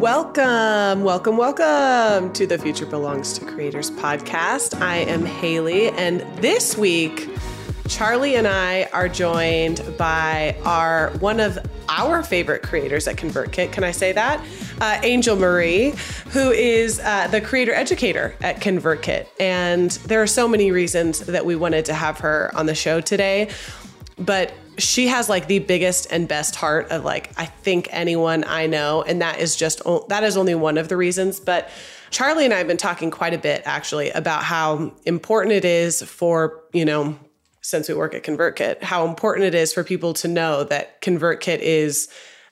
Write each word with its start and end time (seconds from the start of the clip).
Welcome, 0.00 1.04
welcome, 1.04 1.36
welcome 1.36 2.32
to 2.32 2.46
the 2.46 2.56
Future 2.56 2.86
Belongs 2.86 3.34
to 3.34 3.44
Creators 3.44 3.90
podcast. 3.90 4.80
I 4.80 4.96
am 4.96 5.26
Haley, 5.26 5.88
and 5.88 6.20
this 6.38 6.74
week, 6.74 7.28
Charli 7.84 8.38
and 8.38 8.48
I 8.48 8.84
are 8.94 9.10
joined 9.10 9.84
by 9.98 10.56
our 10.64 11.10
one 11.18 11.38
of 11.38 11.58
our 11.90 12.22
favorite 12.22 12.62
creators 12.62 13.06
at 13.06 13.16
ConvertKit. 13.16 13.72
Can 13.72 13.84
I 13.84 13.90
say 13.90 14.12
that? 14.12 14.42
Uh, 14.80 14.98
Angel 15.02 15.36
Marie, 15.36 15.90
who 16.30 16.50
is 16.50 16.98
uh, 17.00 17.28
the 17.28 17.42
creator 17.42 17.74
educator 17.74 18.34
at 18.40 18.60
ConvertKit. 18.60 19.26
And 19.38 19.90
there 19.90 20.22
are 20.22 20.26
so 20.26 20.48
many 20.48 20.72
reasons 20.72 21.18
that 21.26 21.44
we 21.44 21.56
wanted 21.56 21.84
to 21.84 21.92
have 21.92 22.20
her 22.20 22.50
on 22.54 22.64
the 22.64 22.74
show 22.74 23.02
today. 23.02 23.50
But 24.16 24.54
she 24.80 25.08
has 25.08 25.28
like 25.28 25.46
the 25.46 25.60
biggest 25.60 26.06
and 26.10 26.26
best 26.26 26.56
heart 26.56 26.90
of 26.90 27.04
like 27.04 27.30
I 27.36 27.46
think 27.46 27.88
anyone 27.90 28.44
I 28.46 28.66
know, 28.66 29.02
and 29.02 29.22
that 29.22 29.38
is 29.38 29.56
just 29.56 29.82
that 30.08 30.24
is 30.24 30.36
only 30.36 30.54
one 30.54 30.78
of 30.78 30.88
the 30.88 30.96
reasons. 30.96 31.38
But 31.40 31.68
Charli 32.10 32.44
and 32.44 32.52
I 32.52 32.58
have 32.58 32.66
been 32.66 32.76
talking 32.76 33.10
quite 33.10 33.34
a 33.34 33.38
bit 33.38 33.62
actually 33.64 34.10
about 34.10 34.42
how 34.42 34.92
important 35.04 35.54
it 35.54 35.64
is 35.64 36.02
for 36.02 36.62
you 36.72 36.84
know 36.84 37.18
since 37.62 37.88
we 37.88 37.94
work 37.94 38.14
at 38.14 38.24
ConvertKit, 38.24 38.82
how 38.82 39.06
important 39.06 39.46
it 39.46 39.54
is 39.54 39.72
for 39.72 39.84
people 39.84 40.14
to 40.14 40.28
know 40.28 40.64
that 40.64 41.00
ConvertKit 41.02 41.58
is 41.58 42.08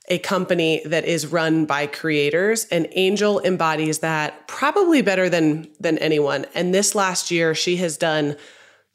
a 0.09 0.19
company 0.19 0.83
that 0.87 1.05
is 1.05 1.27
run 1.27 1.67
by 1.67 1.87
creators 1.87 2.65
and 2.67 2.87
Angel 2.93 3.41
embodies 3.41 3.99
that 3.99 4.47
probably 4.49 5.03
better 5.03 5.29
than 5.29 5.69
than 5.81 5.99
anyone. 5.99 6.47
And 6.55 6.75
this 6.75 6.95
last 6.95 7.31
year 7.31 7.55
she 7.55 7.77
has 7.77 7.97
done 7.97 8.37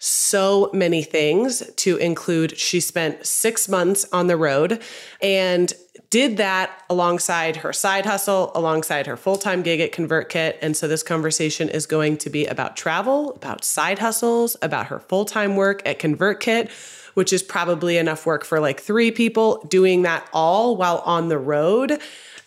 so 0.03 0.69
many 0.73 1.01
things 1.01 1.63
to 1.77 1.95
include 1.95 2.57
she 2.57 2.81
spent 2.81 3.25
6 3.25 3.69
months 3.69 4.05
on 4.11 4.27
the 4.27 4.35
road 4.35 4.81
and 5.21 5.73
did 6.09 6.35
that 6.37 6.83
alongside 6.89 7.55
her 7.57 7.71
side 7.71 8.05
hustle, 8.05 8.51
alongside 8.53 9.07
her 9.07 9.15
full 9.15 9.37
time 9.37 9.61
gig 9.61 9.79
at 9.79 9.93
ConvertKit. 9.93 10.57
And 10.61 10.75
so 10.75 10.89
this 10.89 11.03
conversation 11.03 11.69
is 11.69 11.85
going 11.85 12.17
to 12.17 12.29
be 12.29 12.45
about 12.45 12.75
travel, 12.75 13.31
about 13.31 13.63
side 13.63 13.99
hustles, 13.99 14.57
about 14.61 14.87
her 14.87 14.99
full 14.99 15.23
time 15.23 15.55
work 15.55 15.81
at 15.87 15.99
ConvertKit, 15.99 16.69
which 17.13 17.31
is 17.31 17.41
probably 17.41 17.97
enough 17.97 18.25
work 18.25 18.43
for 18.43 18.59
like 18.59 18.81
three 18.81 19.09
people 19.09 19.65
doing 19.69 20.01
that 20.01 20.27
all 20.33 20.75
while 20.75 21.01
on 21.05 21.29
the 21.29 21.39
road. 21.39 22.01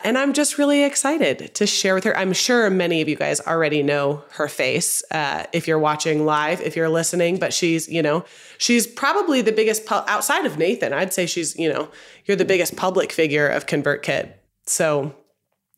And 0.06 0.16
I'm 0.16 0.34
just 0.34 0.56
really 0.56 0.84
excited 0.84 1.52
to 1.54 1.66
share 1.66 1.96
with 1.96 2.04
her. 2.04 2.16
I'm 2.16 2.32
sure 2.32 2.70
many 2.70 3.02
of 3.02 3.08
you 3.08 3.16
guys 3.16 3.40
already 3.40 3.82
know 3.82 4.22
her 4.34 4.46
face 4.46 5.02
uh, 5.10 5.46
if 5.52 5.66
you're 5.66 5.80
watching 5.80 6.24
live, 6.24 6.60
if 6.60 6.76
you're 6.76 6.88
listening, 6.88 7.40
but 7.40 7.52
she's, 7.52 7.88
you 7.88 8.02
know, 8.02 8.24
she's 8.56 8.86
probably 8.86 9.42
the 9.42 9.50
biggest, 9.50 9.84
pu- 9.84 10.04
outside 10.06 10.46
of 10.46 10.58
Nathan, 10.58 10.92
I'd 10.92 11.12
say 11.12 11.26
she's, 11.26 11.58
you 11.58 11.68
know, 11.68 11.90
you're 12.24 12.36
the 12.36 12.44
biggest 12.44 12.76
public 12.76 13.10
figure 13.10 13.48
of 13.48 13.66
ConvertKit. 13.66 14.32
So, 14.66 15.12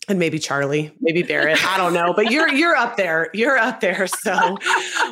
and 0.08 0.18
maybe 0.18 0.38
Charli, 0.38 0.92
maybe 1.00 1.22
Barrett, 1.22 1.64
I 1.64 1.78
don't 1.78 1.94
know, 1.94 2.12
but 2.12 2.30
you're 2.30 2.50
you're 2.50 2.76
up 2.76 2.98
there. 2.98 3.30
You're 3.32 3.56
up 3.56 3.80
there. 3.80 4.06
So, 4.06 4.58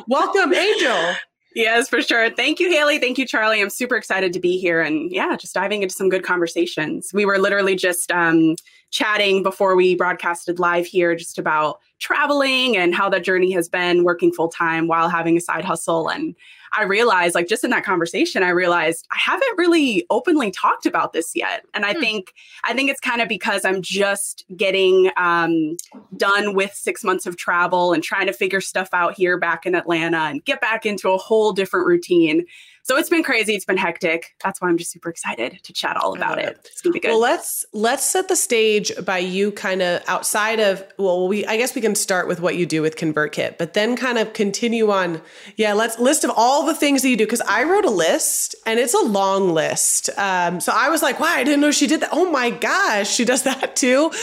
welcome 0.07 0.53
Angel. 0.53 1.15
Yes, 1.55 1.89
for 1.89 2.03
sure. 2.03 2.29
Thank 2.29 2.59
you, 2.59 2.69
Haley. 2.69 2.99
Thank 2.99 3.17
you, 3.17 3.25
Charli. 3.25 3.59
I'm 3.59 3.71
super 3.71 3.95
excited 3.95 4.31
to 4.33 4.39
be 4.39 4.59
here 4.59 4.79
and 4.79 5.11
yeah, 5.11 5.35
just 5.35 5.55
diving 5.55 5.81
into 5.81 5.95
some 5.95 6.07
good 6.07 6.23
conversations. 6.23 7.09
We 7.15 7.25
were 7.25 7.39
literally 7.39 7.75
just 7.75 8.11
um, 8.11 8.55
chatting 8.91 9.43
before 9.43 9.75
we 9.75 9.95
broadcasted 9.95 10.59
live 10.59 10.85
here 10.85 11.15
just 11.15 11.37
about 11.37 11.79
traveling 11.99 12.77
and 12.77 12.93
how 12.93 13.09
that 13.09 13.23
journey 13.23 13.51
has 13.51 13.67
been 13.67 14.03
working 14.03 14.31
full 14.31 14.49
time 14.49 14.87
while 14.87 15.09
having 15.09 15.35
a 15.35 15.41
side 15.41 15.65
hustle. 15.65 16.09
And 16.09 16.35
I 16.73 16.83
realized, 16.83 17.33
like, 17.33 17.47
just 17.47 17.63
in 17.63 17.69
that 17.71 17.83
conversation, 17.83 18.43
I 18.43 18.49
realized 18.49 19.07
I 19.11 19.17
haven't 19.17 19.57
really 19.57 20.05
openly 20.09 20.51
talked 20.51 20.85
about 20.85 21.13
this 21.13 21.31
yet. 21.33 21.65
And 21.73 21.85
I 21.85 21.93
hmm. 21.93 21.99
think, 21.99 22.33
I 22.63 22.73
think 22.73 22.89
it's 22.89 22.99
kind 22.99 23.21
of 23.21 23.27
because 23.27 23.65
I'm 23.65 23.81
just 23.81 24.45
getting 24.55 25.09
um, 25.17 25.77
done 26.15 26.53
with 26.53 26.73
six 26.73 27.03
months 27.03 27.25
of 27.25 27.37
travel 27.37 27.93
and 27.93 28.03
trying 28.03 28.27
to 28.27 28.33
figure 28.33 28.61
stuff 28.61 28.89
out 28.93 29.15
here 29.15 29.37
back 29.37 29.65
in 29.65 29.75
Atlanta 29.75 30.17
and 30.17 30.43
get 30.45 30.61
back 30.61 30.85
into 30.85 31.09
a 31.09 31.17
whole 31.17 31.51
different 31.51 31.87
routine. 31.87 32.45
So 32.87 32.95
it's 32.95 33.09
been 33.09 33.21
crazy. 33.21 33.53
It's 33.53 33.65
been 33.65 33.75
hectic. 33.75 34.33
That's 34.41 34.61
why 34.61 34.69
I'm 34.69 34.77
just 34.77 34.91
super 34.91 35.09
excited 35.09 35.59
to 35.61 35.73
chat 35.73 35.97
all 35.97 36.15
about 36.15 36.39
it. 36.39 36.57
It's 36.71 36.81
gonna 36.81 36.93
be 36.93 37.01
good. 37.01 37.09
Well, 37.09 37.19
let's 37.19 37.65
let's 37.73 38.05
set 38.05 38.29
the 38.29 38.35
stage 38.37 38.93
by 39.03 39.17
you 39.17 39.51
kind 39.51 39.81
of 39.81 40.01
outside 40.07 40.61
of 40.61 40.85
well, 40.97 41.27
we 41.27 41.45
I 41.45 41.57
guess 41.57 41.75
we 41.75 41.81
can 41.81 41.95
start 41.95 42.29
with 42.29 42.39
what 42.39 42.55
you 42.55 42.65
do 42.65 42.81
with 42.81 42.95
ConvertKit, 42.95 43.57
but 43.57 43.73
then 43.73 43.97
kind 43.97 44.17
of 44.17 44.31
continue 44.31 44.89
on. 44.89 45.21
Yeah, 45.57 45.73
let's 45.73 45.99
list 45.99 46.23
of 46.23 46.31
all 46.33 46.65
the 46.65 46.73
things 46.73 47.01
that 47.01 47.09
you 47.09 47.17
do 47.17 47.25
because 47.25 47.41
I 47.41 47.65
wrote 47.65 47.83
a 47.83 47.89
list 47.89 48.55
and 48.65 48.79
it's 48.79 48.93
a 48.93 49.03
long 49.03 49.49
list. 49.49 50.09
Um, 50.17 50.61
so 50.61 50.71
I 50.73 50.87
was 50.87 51.01
like, 51.01 51.19
wow, 51.19 51.27
I 51.27 51.43
didn't 51.43 51.59
know 51.59 51.71
she 51.71 51.87
did 51.87 51.99
that. 51.99 52.09
Oh 52.13 52.31
my 52.31 52.51
gosh, 52.51 53.13
she 53.13 53.25
does 53.25 53.43
that 53.43 53.75
too. 53.75 54.13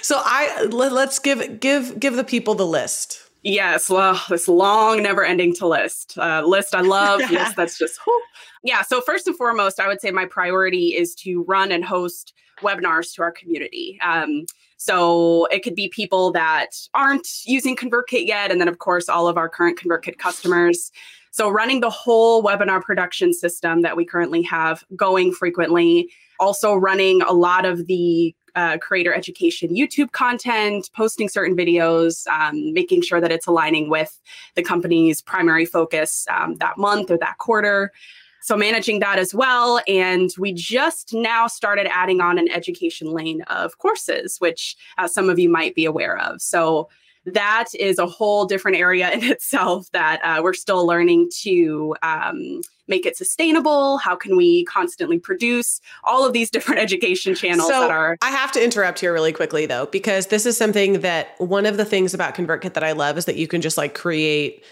So 0.00 0.18
I 0.24 0.64
let, 0.70 0.92
let's 0.92 1.18
give 1.18 1.60
give 1.60 2.00
give 2.00 2.16
the 2.16 2.24
people 2.24 2.54
the 2.54 2.66
list. 2.66 3.23
Yes, 3.44 3.90
well, 3.90 4.20
this 4.30 4.48
long, 4.48 5.02
never-ending 5.02 5.54
to 5.56 5.66
list 5.66 6.16
uh, 6.16 6.42
list. 6.46 6.74
I 6.74 6.80
love. 6.80 7.20
yes, 7.30 7.54
that's 7.54 7.78
just 7.78 8.00
whew. 8.04 8.22
yeah. 8.62 8.80
So 8.80 9.02
first 9.02 9.26
and 9.26 9.36
foremost, 9.36 9.78
I 9.78 9.86
would 9.86 10.00
say 10.00 10.10
my 10.10 10.24
priority 10.24 10.96
is 10.96 11.14
to 11.16 11.44
run 11.44 11.70
and 11.70 11.84
host 11.84 12.32
webinars 12.62 13.14
to 13.14 13.22
our 13.22 13.30
community. 13.30 13.98
Um, 14.02 14.46
so 14.78 15.44
it 15.46 15.62
could 15.62 15.74
be 15.74 15.88
people 15.88 16.32
that 16.32 16.68
aren't 16.94 17.28
using 17.44 17.76
ConvertKit 17.76 18.26
yet, 18.26 18.50
and 18.50 18.60
then 18.60 18.68
of 18.68 18.78
course 18.78 19.10
all 19.10 19.28
of 19.28 19.36
our 19.36 19.50
current 19.50 19.78
ConvertKit 19.78 20.16
customers. 20.16 20.90
So 21.30 21.50
running 21.50 21.80
the 21.80 21.90
whole 21.90 22.42
webinar 22.42 22.80
production 22.80 23.34
system 23.34 23.82
that 23.82 23.96
we 23.96 24.06
currently 24.06 24.40
have 24.42 24.84
going 24.96 25.32
frequently, 25.32 26.10
also 26.40 26.74
running 26.74 27.20
a 27.22 27.32
lot 27.32 27.66
of 27.66 27.88
the 27.88 28.34
uh, 28.54 28.78
creator 28.78 29.12
education 29.12 29.74
YouTube 29.74 30.12
content, 30.12 30.90
posting 30.94 31.28
certain 31.28 31.56
videos, 31.56 32.26
um, 32.28 32.72
making 32.72 33.02
sure 33.02 33.20
that 33.20 33.32
it's 33.32 33.46
aligning 33.46 33.90
with 33.90 34.20
the 34.54 34.62
company's 34.62 35.20
primary 35.20 35.64
focus 35.66 36.26
um, 36.30 36.54
that 36.56 36.78
month 36.78 37.10
or 37.10 37.18
that 37.18 37.38
quarter. 37.38 37.92
So, 38.40 38.58
managing 38.58 39.00
that 39.00 39.18
as 39.18 39.34
well. 39.34 39.80
And 39.88 40.30
we 40.38 40.52
just 40.52 41.14
now 41.14 41.46
started 41.46 41.86
adding 41.90 42.20
on 42.20 42.38
an 42.38 42.50
education 42.50 43.10
lane 43.10 43.40
of 43.42 43.78
courses, 43.78 44.36
which 44.38 44.76
uh, 44.98 45.08
some 45.08 45.30
of 45.30 45.38
you 45.38 45.48
might 45.48 45.74
be 45.74 45.86
aware 45.86 46.18
of. 46.18 46.42
So, 46.42 46.90
that 47.26 47.68
is 47.78 47.98
a 47.98 48.06
whole 48.06 48.44
different 48.44 48.76
area 48.76 49.10
in 49.12 49.24
itself 49.24 49.90
that 49.92 50.20
uh, 50.22 50.40
we're 50.42 50.54
still 50.54 50.86
learning 50.86 51.30
to 51.42 51.94
um, 52.02 52.60
make 52.88 53.06
it 53.06 53.16
sustainable. 53.16 53.98
How 53.98 54.16
can 54.16 54.36
we 54.36 54.64
constantly 54.64 55.18
produce 55.18 55.80
all 56.02 56.26
of 56.26 56.32
these 56.32 56.50
different 56.50 56.80
education 56.82 57.34
channels 57.34 57.68
so 57.68 57.80
that 57.80 57.90
are 57.90 58.16
i 58.22 58.30
have 58.30 58.52
to 58.52 58.62
interrupt 58.62 59.00
here 59.00 59.12
really 59.12 59.32
quickly 59.32 59.66
though 59.66 59.86
because 59.86 60.26
this 60.26 60.46
is 60.46 60.56
something 60.56 61.00
that 61.00 61.28
one 61.38 61.66
of 61.66 61.76
the 61.76 61.84
things 61.84 62.14
about 62.14 62.34
convertkit 62.34 62.74
that 62.74 62.84
i 62.84 62.92
love 62.92 63.16
is 63.16 63.24
that 63.24 63.36
you 63.36 63.46
can 63.46 63.60
just 63.60 63.76
like 63.76 63.94
create 63.94 64.64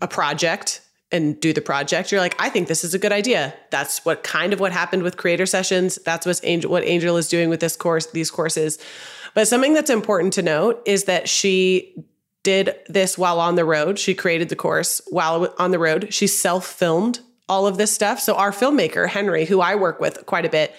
a 0.00 0.08
project 0.08 0.80
and 1.10 1.40
do 1.40 1.52
the 1.54 1.60
project. 1.60 2.12
You're 2.12 2.20
like 2.20 2.36
i 2.38 2.48
think 2.48 2.68
this 2.68 2.84
is 2.84 2.94
a 2.94 2.98
good 2.98 3.12
idea. 3.12 3.54
That's 3.70 4.04
what 4.04 4.22
kind 4.22 4.52
of 4.52 4.60
what 4.60 4.72
happened 4.72 5.02
with 5.02 5.16
creator 5.16 5.46
sessions. 5.46 5.96
That's 6.04 6.26
what 6.26 6.40
angel 6.42 6.70
what 6.70 6.84
angel 6.84 7.16
is 7.16 7.28
doing 7.28 7.48
with 7.48 7.60
this 7.60 7.76
course 7.76 8.06
these 8.06 8.30
courses 8.30 8.78
but 9.38 9.46
something 9.46 9.72
that's 9.72 9.88
important 9.88 10.32
to 10.32 10.42
note 10.42 10.82
is 10.84 11.04
that 11.04 11.28
she 11.28 11.94
did 12.42 12.74
this 12.88 13.16
while 13.16 13.38
on 13.38 13.54
the 13.54 13.64
road. 13.64 13.96
She 13.96 14.12
created 14.12 14.48
the 14.48 14.56
course 14.56 15.00
while 15.10 15.54
on 15.58 15.70
the 15.70 15.78
road. 15.78 16.12
She 16.12 16.26
self 16.26 16.66
filmed 16.66 17.20
all 17.48 17.64
of 17.68 17.78
this 17.78 17.92
stuff. 17.92 18.18
So, 18.18 18.34
our 18.34 18.50
filmmaker, 18.50 19.08
Henry, 19.08 19.44
who 19.44 19.60
I 19.60 19.76
work 19.76 20.00
with 20.00 20.26
quite 20.26 20.44
a 20.44 20.48
bit, 20.48 20.74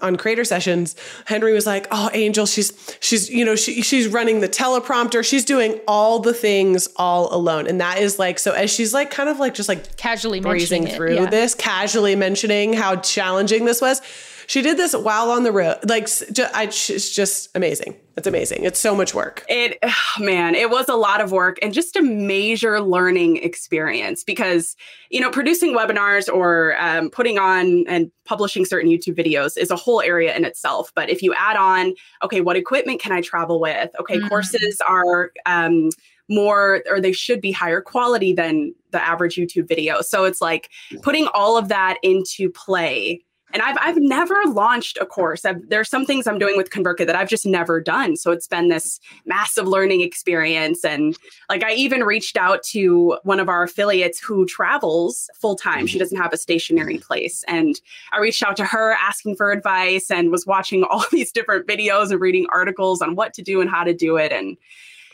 on 0.00 0.16
creator 0.16 0.44
sessions 0.44 0.96
henry 1.24 1.54
was 1.54 1.66
like 1.66 1.86
oh 1.90 2.10
angel 2.12 2.46
she's 2.46 2.96
she's 3.00 3.30
you 3.30 3.44
know 3.44 3.54
she, 3.54 3.80
she's 3.80 4.08
running 4.08 4.40
the 4.40 4.48
teleprompter 4.48 5.24
she's 5.24 5.44
doing 5.44 5.80
all 5.86 6.18
the 6.18 6.34
things 6.34 6.88
all 6.96 7.34
alone 7.34 7.66
and 7.68 7.80
that 7.80 7.98
is 7.98 8.18
like 8.18 8.40
so 8.40 8.52
as 8.52 8.70
she's 8.70 8.92
like 8.92 9.10
kind 9.10 9.28
of 9.28 9.38
like 9.38 9.54
just 9.54 9.68
like 9.68 9.96
casually 9.96 10.40
breezing 10.40 10.86
through 10.86 11.14
yeah. 11.14 11.30
this 11.30 11.54
casually 11.54 12.16
mentioning 12.16 12.72
how 12.72 12.96
challenging 12.96 13.64
this 13.64 13.80
was 13.80 14.02
she 14.46 14.62
did 14.62 14.76
this 14.76 14.94
while 14.94 15.30
on 15.30 15.42
the 15.42 15.52
road. 15.52 15.78
Like, 15.88 16.06
just, 16.06 16.54
I, 16.54 16.64
it's 16.64 17.14
just 17.14 17.50
amazing. 17.54 17.96
It's 18.16 18.26
amazing. 18.26 18.64
It's 18.64 18.78
so 18.78 18.94
much 18.94 19.14
work. 19.14 19.44
It, 19.48 19.78
oh 19.82 20.22
man, 20.22 20.54
it 20.54 20.70
was 20.70 20.88
a 20.88 20.94
lot 20.94 21.20
of 21.20 21.32
work 21.32 21.58
and 21.62 21.74
just 21.74 21.96
a 21.96 22.02
major 22.02 22.80
learning 22.80 23.38
experience 23.38 24.22
because, 24.22 24.76
you 25.10 25.20
know, 25.20 25.30
producing 25.30 25.76
webinars 25.76 26.32
or 26.32 26.76
um, 26.78 27.10
putting 27.10 27.38
on 27.38 27.84
and 27.88 28.12
publishing 28.24 28.64
certain 28.64 28.90
YouTube 28.90 29.16
videos 29.16 29.58
is 29.58 29.70
a 29.70 29.76
whole 29.76 30.00
area 30.00 30.36
in 30.36 30.44
itself. 30.44 30.92
But 30.94 31.10
if 31.10 31.22
you 31.22 31.34
add 31.34 31.56
on, 31.56 31.94
okay, 32.22 32.40
what 32.40 32.56
equipment 32.56 33.00
can 33.00 33.10
I 33.10 33.20
travel 33.20 33.60
with? 33.60 33.90
Okay, 33.98 34.18
mm-hmm. 34.18 34.28
courses 34.28 34.80
are, 34.88 35.32
um, 35.46 35.90
more 36.30 36.82
or 36.88 37.02
they 37.02 37.12
should 37.12 37.40
be 37.42 37.52
higher 37.52 37.82
quality 37.82 38.32
than 38.32 38.74
the 38.92 39.02
average 39.02 39.34
YouTube 39.34 39.68
video. 39.68 40.00
So 40.00 40.24
it's 40.24 40.40
like 40.40 40.70
putting 41.02 41.26
all 41.34 41.58
of 41.58 41.68
that 41.68 41.98
into 42.02 42.48
play 42.48 43.22
And 43.54 43.62
I've 43.62 43.76
I've 43.80 43.96
never 43.96 44.36
launched 44.48 44.98
a 45.00 45.06
course. 45.06 45.44
I've, 45.44 45.68
there 45.68 45.80
are 45.80 45.84
some 45.84 46.04
things 46.04 46.26
I'm 46.26 46.38
doing 46.38 46.56
with 46.56 46.70
ConvertKit 46.70 47.06
that 47.06 47.16
I've 47.16 47.28
just 47.28 47.46
never 47.46 47.80
done. 47.80 48.16
So 48.16 48.32
it's 48.32 48.48
been 48.48 48.68
this 48.68 48.98
massive 49.24 49.66
learning 49.66 50.00
experience. 50.00 50.84
And 50.84 51.16
like 51.48 51.62
I 51.62 51.72
even 51.72 52.02
reached 52.02 52.36
out 52.36 52.64
to 52.64 53.16
one 53.22 53.38
of 53.38 53.48
our 53.48 53.62
affiliates 53.62 54.18
who 54.20 54.44
travels 54.44 55.30
full 55.40 55.54
time. 55.54 55.86
She 55.86 55.94
mm-hmm. 55.94 56.00
doesn't 56.00 56.20
have 56.20 56.32
a 56.32 56.36
stationary 56.36 56.98
place, 56.98 57.44
and 57.48 57.80
I 58.12 58.18
reached 58.18 58.42
out 58.42 58.56
to 58.56 58.64
her 58.64 58.96
asking 59.00 59.36
for 59.36 59.52
advice 59.52 60.10
and 60.10 60.30
was 60.30 60.46
watching 60.46 60.84
all 60.90 61.04
these 61.12 61.32
different 61.32 61.66
videos 61.66 62.10
and 62.10 62.20
reading 62.20 62.46
articles 62.52 63.00
on 63.00 63.14
what 63.14 63.32
to 63.34 63.42
do 63.42 63.60
and 63.60 63.70
how 63.70 63.84
to 63.84 63.94
do 63.94 64.16
it. 64.16 64.32
And 64.32 64.58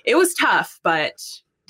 it 0.05 0.17
was 0.17 0.35
tough, 0.35 0.81
but 0.83 1.21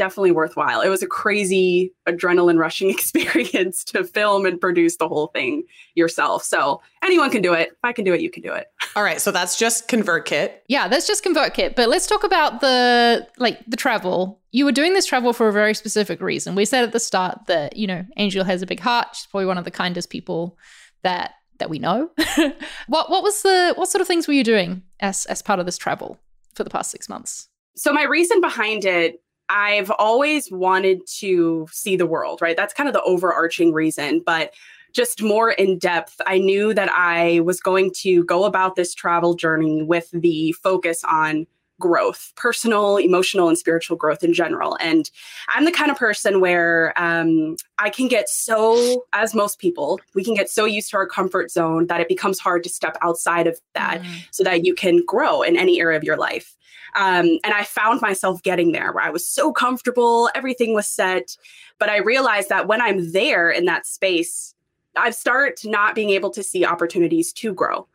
definitely 0.00 0.30
worthwhile. 0.30 0.80
It 0.80 0.88
was 0.88 1.02
a 1.02 1.06
crazy 1.06 1.92
adrenaline 2.08 2.58
rushing 2.58 2.88
experience 2.96 3.84
to 3.84 4.02
film 4.02 4.46
and 4.46 4.58
produce 4.58 4.96
the 4.96 5.06
whole 5.06 5.26
thing 5.26 5.64
yourself. 5.94 6.42
So 6.42 6.80
anyone 7.04 7.30
can 7.30 7.42
do 7.42 7.52
it. 7.52 7.68
If 7.72 7.78
I 7.84 7.92
can 7.92 8.06
do 8.06 8.14
it, 8.14 8.22
you 8.22 8.30
can 8.30 8.42
do 8.42 8.50
it. 8.50 8.68
All 8.96 9.02
right, 9.02 9.20
so 9.20 9.30
that's 9.30 9.58
just 9.58 9.88
ConvertKit. 9.88 10.52
Yeah, 10.68 10.88
that's 10.88 11.06
just 11.06 11.22
ConvertKit. 11.22 11.76
But 11.76 11.90
let's 11.90 12.06
talk 12.06 12.24
about 12.24 12.62
the 12.62 13.28
like 13.36 13.60
the 13.66 13.76
travel. 13.76 14.40
You 14.52 14.64
were 14.64 14.72
doing 14.72 14.94
this 14.94 15.04
travel 15.04 15.34
for 15.34 15.48
a 15.48 15.52
very 15.52 15.74
specific 15.74 16.22
reason. 16.22 16.54
We 16.54 16.64
said 16.64 16.82
at 16.82 16.92
the 16.92 16.98
start 16.98 17.46
that 17.46 17.76
you 17.76 17.86
know 17.86 18.06
Angel 18.16 18.42
has 18.44 18.62
a 18.62 18.66
big 18.66 18.80
heart. 18.80 19.08
She's 19.12 19.26
probably 19.26 19.46
one 19.46 19.58
of 19.58 19.64
the 19.66 19.70
kindest 19.70 20.08
people 20.08 20.56
that 21.02 21.34
that 21.58 21.68
we 21.68 21.78
know. 21.78 22.10
what 22.88 23.10
what 23.10 23.22
was 23.22 23.42
the 23.42 23.74
what 23.76 23.90
sort 23.90 24.00
of 24.00 24.08
things 24.08 24.26
were 24.26 24.34
you 24.34 24.44
doing 24.44 24.82
as 25.00 25.26
as 25.26 25.42
part 25.42 25.60
of 25.60 25.66
this 25.66 25.76
travel 25.76 26.18
for 26.54 26.64
the 26.64 26.70
past 26.70 26.90
six 26.90 27.06
months? 27.06 27.50
So 27.76 27.92
my 27.92 28.04
reason 28.04 28.40
behind 28.40 28.86
it 28.86 29.22
I've 29.50 29.90
always 29.90 30.50
wanted 30.50 31.06
to 31.18 31.66
see 31.72 31.96
the 31.96 32.06
world, 32.06 32.40
right? 32.40 32.56
That's 32.56 32.72
kind 32.72 32.88
of 32.88 32.92
the 32.94 33.02
overarching 33.02 33.72
reason. 33.72 34.22
But 34.24 34.54
just 34.92 35.22
more 35.22 35.50
in 35.50 35.78
depth, 35.78 36.20
I 36.26 36.38
knew 36.38 36.72
that 36.74 36.90
I 36.90 37.40
was 37.40 37.60
going 37.60 37.92
to 37.98 38.24
go 38.24 38.44
about 38.44 38.76
this 38.76 38.94
travel 38.94 39.34
journey 39.34 39.82
with 39.82 40.10
the 40.12 40.52
focus 40.52 41.04
on 41.04 41.46
growth, 41.80 42.32
personal, 42.36 42.98
emotional, 42.98 43.48
and 43.48 43.58
spiritual 43.58 43.96
growth 43.96 44.22
in 44.22 44.32
general. 44.32 44.76
And 44.80 45.10
I'm 45.48 45.64
the 45.64 45.72
kind 45.72 45.90
of 45.90 45.96
person 45.96 46.40
where 46.40 46.92
um, 46.96 47.56
I 47.78 47.90
can 47.90 48.06
get 48.06 48.28
so, 48.28 49.04
as 49.12 49.34
most 49.34 49.58
people, 49.58 49.98
we 50.14 50.22
can 50.22 50.34
get 50.34 50.48
so 50.48 50.64
used 50.64 50.90
to 50.90 50.98
our 50.98 51.06
comfort 51.06 51.50
zone 51.50 51.88
that 51.88 52.00
it 52.00 52.08
becomes 52.08 52.38
hard 52.38 52.62
to 52.62 52.68
step 52.68 52.96
outside 53.02 53.48
of 53.48 53.58
that 53.74 54.02
mm. 54.02 54.26
so 54.30 54.44
that 54.44 54.64
you 54.64 54.74
can 54.74 55.04
grow 55.04 55.42
in 55.42 55.56
any 55.56 55.80
area 55.80 55.98
of 55.98 56.04
your 56.04 56.16
life. 56.16 56.56
Um, 56.94 57.38
and 57.44 57.54
I 57.54 57.64
found 57.64 58.00
myself 58.00 58.42
getting 58.42 58.72
there 58.72 58.92
where 58.92 59.04
I 59.04 59.10
was 59.10 59.26
so 59.26 59.52
comfortable, 59.52 60.30
everything 60.34 60.74
was 60.74 60.86
set. 60.86 61.36
But 61.78 61.88
I 61.88 61.98
realized 61.98 62.48
that 62.50 62.68
when 62.68 62.80
I'm 62.80 63.12
there 63.12 63.50
in 63.50 63.64
that 63.64 63.86
space, 63.86 64.54
I 64.96 65.10
start 65.10 65.60
not 65.64 65.94
being 65.94 66.10
able 66.10 66.30
to 66.30 66.42
see 66.42 66.64
opportunities 66.64 67.32
to 67.34 67.54
grow. 67.54 67.86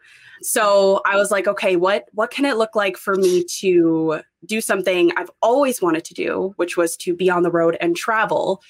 So 0.41 1.01
I 1.05 1.15
was 1.15 1.31
like, 1.31 1.47
okay, 1.47 1.75
what 1.75 2.05
what 2.13 2.31
can 2.31 2.45
it 2.45 2.57
look 2.57 2.75
like 2.75 2.97
for 2.97 3.15
me 3.15 3.43
to 3.59 4.21
do 4.45 4.61
something 4.61 5.11
I've 5.17 5.31
always 5.41 5.81
wanted 5.81 6.05
to 6.05 6.13
do, 6.13 6.53
which 6.57 6.77
was 6.77 6.95
to 6.97 7.15
be 7.15 7.29
on 7.29 7.43
the 7.43 7.51
road 7.51 7.77
and 7.79 7.95
travel, 7.95 8.61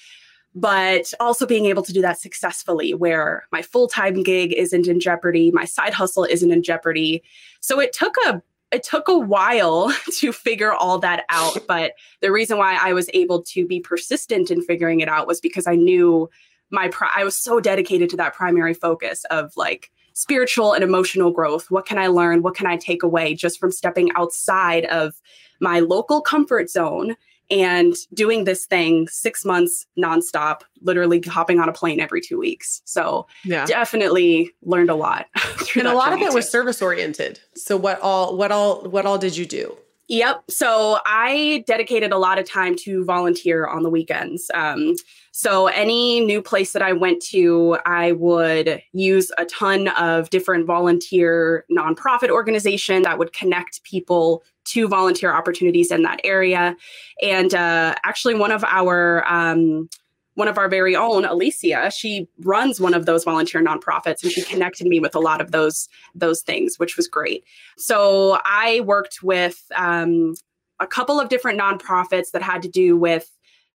but 0.54 1.12
also 1.20 1.46
being 1.46 1.66
able 1.66 1.82
to 1.82 1.92
do 1.92 2.00
that 2.02 2.20
successfully 2.20 2.94
where 2.94 3.46
my 3.52 3.62
full-time 3.62 4.22
gig 4.22 4.52
isn't 4.54 4.88
in 4.88 5.00
jeopardy, 5.00 5.50
my 5.50 5.64
side 5.64 5.92
hustle 5.92 6.24
isn't 6.24 6.50
in 6.50 6.62
jeopardy. 6.62 7.22
So 7.60 7.80
it 7.80 7.92
took 7.92 8.16
a 8.26 8.42
it 8.72 8.82
took 8.82 9.08
a 9.08 9.18
while 9.18 9.94
to 10.18 10.32
figure 10.32 10.72
all 10.72 10.98
that 11.00 11.24
out, 11.28 11.58
but 11.68 11.92
the 12.20 12.32
reason 12.32 12.58
why 12.58 12.76
I 12.80 12.92
was 12.92 13.10
able 13.14 13.42
to 13.42 13.66
be 13.66 13.80
persistent 13.80 14.50
in 14.50 14.62
figuring 14.62 15.00
it 15.00 15.08
out 15.08 15.26
was 15.26 15.40
because 15.40 15.66
I 15.66 15.76
knew 15.76 16.28
my 16.70 16.88
pri- 16.88 17.12
I 17.14 17.24
was 17.24 17.36
so 17.36 17.60
dedicated 17.60 18.10
to 18.10 18.16
that 18.16 18.34
primary 18.34 18.74
focus 18.74 19.24
of 19.30 19.52
like 19.56 19.90
spiritual 20.16 20.72
and 20.72 20.82
emotional 20.82 21.30
growth. 21.30 21.70
What 21.70 21.84
can 21.84 21.98
I 21.98 22.06
learn? 22.06 22.40
What 22.40 22.54
can 22.54 22.66
I 22.66 22.78
take 22.78 23.02
away 23.02 23.34
just 23.34 23.60
from 23.60 23.70
stepping 23.70 24.10
outside 24.16 24.86
of 24.86 25.20
my 25.60 25.80
local 25.80 26.22
comfort 26.22 26.70
zone 26.70 27.16
and 27.50 27.94
doing 28.14 28.44
this 28.44 28.64
thing 28.64 29.08
six 29.08 29.44
months 29.44 29.86
nonstop, 29.96 30.62
literally 30.80 31.20
hopping 31.20 31.60
on 31.60 31.68
a 31.68 31.72
plane 31.72 32.00
every 32.00 32.22
two 32.22 32.38
weeks. 32.38 32.80
So 32.86 33.26
yeah. 33.44 33.66
definitely 33.66 34.50
learned 34.62 34.88
a 34.88 34.94
lot. 34.94 35.26
and 35.76 35.86
a 35.86 35.92
lot 35.92 36.14
of 36.14 36.20
it 36.22 36.30
too. 36.30 36.34
was 36.34 36.48
service 36.48 36.80
oriented. 36.80 37.38
So 37.54 37.76
what 37.76 38.00
all 38.00 38.38
what 38.38 38.50
all 38.50 38.88
what 38.88 39.04
all 39.04 39.18
did 39.18 39.36
you 39.36 39.44
do? 39.44 39.76
Yep. 40.08 40.44
So 40.50 41.00
I 41.04 41.64
dedicated 41.66 42.12
a 42.12 42.18
lot 42.18 42.38
of 42.38 42.48
time 42.48 42.76
to 42.76 43.04
volunteer 43.04 43.66
on 43.66 43.82
the 43.82 43.90
weekends. 43.90 44.50
Um, 44.54 44.94
so 45.32 45.66
any 45.66 46.20
new 46.20 46.40
place 46.40 46.72
that 46.72 46.82
I 46.82 46.92
went 46.92 47.20
to, 47.26 47.78
I 47.84 48.12
would 48.12 48.82
use 48.92 49.32
a 49.36 49.44
ton 49.46 49.88
of 49.88 50.30
different 50.30 50.66
volunteer 50.66 51.64
nonprofit 51.70 52.30
organization 52.30 53.02
that 53.02 53.18
would 53.18 53.32
connect 53.32 53.82
people 53.82 54.44
to 54.66 54.88
volunteer 54.88 55.32
opportunities 55.32 55.90
in 55.90 56.02
that 56.02 56.20
area. 56.24 56.76
And 57.20 57.52
uh, 57.54 57.96
actually, 58.04 58.34
one 58.34 58.52
of 58.52 58.64
our 58.64 59.26
um, 59.26 59.88
one 60.36 60.48
of 60.48 60.58
our 60.58 60.68
very 60.68 60.94
own, 60.94 61.24
Alicia, 61.24 61.90
she 61.90 62.28
runs 62.40 62.78
one 62.78 62.92
of 62.92 63.06
those 63.06 63.24
volunteer 63.24 63.62
nonprofits, 63.62 64.22
and 64.22 64.30
she 64.30 64.42
connected 64.42 64.86
me 64.86 65.00
with 65.00 65.14
a 65.14 65.18
lot 65.18 65.40
of 65.40 65.50
those 65.50 65.88
those 66.14 66.42
things, 66.42 66.78
which 66.78 66.96
was 66.96 67.08
great. 67.08 67.42
So 67.78 68.38
I 68.44 68.80
worked 68.80 69.22
with 69.22 69.64
um, 69.74 70.34
a 70.78 70.86
couple 70.86 71.18
of 71.18 71.30
different 71.30 71.58
nonprofits 71.58 72.32
that 72.32 72.42
had 72.42 72.62
to 72.62 72.68
do 72.68 72.98
with 72.98 73.30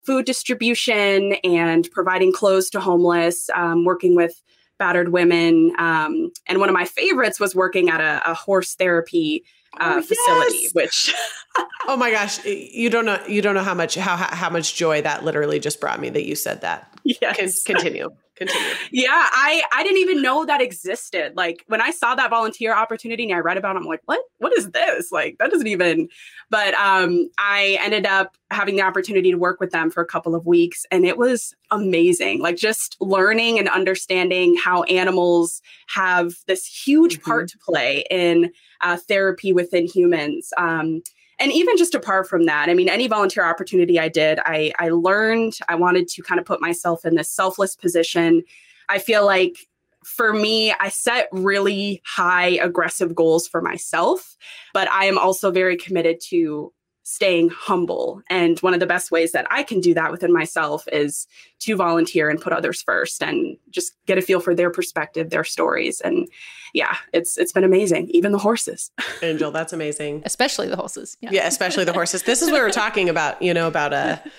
food 0.05 0.25
distribution 0.25 1.33
and 1.43 1.89
providing 1.91 2.31
clothes 2.31 2.69
to 2.69 2.79
homeless, 2.79 3.49
um, 3.55 3.83
working 3.83 4.15
with 4.15 4.39
battered 4.77 5.11
women. 5.11 5.73
Um, 5.79 6.31
and 6.47 6.59
one 6.59 6.69
of 6.69 6.73
my 6.73 6.85
favorites 6.85 7.39
was 7.39 7.55
working 7.55 7.89
at 7.89 8.01
a, 8.01 8.21
a 8.29 8.35
horse 8.35 8.75
therapy 8.75 9.43
uh, 9.79 9.95
oh, 9.97 10.01
facility, 10.01 10.59
yes! 10.63 10.73
which 10.73 11.13
oh 11.87 11.97
my 11.97 12.11
gosh, 12.11 12.43
you 12.45 12.89
don't 12.89 13.05
know 13.05 13.19
you 13.27 13.41
don't 13.41 13.55
know 13.55 13.63
how 13.63 13.73
much 13.73 13.95
how 13.95 14.15
how 14.15 14.49
much 14.49 14.75
joy 14.75 15.01
that 15.01 15.23
literally 15.23 15.59
just 15.59 15.79
brought 15.79 15.99
me 15.99 16.09
that 16.09 16.25
you 16.25 16.35
said 16.35 16.61
that. 16.61 16.91
Yes, 17.03 17.63
Con- 17.63 17.75
continue. 17.77 18.09
Continue. 18.41 18.67
Yeah, 18.91 19.09
I 19.13 19.61
I 19.71 19.83
didn't 19.83 19.99
even 19.99 20.21
know 20.21 20.45
that 20.45 20.61
existed. 20.61 21.33
Like 21.35 21.63
when 21.67 21.79
I 21.79 21.91
saw 21.91 22.15
that 22.15 22.29
volunteer 22.29 22.73
opportunity 22.73 23.23
and 23.23 23.33
I 23.33 23.39
read 23.39 23.57
about 23.57 23.75
it, 23.75 23.79
I'm 23.79 23.85
like, 23.85 24.01
what? 24.05 24.19
What 24.39 24.57
is 24.57 24.71
this? 24.71 25.11
Like 25.11 25.37
that 25.39 25.51
doesn't 25.51 25.67
even. 25.67 26.09
But 26.49 26.73
um, 26.73 27.29
I 27.37 27.77
ended 27.81 28.05
up 28.05 28.35
having 28.49 28.75
the 28.75 28.81
opportunity 28.81 29.31
to 29.31 29.37
work 29.37 29.59
with 29.59 29.71
them 29.71 29.91
for 29.91 30.01
a 30.01 30.05
couple 30.05 30.35
of 30.35 30.45
weeks, 30.45 30.85
and 30.91 31.05
it 31.05 31.17
was 31.17 31.53
amazing. 31.69 32.41
Like 32.41 32.57
just 32.57 32.97
learning 32.99 33.59
and 33.59 33.69
understanding 33.69 34.57
how 34.61 34.83
animals 34.83 35.61
have 35.89 36.33
this 36.47 36.65
huge 36.65 37.19
mm-hmm. 37.19 37.29
part 37.29 37.49
to 37.49 37.59
play 37.59 38.05
in 38.09 38.51
uh, 38.81 38.97
therapy 38.97 39.53
within 39.53 39.85
humans. 39.85 40.49
Um, 40.57 41.03
and 41.41 41.51
even 41.51 41.75
just 41.75 41.95
apart 41.95 42.29
from 42.29 42.45
that, 42.45 42.69
I 42.69 42.75
mean, 42.75 42.87
any 42.87 43.07
volunteer 43.07 43.43
opportunity 43.43 43.99
I 43.99 44.09
did, 44.09 44.39
I, 44.45 44.71
I 44.77 44.89
learned, 44.89 45.57
I 45.67 45.73
wanted 45.73 46.07
to 46.09 46.21
kind 46.21 46.39
of 46.39 46.45
put 46.45 46.61
myself 46.61 47.03
in 47.03 47.15
this 47.15 47.31
selfless 47.31 47.75
position. 47.75 48.43
I 48.89 48.99
feel 48.99 49.25
like 49.25 49.57
for 50.05 50.33
me, 50.33 50.71
I 50.79 50.89
set 50.89 51.29
really 51.31 52.03
high 52.05 52.49
aggressive 52.61 53.15
goals 53.15 53.47
for 53.47 53.59
myself, 53.59 54.37
but 54.71 54.87
I 54.91 55.05
am 55.05 55.17
also 55.17 55.49
very 55.49 55.77
committed 55.77 56.19
to 56.29 56.71
staying 57.03 57.49
humble. 57.49 58.21
And 58.29 58.59
one 58.59 58.73
of 58.73 58.79
the 58.79 58.85
best 58.85 59.11
ways 59.11 59.31
that 59.31 59.47
I 59.49 59.63
can 59.63 59.79
do 59.79 59.93
that 59.95 60.11
within 60.11 60.31
myself 60.31 60.87
is 60.91 61.27
to 61.59 61.75
volunteer 61.75 62.29
and 62.29 62.39
put 62.39 62.53
others 62.53 62.81
first 62.81 63.23
and 63.23 63.57
just 63.69 63.93
get 64.05 64.17
a 64.17 64.21
feel 64.21 64.39
for 64.39 64.53
their 64.53 64.69
perspective, 64.69 65.29
their 65.29 65.43
stories. 65.43 65.99
And 66.01 66.27
yeah, 66.73 66.95
it's 67.11 67.37
it's 67.37 67.51
been 67.51 67.63
amazing. 67.63 68.09
Even 68.09 68.31
the 68.31 68.37
horses. 68.37 68.91
Angel, 69.21 69.51
that's 69.51 69.73
amazing. 69.73 70.21
Especially 70.25 70.67
the 70.67 70.75
horses. 70.75 71.17
Yeah, 71.21 71.31
yeah 71.33 71.47
especially 71.47 71.85
the 71.85 71.93
horses. 71.93 72.23
This 72.23 72.41
is 72.41 72.51
what 72.51 72.61
we're 72.61 72.71
talking 72.71 73.09
about, 73.09 73.41
you 73.41 73.53
know, 73.53 73.67
about 73.67 73.93
a 73.93 73.95
uh, 73.95 74.17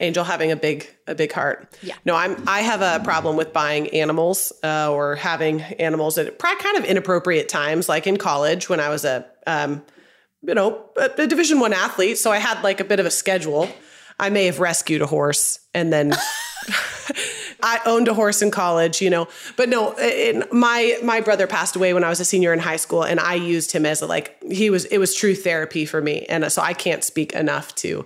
Angel 0.00 0.24
having 0.24 0.50
a 0.50 0.56
big 0.56 0.88
a 1.06 1.14
big 1.14 1.32
heart. 1.32 1.76
Yeah. 1.82 1.94
No, 2.04 2.16
I'm 2.16 2.42
I 2.48 2.62
have 2.62 2.82
a 2.82 3.04
problem 3.04 3.36
with 3.36 3.52
buying 3.52 3.88
animals 3.90 4.52
uh, 4.64 4.90
or 4.90 5.16
having 5.16 5.60
animals 5.60 6.18
at 6.18 6.38
kind 6.38 6.76
of 6.76 6.84
inappropriate 6.84 7.48
times, 7.48 7.88
like 7.88 8.06
in 8.06 8.16
college 8.16 8.68
when 8.68 8.80
I 8.80 8.88
was 8.88 9.04
a 9.04 9.26
um, 9.46 9.82
you 10.42 10.54
know, 10.54 10.84
a, 10.96 11.10
a 11.18 11.26
Division 11.26 11.60
One 11.60 11.72
athlete, 11.72 12.18
so 12.18 12.30
I 12.30 12.38
had 12.38 12.62
like 12.62 12.80
a 12.80 12.84
bit 12.84 13.00
of 13.00 13.06
a 13.06 13.10
schedule. 13.10 13.68
I 14.18 14.30
may 14.30 14.46
have 14.46 14.60
rescued 14.60 15.02
a 15.02 15.06
horse 15.06 15.58
and 15.74 15.92
then 15.92 16.14
I 17.62 17.80
owned 17.86 18.08
a 18.08 18.14
horse 18.14 18.42
in 18.42 18.50
college, 18.50 19.00
you 19.00 19.10
know. 19.10 19.28
But 19.56 19.68
no, 19.68 19.94
it, 19.98 20.52
my 20.52 20.98
my 21.02 21.20
brother 21.20 21.46
passed 21.46 21.76
away 21.76 21.94
when 21.94 22.04
I 22.04 22.08
was 22.08 22.20
a 22.20 22.24
senior 22.24 22.52
in 22.52 22.58
high 22.58 22.76
school, 22.76 23.02
and 23.02 23.20
I 23.20 23.34
used 23.34 23.72
him 23.72 23.86
as 23.86 24.02
a 24.02 24.06
like 24.06 24.42
he 24.42 24.70
was 24.70 24.84
it 24.86 24.98
was 24.98 25.14
true 25.14 25.34
therapy 25.34 25.86
for 25.86 26.00
me, 26.00 26.26
and 26.28 26.44
uh, 26.44 26.48
so 26.48 26.62
I 26.62 26.72
can't 26.72 27.04
speak 27.04 27.32
enough 27.32 27.74
to 27.76 28.04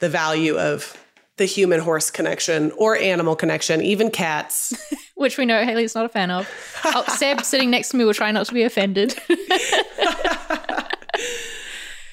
the 0.00 0.08
value 0.08 0.58
of 0.58 0.96
the 1.36 1.44
human 1.44 1.80
horse 1.80 2.10
connection 2.10 2.72
or 2.72 2.96
animal 2.96 3.36
connection, 3.36 3.82
even 3.82 4.10
cats. 4.10 4.74
Which 5.14 5.38
we 5.38 5.46
know 5.46 5.64
Haley's 5.64 5.94
not 5.94 6.04
a 6.04 6.08
fan 6.08 6.30
of. 6.30 6.48
Oh, 6.84 7.04
Seb 7.16 7.44
sitting 7.44 7.70
next 7.70 7.90
to 7.90 7.96
me 7.96 8.04
will 8.04 8.14
try 8.14 8.30
not 8.32 8.46
to 8.46 8.54
be 8.54 8.62
offended. 8.62 9.16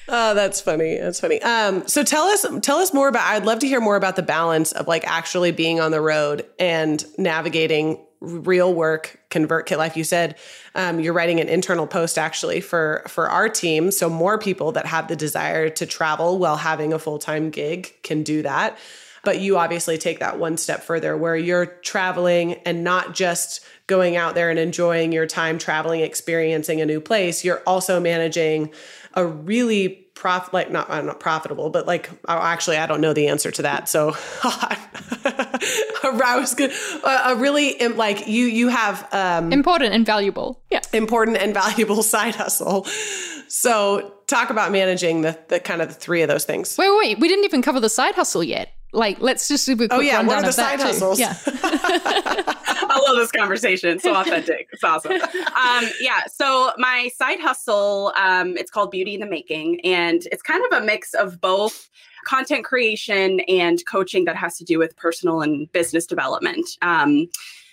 Oh, 0.08 0.34
that's 0.34 0.60
funny. 0.60 0.98
That's 0.98 1.20
funny. 1.20 1.42
Um, 1.42 1.86
so 1.88 2.02
tell 2.04 2.24
us, 2.24 2.46
tell 2.62 2.78
us 2.78 2.94
more 2.94 3.08
about. 3.08 3.26
I'd 3.26 3.44
love 3.44 3.58
to 3.60 3.66
hear 3.66 3.80
more 3.80 3.96
about 3.96 4.16
the 4.16 4.22
balance 4.22 4.72
of 4.72 4.86
like 4.86 5.04
actually 5.06 5.50
being 5.52 5.80
on 5.80 5.90
the 5.90 6.00
road 6.00 6.46
and 6.58 7.04
navigating 7.18 7.98
real 8.20 8.72
work 8.72 9.20
ConvertKit 9.30 9.76
Life. 9.76 9.96
You 9.96 10.04
said 10.04 10.36
um, 10.74 11.00
you're 11.00 11.12
writing 11.12 11.40
an 11.40 11.48
internal 11.48 11.86
post 11.86 12.18
actually 12.18 12.60
for 12.60 13.02
for 13.08 13.28
our 13.28 13.48
team, 13.48 13.90
so 13.90 14.08
more 14.08 14.38
people 14.38 14.72
that 14.72 14.86
have 14.86 15.08
the 15.08 15.16
desire 15.16 15.68
to 15.70 15.86
travel 15.86 16.38
while 16.38 16.56
having 16.56 16.92
a 16.92 16.98
full 16.98 17.18
time 17.18 17.50
gig 17.50 17.94
can 18.02 18.22
do 18.22 18.42
that. 18.42 18.78
But 19.24 19.40
you 19.40 19.58
obviously 19.58 19.98
take 19.98 20.20
that 20.20 20.38
one 20.38 20.56
step 20.56 20.84
further, 20.84 21.16
where 21.16 21.36
you're 21.36 21.66
traveling 21.66 22.54
and 22.64 22.84
not 22.84 23.12
just 23.12 23.64
going 23.88 24.16
out 24.16 24.36
there 24.36 24.50
and 24.50 24.58
enjoying 24.58 25.10
your 25.10 25.26
time 25.26 25.58
traveling, 25.58 26.00
experiencing 26.00 26.80
a 26.80 26.86
new 26.86 27.00
place. 27.00 27.44
You're 27.44 27.62
also 27.66 27.98
managing 27.98 28.72
a 29.16 29.26
really 29.26 30.06
prof 30.14 30.52
like 30.52 30.70
not 30.70 30.88
uh, 30.90 31.00
not 31.02 31.20
profitable, 31.20 31.70
but 31.70 31.86
like 31.86 32.10
actually 32.28 32.76
I 32.76 32.86
don't 32.86 33.00
know 33.00 33.12
the 33.12 33.28
answer 33.28 33.50
to 33.50 33.62
that. 33.62 33.88
So 33.88 34.14
I 34.44 36.36
was 36.38 36.54
good. 36.54 36.72
A, 37.04 37.30
a 37.30 37.36
really 37.36 37.76
like 37.88 38.28
you 38.28 38.46
you 38.46 38.68
have 38.68 39.08
um, 39.12 39.52
important 39.52 39.94
and 39.94 40.04
valuable. 40.04 40.62
Yeah, 40.70 40.80
important 40.92 41.38
and 41.38 41.54
valuable 41.54 42.02
side 42.14 42.34
hustle. 42.34 42.84
So 43.48 44.14
talk 44.26 44.50
about 44.50 44.70
managing 44.70 45.22
the 45.22 45.38
the 45.48 45.60
kind 45.60 45.80
of 45.82 45.88
the 45.88 45.94
three 45.94 46.22
of 46.22 46.28
those 46.28 46.44
things. 46.44 46.76
Wait, 46.78 46.90
wait, 46.98 47.18
we 47.18 47.28
didn't 47.28 47.44
even 47.44 47.62
cover 47.62 47.80
the 47.80 47.90
side 47.90 48.14
hustle 48.14 48.44
yet. 48.44 48.72
Like, 48.92 49.20
let's 49.20 49.48
just 49.48 49.64
super 49.64 49.88
quick 49.88 49.98
oh 49.98 50.00
yeah, 50.00 50.22
what 50.22 50.38
are 50.38 50.42
the 50.42 50.52
side 50.52 50.80
hustles? 50.80 51.18
Yeah. 51.20 51.36
Love 53.16 53.30
this 53.32 53.40
conversation. 53.40 53.98
So 53.98 54.14
authentic. 54.20 54.68
It's 54.72 54.84
awesome. 54.84 55.12
Um, 55.12 55.84
yeah. 56.00 56.22
So 56.28 56.72
my 56.78 57.10
side 57.16 57.40
hustle, 57.40 58.12
um, 58.16 58.56
it's 58.56 58.70
called 58.70 58.90
Beauty 58.90 59.14
in 59.14 59.20
the 59.20 59.26
Making, 59.26 59.80
and 59.84 60.22
it's 60.32 60.42
kind 60.42 60.64
of 60.70 60.82
a 60.82 60.84
mix 60.84 61.14
of 61.14 61.40
both 61.40 61.88
content 62.24 62.64
creation 62.64 63.40
and 63.40 63.84
coaching 63.86 64.24
that 64.24 64.36
has 64.36 64.56
to 64.58 64.64
do 64.64 64.78
with 64.78 64.96
personal 64.96 65.42
and 65.42 65.70
business 65.72 66.06
development. 66.06 66.68
Um, 66.82 67.28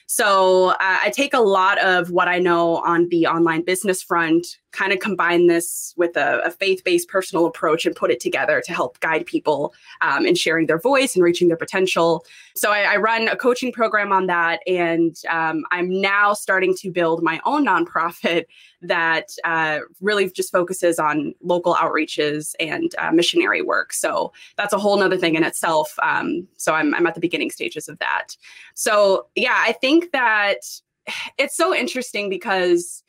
so 0.06 0.70
uh, 0.70 0.76
I 0.80 1.12
take 1.14 1.34
a 1.34 1.40
lot 1.40 1.80
of 1.80 2.12
what 2.12 2.28
I 2.28 2.38
know 2.38 2.78
on 2.78 3.10
the 3.10 3.26
online 3.26 3.64
business 3.64 4.04
front, 4.04 4.46
kind 4.74 4.92
of 4.92 5.00
combine 5.00 5.48
this 5.48 5.94
with 5.98 6.18
a, 6.18 6.42
a 6.44 6.52
faith 6.52 6.84
based 6.84 7.08
personal 7.08 7.46
approach 7.46 7.86
and 7.86 7.96
put 7.96 8.12
it 8.12 8.20
together 8.20 8.62
to 8.66 8.74
help 8.74 9.00
guide 9.00 9.26
people 9.26 9.74
um, 10.02 10.26
in 10.26 10.36
sharing 10.36 10.66
their 10.66 10.80
voice 10.80 11.16
and 11.16 11.24
reaching 11.24 11.48
their 11.48 11.58
potential. 11.58 12.26
So 12.56 12.72
I, 12.72 12.82
I 12.82 12.98
run 12.98 13.28
a 13.28 13.38
coaching 13.38 13.72
program 13.72 14.12
on 14.12 14.28
that. 14.28 14.60
And 14.68 15.16
um, 15.30 15.64
I'm 15.72 16.02
now 16.02 16.34
starting 16.34 16.76
to 16.80 16.92
build 16.92 17.24
my 17.24 17.40
own 17.46 17.66
nonprofit 17.66 18.46
that 18.82 19.30
uh, 19.46 19.80
really 20.02 20.30
just 20.30 20.52
focuses 20.52 21.00
on 21.00 21.34
local 21.42 21.76
outreaches 21.76 22.54
and 22.60 22.94
uh, 22.98 23.12
missionary 23.12 23.62
work. 23.62 23.94
So 23.94 24.34
that's 24.58 24.74
a 24.74 24.78
whole 24.78 24.98
nother 24.98 25.18
thing 25.18 25.36
in 25.36 25.44
itself. 25.44 25.98
Um, 26.02 26.48
so 26.58 26.74
I'm, 26.74 26.94
I'm 26.94 27.08
at 27.08 27.14
the 27.14 27.22
beginning 27.22 27.52
stages 27.52 27.88
of 27.88 28.00
that. 28.00 28.36
So 28.74 29.28
yeah, 29.36 29.56
I 29.58 29.72
think 29.72 30.12
that 30.12 30.58
it's 31.38 31.56
so 31.56 31.74
interesting 31.74 32.30
because 32.30 33.03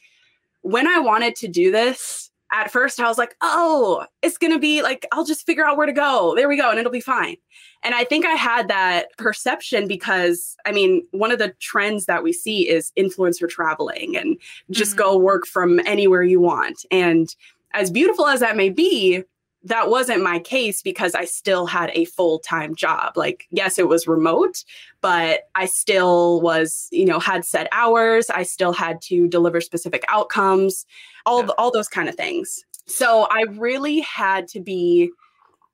when 0.64 0.88
I 0.88 0.98
wanted 0.98 1.36
to 1.36 1.48
do 1.48 1.70
this, 1.70 2.30
at 2.50 2.70
first 2.70 2.98
I 2.98 3.06
was 3.06 3.18
like, 3.18 3.36
oh, 3.42 4.06
it's 4.22 4.38
going 4.38 4.52
to 4.52 4.58
be 4.58 4.82
like, 4.82 5.06
I'll 5.12 5.24
just 5.24 5.44
figure 5.44 5.64
out 5.64 5.76
where 5.76 5.86
to 5.86 5.92
go. 5.92 6.34
There 6.36 6.48
we 6.48 6.56
go. 6.56 6.70
And 6.70 6.78
it'll 6.78 6.90
be 6.90 7.00
fine. 7.00 7.36
And 7.82 7.94
I 7.94 8.04
think 8.04 8.24
I 8.24 8.32
had 8.32 8.68
that 8.68 9.08
perception 9.18 9.86
because, 9.86 10.56
I 10.64 10.72
mean, 10.72 11.06
one 11.10 11.30
of 11.30 11.38
the 11.38 11.52
trends 11.60 12.06
that 12.06 12.22
we 12.22 12.32
see 12.32 12.68
is 12.68 12.92
influencer 12.98 13.48
traveling 13.48 14.16
and 14.16 14.38
just 14.70 14.92
mm-hmm. 14.92 15.02
go 15.02 15.18
work 15.18 15.46
from 15.46 15.80
anywhere 15.84 16.22
you 16.22 16.40
want. 16.40 16.86
And 16.90 17.34
as 17.74 17.90
beautiful 17.90 18.26
as 18.26 18.40
that 18.40 18.56
may 18.56 18.70
be, 18.70 19.22
that 19.64 19.88
wasn't 19.88 20.22
my 20.22 20.38
case 20.38 20.82
because 20.82 21.14
I 21.14 21.24
still 21.24 21.66
had 21.66 21.90
a 21.94 22.04
full 22.04 22.38
time 22.38 22.74
job. 22.74 23.16
Like, 23.16 23.46
yes, 23.50 23.78
it 23.78 23.88
was 23.88 24.06
remote, 24.06 24.64
but 25.00 25.48
I 25.54 25.66
still 25.66 26.40
was, 26.42 26.88
you 26.92 27.06
know, 27.06 27.18
had 27.18 27.44
set 27.44 27.68
hours. 27.72 28.28
I 28.30 28.42
still 28.42 28.72
had 28.72 29.00
to 29.02 29.26
deliver 29.26 29.60
specific 29.60 30.04
outcomes, 30.08 30.84
all, 31.24 31.40
yeah. 31.40 31.46
the, 31.46 31.52
all 31.54 31.70
those 31.70 31.88
kind 31.88 32.08
of 32.08 32.14
things. 32.14 32.64
So 32.86 33.26
I 33.30 33.44
really 33.52 34.00
had 34.00 34.46
to 34.48 34.60
be 34.60 35.10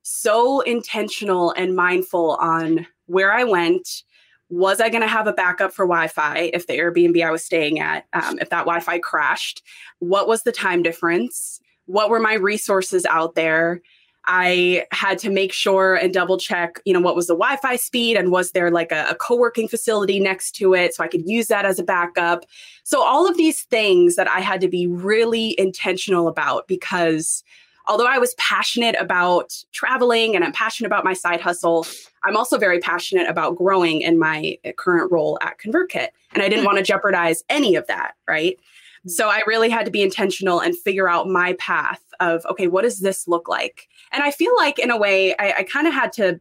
so 0.03 0.61
intentional 0.61 1.51
and 1.53 1.75
mindful 1.75 2.37
on 2.37 2.87
where 3.07 3.33
I 3.33 3.45
went. 3.45 4.05
Was 4.49 4.81
I 4.81 4.89
going 4.89 5.03
to 5.03 5.09
have 5.09 5.27
a 5.27 5.33
backup 5.33 5.73
for 5.73 5.85
Wi 5.85 6.09
Fi 6.09 6.51
if 6.53 6.67
the 6.67 6.79
Airbnb 6.79 7.25
I 7.25 7.31
was 7.31 7.45
staying 7.45 7.79
at, 7.79 8.07
um, 8.13 8.39
if 8.41 8.51
that 8.51 8.61
Wi 8.61 8.81
Fi 8.81 8.99
crashed? 8.99 9.63
What 9.99 10.29
was 10.29 10.43
the 10.43 10.53
time 10.53 10.83
difference? 10.83 11.61
What 11.91 12.11
were 12.11 12.21
my 12.21 12.35
resources 12.35 13.05
out 13.07 13.35
there 13.35 13.81
I 14.27 14.87
had 14.93 15.19
to 15.21 15.31
make 15.31 15.53
sure 15.53 15.95
and 15.95 16.13
double 16.13 16.39
check, 16.39 16.81
you 16.85 16.93
know, 16.93 17.01
what 17.01 17.17
was 17.17 17.27
the 17.27 17.35
Wi 17.35 17.57
Fi 17.57 17.77
speed 17.77 18.17
and 18.17 18.31
was 18.31 18.53
there 18.53 18.71
like 18.71 18.93
a, 18.93 19.07
a 19.11 19.15
co 19.15 19.37
working 19.37 19.67
facility 19.67 20.21
next 20.21 20.53
to 20.57 20.75
it 20.75 20.95
so 20.95 21.03
I 21.03 21.09
could 21.09 21.27
use 21.27 21.49
that 21.49 21.65
as 21.65 21.79
a 21.79 21.83
backup. 21.83 22.45
So, 22.85 23.03
all 23.03 23.29
of 23.29 23.37
these 23.37 23.63
things 23.63 24.17
that 24.17 24.29
I 24.29 24.41
had 24.41 24.61
to 24.61 24.69
be 24.69 24.87
really 24.87 25.59
intentional 25.59 26.29
about 26.29 26.69
because 26.69 27.43
although 27.89 28.07
I 28.07 28.19
was 28.19 28.35
passionate 28.35 28.95
about 29.01 29.55
traveling 29.73 30.37
and 30.37 30.45
I'm 30.45 30.53
passionate 30.53 30.89
about 30.89 31.05
my 31.05 31.15
side 31.15 31.41
hustle, 31.41 31.87
I'm 32.23 32.37
also 32.37 32.59
very 32.59 32.79
passionate 32.79 33.29
about 33.29 33.57
growing 33.57 34.03
in 34.03 34.19
my 34.19 34.59
current 34.77 35.11
role 35.11 35.39
at 35.41 35.59
ConvertKit. 35.59 36.09
And 36.33 36.43
I 36.43 36.49
didn't 36.49 36.61
hmm. 36.61 36.67
want 36.67 36.79
to 36.79 36.85
jeopardize 36.85 37.43
any 37.49 37.75
of 37.75 37.87
that, 37.87 38.13
right? 38.29 38.59
So 39.07 39.29
I 39.29 39.43
really 39.47 39.71
had 39.71 39.87
to 39.87 39.91
be 39.91 40.03
intentional 40.03 40.61
and 40.61 40.77
figure 40.77 41.09
out 41.09 41.29
my 41.29 41.55
path 41.55 42.03
of, 42.21 42.45
okay, 42.47 42.67
what 42.67 42.83
does 42.83 43.01
this 43.01 43.27
look 43.27 43.49
like? 43.49 43.89
And 44.13 44.23
I 44.23 44.31
feel 44.31 44.55
like 44.57 44.79
in 44.79 44.91
a 44.91 44.99
way, 44.99 45.35
I, 45.39 45.55
I 45.59 45.63
kind 45.63 45.87
of 45.87 45.95
had 45.95 46.13
to, 46.15 46.39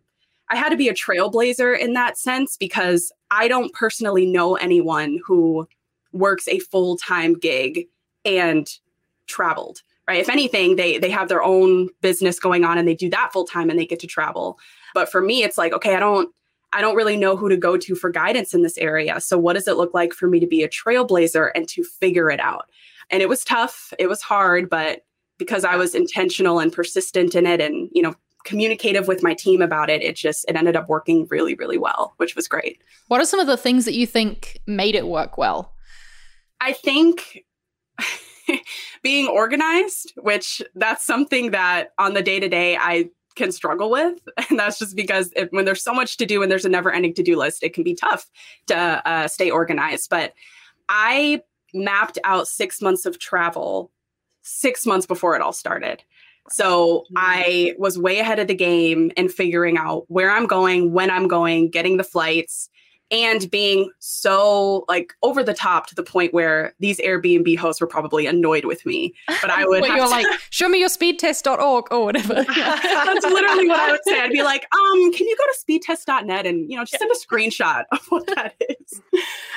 I 0.50 0.58
had 0.58 0.70
to 0.70 0.78
be 0.78 0.90
a 0.90 0.94
trailblazer 0.94 1.78
in 1.78 1.94
that 1.94 2.18
sense 2.18 2.58
because 2.58 3.12
I 3.32 3.48
don't 3.48 3.74
personally 3.74 4.26
know 4.26 4.56
anyone 4.56 5.20
who 5.26 5.68
works 6.12 6.48
a 6.48 6.60
full 6.60 6.98
time 6.98 7.34
gig 7.34 7.88
and 8.26 8.68
traveled. 9.28 9.82
Right. 10.08 10.20
If 10.20 10.30
anything, 10.30 10.76
they 10.76 10.98
they 10.98 11.12
have 11.12 11.30
their 11.30 11.44
own 11.44 11.90
business 12.02 12.40
going 12.40 12.66
on 12.66 12.80
and 12.80 12.88
they 12.88 12.96
do 12.96 13.12
that 13.12 13.32
full 13.32 13.46
time 13.46 13.70
and 13.70 13.78
they 13.78 13.86
get 13.86 14.00
to 14.00 14.08
travel. 14.08 14.58
But 14.96 15.12
for 15.12 15.22
me, 15.22 15.44
it's 15.44 15.56
like, 15.56 15.72
okay, 15.72 15.96
I 15.96 16.00
don't 16.00 16.34
I 16.72 16.82
don't 16.82 16.96
really 16.96 17.18
know 17.18 17.36
who 17.36 17.50
to 17.50 17.58
go 17.58 17.78
to 17.78 17.96
for 17.96 18.10
guidance 18.10 18.54
in 18.54 18.62
this 18.62 18.78
area. 18.78 19.20
So, 19.20 19.38
what 19.38 19.54
does 19.54 19.68
it 19.68 19.78
look 19.78 19.94
like 19.94 20.14
for 20.14 20.28
me 20.28 20.40
to 20.40 20.48
be 20.48 20.64
a 20.64 20.70
trailblazer 20.70 21.52
and 21.56 21.68
to 21.70 21.84
figure 21.84 22.30
it 22.30 22.40
out? 22.40 22.70
And 23.10 23.22
it 23.22 23.30
was 23.30 23.44
tough, 23.44 23.94
it 23.98 24.08
was 24.08 24.22
hard, 24.22 24.70
but 24.70 25.06
because 25.38 25.64
I 25.64 25.78
was 25.78 25.96
intentional 25.96 26.60
and 26.60 26.72
persistent 26.72 27.34
in 27.34 27.46
it 27.46 27.62
and, 27.62 27.90
you 27.94 28.02
know, 28.02 28.14
communicative 28.46 29.08
with 29.08 29.24
my 29.24 29.34
team 29.34 29.62
about 29.62 29.90
it, 29.90 30.02
it 30.04 30.16
just 30.16 30.46
it 30.48 30.56
ended 30.56 30.76
up 30.76 30.88
working 30.88 31.28
really 31.30 31.56
really 31.56 31.78
well, 31.78 32.14
which 32.18 32.36
was 32.36 32.48
great. 32.48 32.82
What 33.08 33.20
are 33.20 33.26
some 33.26 33.40
of 33.40 33.48
the 33.48 33.58
things 33.58 33.86
that 33.86 33.96
you 33.96 34.06
think 34.06 34.60
made 34.68 34.96
it 34.96 35.08
work 35.08 35.38
well? 35.38 35.74
I 36.62 36.74
think 36.74 37.46
being 39.02 39.28
organized, 39.28 40.14
which 40.18 40.62
that's 40.76 41.06
something 41.06 41.52
that 41.52 41.94
on 41.98 42.14
the 42.14 42.22
day 42.22 42.40
to 42.40 42.50
day 42.50 42.78
I 42.78 43.10
can 43.40 43.52
struggle 43.52 43.90
with. 43.90 44.20
And 44.50 44.60
that's 44.60 44.80
just 44.80 44.96
because 44.96 45.32
it, 45.36 45.52
when 45.52 45.66
there's 45.66 45.84
so 45.84 45.94
much 45.94 46.18
to 46.18 46.26
do 46.26 46.42
and 46.42 46.52
there's 46.52 46.66
a 46.66 46.70
never 46.70 46.92
ending 46.92 47.14
to 47.16 47.24
do 47.24 47.38
list, 47.38 47.64
it 47.64 47.74
can 47.74 47.84
be 47.84 47.96
tough 47.96 48.30
to 48.68 48.76
uh, 48.76 49.28
stay 49.28 49.50
organized. 49.50 50.10
But 50.10 50.34
I 50.90 51.42
mapped 51.74 52.18
out 52.24 52.48
six 52.48 52.82
months 52.82 53.06
of 53.06 53.20
travel 53.20 53.92
six 54.42 54.86
months 54.86 55.06
before 55.06 55.36
it 55.36 55.42
all 55.42 55.54
started. 55.54 56.04
So. 56.50 57.06
I 57.16 57.76
was 57.78 58.00
way 58.00 58.20
ahead 58.20 58.40
of 58.40 58.48
the 58.48 58.56
game 58.56 59.12
in 59.16 59.30
figuring 59.30 59.78
out 59.78 60.06
where 60.08 60.32
I'm 60.32 60.48
going, 60.48 60.92
when 60.94 61.12
I'm 61.12 61.28
going, 61.28 61.70
getting 61.70 61.98
the 61.98 62.04
flights, 62.04 62.70
and 63.12 63.50
being 63.50 63.92
so 64.00 64.86
like 64.88 65.14
over 65.24 65.44
the 65.44 65.54
top 65.54 65.88
to 65.88 65.96
the 65.96 66.04
point 66.04 66.34
where 66.34 66.74
these 66.80 67.00
Airbnb 67.00 67.58
hosts 67.58 67.82
were 67.82 67.88
probably 67.88 68.28
annoyed 68.28 68.66
with 68.66 68.86
me. 68.86 69.14
But 69.42 69.50
I 69.50 69.66
would 69.68 69.82
well, 69.82 69.96
you're 69.96 70.06
to, 70.06 70.12
like, 70.12 70.28
show 70.52 70.70
me 70.70 70.80
your 70.80 70.90
speedtest.org 70.90 71.92
or 71.92 72.06
whatever. 72.06 72.34
That's 72.44 73.26
literally 73.26 73.68
what 73.68 73.80
I 73.80 73.92
would 73.92 74.02
say. 74.06 74.20
I'd 74.20 74.32
be 74.32 74.44
like, 74.44 74.68
um, 74.74 75.14
can 75.14 75.28
you 75.28 75.36
go 75.38 75.44
to 75.46 75.58
speedtest.net 75.58 76.46
and 76.46 76.70
you 76.70 76.78
know 76.78 76.84
just 76.84 77.00
send 77.00 77.12
a 77.12 77.16
screenshot 77.16 77.86
of 77.92 78.06
what 78.10 78.28
that 78.28 78.56
is? 78.60 79.02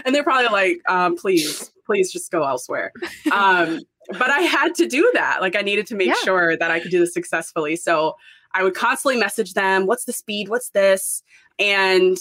And 0.04 0.14
they're 0.14 0.24
probably 0.24 0.48
like, 0.48 0.80
um, 0.88 1.16
please, 1.16 1.70
please 1.84 2.10
just 2.10 2.30
go 2.30 2.44
elsewhere. 2.44 2.92
Um, 3.30 3.80
but 4.08 4.30
I 4.30 4.40
had 4.40 4.74
to 4.76 4.86
do 4.86 5.10
that. 5.14 5.40
Like 5.40 5.56
I 5.56 5.60
needed 5.60 5.86
to 5.88 5.94
make 5.94 6.08
yeah. 6.08 6.14
sure 6.24 6.56
that 6.56 6.70
I 6.70 6.80
could 6.80 6.90
do 6.90 7.00
this 7.00 7.14
successfully. 7.14 7.76
So 7.76 8.16
I 8.54 8.62
would 8.62 8.74
constantly 8.74 9.18
message 9.18 9.54
them, 9.54 9.86
what's 9.86 10.04
the 10.04 10.12
speed? 10.12 10.48
What's 10.48 10.70
this? 10.70 11.22
And 11.58 12.18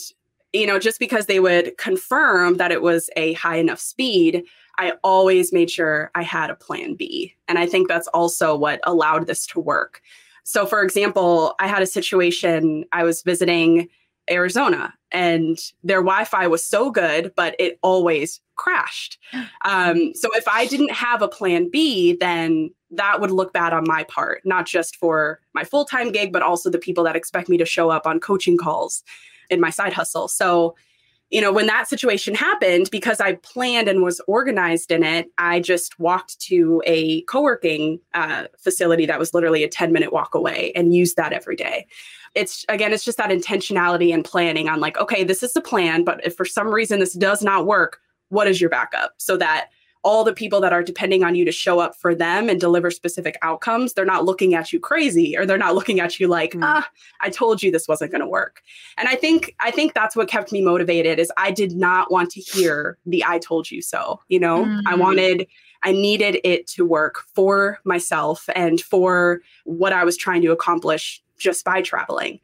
you 0.54 0.68
know, 0.68 0.80
just 0.80 1.00
because 1.00 1.26
they 1.26 1.40
would 1.40 1.78
confirm 1.78 2.58
that 2.58 2.72
it 2.72 2.82
was 2.82 3.10
a 3.16 3.34
high 3.34 3.58
enough 3.58 3.80
speed, 3.80 4.44
I 4.78 4.94
always 5.04 5.54
made 5.54 5.70
sure 5.70 6.12
I 6.16 6.24
had 6.24 6.50
a 6.50 6.56
plan 6.56 6.96
B. 6.96 7.36
And 7.48 7.58
I 7.58 7.66
think 7.66 7.88
that's 7.88 8.08
also 8.10 8.56
what 8.56 8.80
allowed 8.84 9.28
this 9.28 9.46
to 9.48 9.60
work. 9.60 10.02
So, 10.44 10.66
for 10.66 10.82
example, 10.82 11.56
I 11.60 11.68
had 11.68 11.84
a 11.84 11.88
situation, 11.88 12.86
I 12.92 13.04
was 13.04 13.22
visiting 13.22 13.88
Arizona 14.30 14.94
and 15.12 15.60
their 15.84 16.00
Wi 16.00 16.24
Fi 16.26 16.48
was 16.48 16.66
so 16.66 16.90
good, 16.90 17.34
but 17.36 17.56
it 17.60 17.80
always 17.82 18.42
crashed. 18.56 19.18
Um, 19.64 20.14
so, 20.16 20.28
if 20.34 20.48
I 20.48 20.66
didn't 20.66 20.92
have 20.92 21.22
a 21.22 21.28
plan 21.28 21.70
B, 21.70 22.18
then 22.20 22.72
that 22.90 23.22
would 23.22 23.30
look 23.30 23.54
bad 23.54 23.74
on 23.74 23.84
my 23.86 24.04
part, 24.06 24.42
not 24.44 24.66
just 24.66 24.96
for 24.96 25.40
my 25.54 25.64
full 25.64 25.86
time 25.86 26.12
gig, 26.12 26.34
but 26.34 26.42
also 26.42 26.70
the 26.72 26.80
people 26.80 27.04
that 27.04 27.16
expect 27.16 27.48
me 27.48 27.58
to 27.58 27.66
show 27.66 27.92
up 27.92 28.08
on 28.08 28.20
coaching 28.20 28.58
calls 28.58 29.04
in 29.52 29.60
my 29.60 29.70
side 29.70 29.94
hustle. 29.94 30.28
So 30.28 30.76
you 31.32 31.40
know, 31.40 31.52
when 31.52 31.68
that 31.68 31.88
situation 31.88 32.36
happened, 32.36 32.90
because 32.92 33.22
I 33.22 33.36
planned 33.36 33.88
and 33.88 34.04
was 34.04 34.20
organized 34.28 34.92
in 34.92 35.02
it, 35.02 35.32
I 35.38 35.62
just 35.62 35.98
walked 35.98 36.38
to 36.42 36.84
a 36.86 37.22
co 37.22 37.42
working 37.42 38.00
uh, 38.14 38.48
facility 38.58 39.06
that 39.06 39.18
was 39.18 39.34
literally 39.34 39.64
a 39.64 39.70
10 39.70 39.94
minute 39.94 40.12
walk 40.12 40.36
away 40.36 40.74
and 40.76 40.94
used 40.94 41.16
that 41.16 41.32
every 41.32 41.56
day. 41.56 41.88
It's 42.36 42.66
again, 42.68 42.92
it's 42.92 43.06
just 43.06 43.18
that 43.18 43.30
intentionality 43.30 44.14
and 44.14 44.26
planning 44.26 44.68
on 44.68 44.82
like, 44.82 44.98
okay, 44.98 45.24
this 45.24 45.42
is 45.42 45.54
the 45.54 45.62
plan, 45.62 46.04
but 46.04 46.24
if 46.26 46.36
for 46.36 46.46
some 46.46 46.68
reason 46.68 47.00
this 47.00 47.14
does 47.14 47.42
not 47.42 47.66
work, 47.66 48.02
what 48.28 48.48
is 48.48 48.60
your 48.60 48.70
backup? 48.70 49.14
So 49.18 49.38
that 49.38 49.70
all 50.04 50.24
the 50.24 50.34
people 50.34 50.62
that 50.62 50.74
are 50.74 50.82
depending 50.82 51.24
on 51.24 51.36
you 51.36 51.46
to 51.46 51.52
show 51.52 51.80
up 51.80 51.96
for 51.96 52.16
them 52.16 52.50
and 52.50 52.60
deliver 52.60 52.90
specific 52.90 53.38
outcomes, 53.42 53.94
they're 53.94 54.06
not 54.06 54.26
looking 54.26 54.56
at 54.56 54.74
you 54.74 54.80
crazy 54.80 55.38
or 55.38 55.46
they're 55.46 55.58
not 55.58 55.76
looking 55.76 56.00
at 56.00 56.20
you 56.20 56.28
like, 56.28 56.54
mm. 56.54 56.64
ah, 56.64 56.90
I 57.22 57.30
told 57.30 57.62
you 57.62 57.72
this 57.72 57.88
wasn't 57.88 58.12
going 58.12 58.22
to 58.22 58.28
work. 58.28 58.62
And 58.98 59.08
I 59.08 59.16
think 59.16 59.56
I 59.60 59.72
think 59.72 59.94
that's 59.94 60.16
what 60.16 60.28
kept 60.28 60.52
me 60.52 60.62
motivated 60.62 61.20
is 61.20 61.32
I 61.38 61.52
did 61.52 61.74
not 61.74 62.12
want 62.12 62.32
to 62.32 62.42
hear 62.42 62.98
the 63.06 63.24
I 63.26 63.40
told 63.40 63.70
you 63.70 63.82
so, 63.82 64.20
you 64.28 64.40
know? 64.40 64.66
Mm. 64.66 64.82
I 64.88 64.96
wanted 64.96 65.48
I 65.84 65.92
needed 65.92 66.40
it 66.44 66.68
to 66.68 66.86
work 66.86 67.24
for 67.34 67.80
myself 67.84 68.48
and 68.56 68.80
for 68.80 69.42
what 69.64 69.94
I 69.94 70.04
was 70.04 70.16
trying 70.16 70.42
to 70.44 70.52
accomplish 70.52 71.24
just 71.38 71.66
by 71.66 71.82
traveling. 71.82 72.40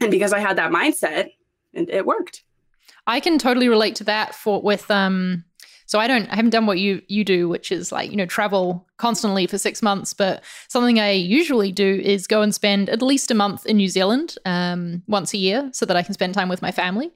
And 0.00 0.10
because 0.12 0.32
I 0.32 0.38
had 0.38 0.56
that 0.58 0.70
mindset, 0.70 1.30
and 1.74 1.88
it 1.90 2.06
worked. 2.06 2.44
I 3.06 3.20
can 3.20 3.38
totally 3.38 3.68
relate 3.68 3.96
to 3.96 4.04
that 4.04 4.34
for 4.34 4.60
with 4.60 4.90
um 4.90 5.44
so 5.88 5.98
I 5.98 6.06
don't 6.06 6.30
I 6.30 6.36
haven't 6.36 6.50
done 6.50 6.66
what 6.66 6.78
you 6.78 7.00
you 7.08 7.24
do, 7.24 7.48
which 7.48 7.72
is 7.72 7.90
like, 7.90 8.10
you 8.10 8.16
know, 8.16 8.26
travel 8.26 8.86
constantly 8.98 9.46
for 9.46 9.56
six 9.56 9.82
months. 9.82 10.12
But 10.12 10.44
something 10.68 11.00
I 11.00 11.12
usually 11.12 11.72
do 11.72 12.00
is 12.04 12.26
go 12.26 12.42
and 12.42 12.54
spend 12.54 12.90
at 12.90 13.00
least 13.00 13.30
a 13.30 13.34
month 13.34 13.64
in 13.64 13.78
New 13.78 13.88
Zealand 13.88 14.36
um, 14.44 15.02
once 15.08 15.32
a 15.32 15.38
year 15.38 15.70
so 15.72 15.86
that 15.86 15.96
I 15.96 16.02
can 16.02 16.12
spend 16.12 16.34
time 16.34 16.50
with 16.50 16.60
my 16.60 16.70
family. 16.70 17.10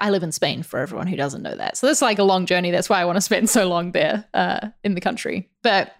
I 0.00 0.10
live 0.10 0.24
in 0.24 0.32
Spain 0.32 0.64
for 0.64 0.80
everyone 0.80 1.06
who 1.06 1.14
doesn't 1.14 1.42
know 1.42 1.54
that. 1.54 1.76
So 1.76 1.86
that's 1.86 2.02
like 2.02 2.18
a 2.18 2.24
long 2.24 2.46
journey. 2.46 2.72
That's 2.72 2.88
why 2.90 3.00
I 3.00 3.04
want 3.04 3.16
to 3.16 3.22
spend 3.22 3.48
so 3.58 3.68
long 3.68 3.92
there 3.92 4.24
uh, 4.34 4.70
in 4.82 4.96
the 4.96 5.00
country. 5.00 5.48
But 5.62 5.92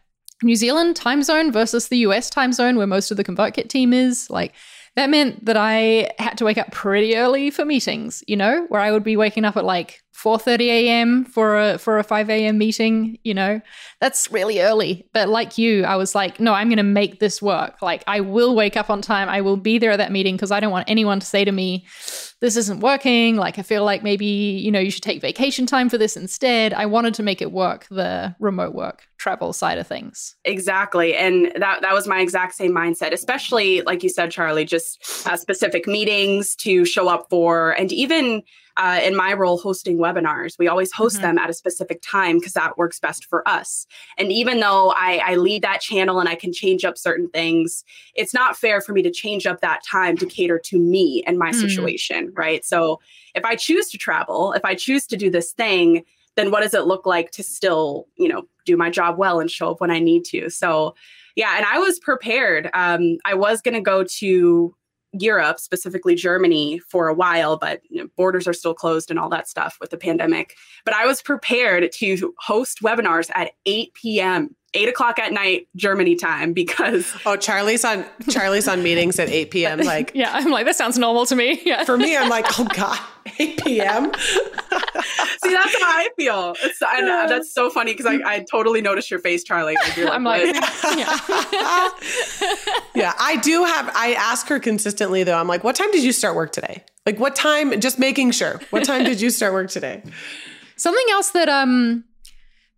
New 0.42 0.56
Zealand 0.56 0.96
time 0.96 1.22
zone 1.22 1.52
versus 1.52 1.88
the 1.88 1.98
US 1.98 2.28
time 2.28 2.52
zone, 2.52 2.76
where 2.76 2.88
most 2.88 3.12
of 3.12 3.18
the 3.18 3.24
ConvertKit 3.24 3.68
team 3.68 3.92
is, 3.92 4.28
like 4.30 4.52
that 4.96 5.10
meant 5.10 5.44
that 5.44 5.56
I 5.56 6.10
had 6.18 6.36
to 6.38 6.44
wake 6.44 6.58
up 6.58 6.72
pretty 6.72 7.16
early 7.16 7.50
for 7.50 7.64
meetings, 7.64 8.24
you 8.26 8.36
know, 8.36 8.66
where 8.68 8.80
I 8.80 8.90
would 8.90 9.04
be 9.04 9.16
waking 9.16 9.44
up 9.44 9.56
at 9.56 9.64
like 9.64 10.02
4:30 10.22 10.60
a.m. 10.66 11.24
for 11.24 11.58
a 11.58 11.78
for 11.78 11.98
a 11.98 12.04
5 12.04 12.30
a.m. 12.30 12.58
meeting, 12.58 13.18
you 13.24 13.34
know. 13.34 13.60
That's 14.00 14.30
really 14.30 14.60
early. 14.60 15.08
But 15.12 15.28
like 15.28 15.58
you, 15.58 15.84
I 15.84 15.96
was 15.96 16.14
like, 16.14 16.40
no, 16.40 16.52
I'm 16.52 16.68
going 16.68 16.76
to 16.78 16.82
make 16.82 17.20
this 17.20 17.40
work. 17.40 17.80
Like 17.82 18.04
I 18.06 18.20
will 18.20 18.54
wake 18.54 18.76
up 18.76 18.90
on 18.90 19.02
time. 19.02 19.28
I 19.28 19.40
will 19.40 19.56
be 19.56 19.78
there 19.78 19.92
at 19.92 19.96
that 19.96 20.12
meeting 20.12 20.36
because 20.36 20.50
I 20.50 20.60
don't 20.60 20.72
want 20.72 20.90
anyone 20.90 21.20
to 21.20 21.26
say 21.26 21.44
to 21.44 21.52
me, 21.52 21.86
this 22.40 22.56
isn't 22.56 22.80
working. 22.80 23.36
Like 23.36 23.58
I 23.58 23.62
feel 23.62 23.84
like 23.84 24.02
maybe, 24.02 24.26
you 24.26 24.70
know, 24.70 24.80
you 24.80 24.90
should 24.90 25.02
take 25.02 25.20
vacation 25.20 25.66
time 25.66 25.88
for 25.88 25.98
this 25.98 26.16
instead. 26.16 26.72
I 26.72 26.86
wanted 26.86 27.14
to 27.14 27.22
make 27.22 27.40
it 27.42 27.52
work, 27.52 27.86
the 27.90 28.34
remote 28.40 28.74
work 28.74 29.06
travel 29.18 29.52
side 29.52 29.78
of 29.78 29.86
things. 29.86 30.34
Exactly. 30.44 31.14
And 31.14 31.52
that 31.56 31.82
that 31.82 31.92
was 31.92 32.08
my 32.08 32.20
exact 32.20 32.54
same 32.54 32.72
mindset, 32.72 33.12
especially 33.12 33.82
like 33.82 34.02
you 34.02 34.08
said 34.08 34.30
Charli, 34.30 34.66
just 34.66 35.26
uh, 35.26 35.36
specific 35.36 35.86
meetings 35.86 36.56
to 36.56 36.84
show 36.84 37.08
up 37.08 37.26
for 37.28 37.72
and 37.72 37.92
even 37.92 38.42
uh, 38.76 39.00
in 39.02 39.16
my 39.16 39.32
role 39.32 39.58
hosting 39.58 39.98
webinars. 39.98 40.58
We 40.58 40.68
always 40.68 40.92
host 40.92 41.16
mm-hmm. 41.16 41.22
them 41.22 41.38
at 41.38 41.50
a 41.50 41.54
specific 41.54 42.00
time 42.02 42.38
because 42.38 42.52
that 42.54 42.78
works 42.78 43.00
best 43.00 43.26
for 43.26 43.46
us. 43.48 43.86
And 44.18 44.30
even 44.32 44.60
though 44.60 44.90
I, 44.96 45.20
I, 45.24 45.34
lead 45.36 45.62
that 45.62 45.80
channel 45.80 46.20
and 46.20 46.28
I 46.28 46.34
can 46.34 46.52
change 46.52 46.84
up 46.84 46.96
certain 46.96 47.28
things, 47.28 47.84
it's 48.14 48.34
not 48.34 48.56
fair 48.56 48.80
for 48.80 48.92
me 48.92 49.02
to 49.02 49.10
change 49.10 49.46
up 49.46 49.60
that 49.60 49.82
time 49.84 50.16
to 50.18 50.26
cater 50.26 50.58
to 50.66 50.78
me 50.78 51.22
and 51.26 51.38
my 51.38 51.50
mm-hmm. 51.50 51.60
situation, 51.60 52.32
right? 52.34 52.64
So 52.64 53.00
if 53.34 53.44
I 53.44 53.56
choose 53.56 53.90
to 53.90 53.98
travel, 53.98 54.52
if 54.52 54.64
I 54.64 54.74
choose 54.74 55.06
to 55.08 55.16
do 55.16 55.30
this 55.30 55.52
thing, 55.52 56.04
then 56.36 56.50
what 56.50 56.60
does 56.60 56.74
it 56.74 56.86
look 56.86 57.06
like 57.06 57.30
to 57.32 57.42
still, 57.42 58.06
you 58.16 58.28
know, 58.28 58.44
do 58.64 58.76
my 58.76 58.90
job 58.90 59.18
well 59.18 59.40
and 59.40 59.50
show 59.50 59.72
up 59.72 59.80
when 59.80 59.90
I 59.90 59.98
need 59.98 60.24
to? 60.26 60.48
So 60.48 60.94
yeah, 61.36 61.56
and 61.56 61.64
I 61.64 61.78
was 61.78 61.98
prepared. 61.98 62.70
Um, 62.74 63.18
I 63.24 63.34
was 63.34 63.60
going 63.60 63.74
to 63.74 63.80
go 63.80 64.04
to 64.04 64.74
Europe, 65.12 65.58
specifically 65.58 66.14
Germany, 66.14 66.80
for 66.88 67.08
a 67.08 67.14
while, 67.14 67.56
but 67.56 67.80
you 67.88 68.02
know, 68.02 68.08
borders 68.16 68.46
are 68.46 68.52
still 68.52 68.74
closed 68.74 69.10
and 69.10 69.18
all 69.18 69.28
that 69.28 69.48
stuff 69.48 69.76
with 69.80 69.90
the 69.90 69.96
pandemic. 69.96 70.54
But 70.84 70.94
I 70.94 71.06
was 71.06 71.22
prepared 71.22 71.90
to 71.90 72.34
host 72.38 72.78
webinars 72.82 73.30
at 73.34 73.52
8 73.66 73.94
p.m 73.94 74.56
eight 74.74 74.88
o'clock 74.88 75.18
at 75.18 75.32
night 75.32 75.68
Germany 75.76 76.14
time 76.16 76.52
because 76.52 77.12
oh 77.26 77.36
Charli's 77.36 77.84
on 77.84 78.04
Charli's 78.24 78.68
on 78.68 78.82
meetings 78.82 79.18
at 79.18 79.28
eight 79.28 79.50
p.m. 79.50 79.80
Like 79.90 80.12
yeah, 80.14 80.30
I'm 80.32 80.50
like 80.50 80.66
that 80.66 80.76
sounds 80.76 80.98
normal 80.98 81.26
to 81.26 81.36
me. 81.36 81.60
Yeah, 81.70 81.84
for 81.84 81.96
me, 81.96 82.16
I'm 82.16 82.28
like 82.28 82.46
oh 82.58 82.64
god, 82.74 82.98
eight 83.38 83.62
p.m. 83.62 84.12
See, 84.14 85.52
that's 85.52 85.80
how 85.80 85.88
I 85.88 86.08
feel. 86.16 86.54
It's 86.62 86.80
and, 86.82 87.08
uh, 87.08 87.26
that's 87.28 87.52
so 87.52 87.70
funny 87.70 87.92
because 87.92 88.06
I, 88.06 88.18
I 88.24 88.46
totally 88.50 88.80
noticed 88.80 89.10
your 89.10 89.20
face, 89.20 89.44
Charli. 89.44 89.74
Like, 89.74 89.98
I'm 89.98 90.24
like, 90.24 90.54
yeah. 90.54 91.88
yeah, 92.94 93.12
I 93.18 93.38
do 93.42 93.64
have. 93.64 93.90
I 93.94 94.14
ask 94.18 94.48
her 94.48 94.58
consistently 94.58 95.22
though. 95.22 95.38
I'm 95.38 95.48
like, 95.48 95.64
what 95.64 95.76
time 95.76 95.90
did 95.92 96.02
you 96.02 96.12
start 96.12 96.34
work 96.34 96.52
today? 96.52 96.84
Like, 97.06 97.18
what 97.18 97.36
time? 97.36 97.78
Just 97.80 97.98
making 97.98 98.32
sure. 98.32 98.60
What 98.70 98.84
time 98.84 99.04
did 99.04 99.20
you 99.20 99.30
start 99.30 99.52
work 99.52 99.70
today? 99.70 100.02
Something 100.76 101.06
else 101.10 101.30
that 101.30 101.48
um 101.48 102.04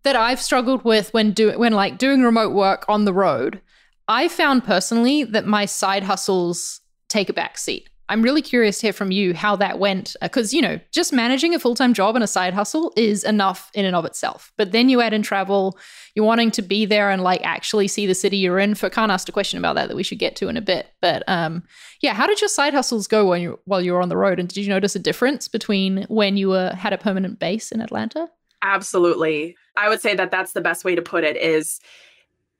that 0.03 0.15
I've 0.15 0.41
struggled 0.41 0.83
with 0.83 1.13
when 1.13 1.31
do 1.31 1.57
when 1.57 1.73
like 1.73 1.97
doing 1.97 2.21
remote 2.21 2.53
work 2.53 2.85
on 2.87 3.05
the 3.05 3.13
road, 3.13 3.61
I 4.07 4.27
found 4.27 4.63
personally 4.63 5.23
that 5.23 5.45
my 5.45 5.65
side 5.65 6.03
hustles 6.03 6.81
take 7.09 7.29
a 7.29 7.33
back 7.33 7.57
seat. 7.57 7.89
I'm 8.09 8.21
really 8.21 8.41
curious 8.41 8.79
to 8.79 8.87
hear 8.87 8.93
from 8.93 9.11
you 9.11 9.33
how 9.33 9.55
that 9.55 9.79
went 9.79 10.15
because 10.21 10.53
you 10.53 10.61
know, 10.61 10.79
just 10.91 11.13
managing 11.13 11.55
a 11.55 11.59
full-time 11.59 11.93
job 11.93 12.15
and 12.15 12.23
a 12.23 12.27
side 12.27 12.53
hustle 12.53 12.91
is 12.97 13.23
enough 13.23 13.71
in 13.73 13.85
and 13.85 13.95
of 13.95 14.03
itself. 14.03 14.51
But 14.57 14.73
then 14.73 14.89
you 14.89 14.99
add 14.99 15.13
in 15.13 15.21
travel, 15.21 15.79
you're 16.13 16.25
wanting 16.25 16.51
to 16.51 16.61
be 16.61 16.85
there 16.85 17.09
and 17.09 17.23
like 17.23 17.41
actually 17.43 17.87
see 17.87 18.05
the 18.05 18.13
city 18.13 18.37
you're 18.37 18.59
in. 18.59 18.75
For 18.75 18.89
can't 18.89 19.11
ask 19.11 19.29
a 19.29 19.31
question 19.31 19.57
about 19.57 19.75
that 19.75 19.87
that 19.87 19.95
we 19.95 20.03
should 20.03 20.19
get 20.19 20.35
to 20.37 20.49
in 20.49 20.57
a 20.57 20.61
bit. 20.61 20.87
But 21.01 21.23
um 21.27 21.63
yeah, 22.01 22.13
how 22.13 22.27
did 22.27 22.41
your 22.41 22.49
side 22.49 22.73
hustles 22.73 23.07
go 23.07 23.25
when 23.25 23.41
you 23.41 23.59
while 23.63 23.81
you 23.81 23.93
were 23.93 24.01
on 24.01 24.09
the 24.09 24.17
road 24.17 24.37
and 24.37 24.49
did 24.49 24.57
you 24.57 24.69
notice 24.69 24.97
a 24.97 24.99
difference 24.99 25.47
between 25.47 26.05
when 26.09 26.35
you 26.35 26.49
were 26.49 26.71
had 26.75 26.91
a 26.91 26.97
permanent 26.97 27.39
base 27.39 27.71
in 27.71 27.79
Atlanta? 27.79 28.27
Absolutely. 28.61 29.55
I 29.75 29.89
would 29.89 30.01
say 30.01 30.15
that 30.15 30.31
that's 30.31 30.53
the 30.53 30.61
best 30.61 30.85
way 30.85 30.95
to 30.95 31.01
put 31.01 31.23
it 31.23 31.37
is 31.37 31.79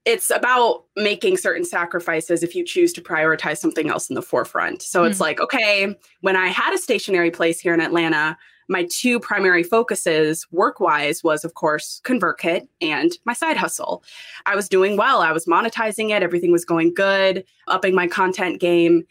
it's 0.06 0.30
about 0.30 0.84
making 0.98 1.38
certain 1.38 1.64
sacrifices 1.64 2.44
if 2.44 2.56
you 2.56 2.66
choose 2.66 2.92
to 2.94 3.02
prioritize 3.02 3.58
something 3.58 3.90
else 3.90 4.10
in 4.10 4.16
the 4.16 4.22
forefront. 4.22 4.82
So 4.82 5.04
mm 5.04 5.10
it's 5.10 5.20
like, 5.20 5.40
okay, 5.40 5.96
when 6.22 6.36
I 6.36 6.48
had 6.48 6.74
a 6.74 6.78
stationary 6.78 7.30
place 7.30 7.60
here 7.60 7.74
in 7.74 7.82
Atlanta, 7.82 8.38
my 8.68 8.88
two 8.90 9.20
primary 9.20 9.64
focuses 9.64 10.48
work 10.52 10.80
wise 10.80 11.24
was, 11.24 11.44
of 11.44 11.54
course, 11.54 12.02
ConvertKit 12.06 12.68
and 12.82 13.12
my 13.26 13.34
side 13.34 13.58
hustle. 13.58 14.04
I 14.46 14.56
was 14.56 14.70
doing 14.70 14.98
well, 14.98 15.22
I 15.22 15.32
was 15.32 15.46
monetizing 15.46 16.10
it, 16.10 16.24
everything 16.24 16.52
was 16.52 16.66
going 16.66 16.94
good, 16.94 17.44
upping 17.68 17.94
my 17.94 18.08
content 18.08 18.60
game. 18.60 19.04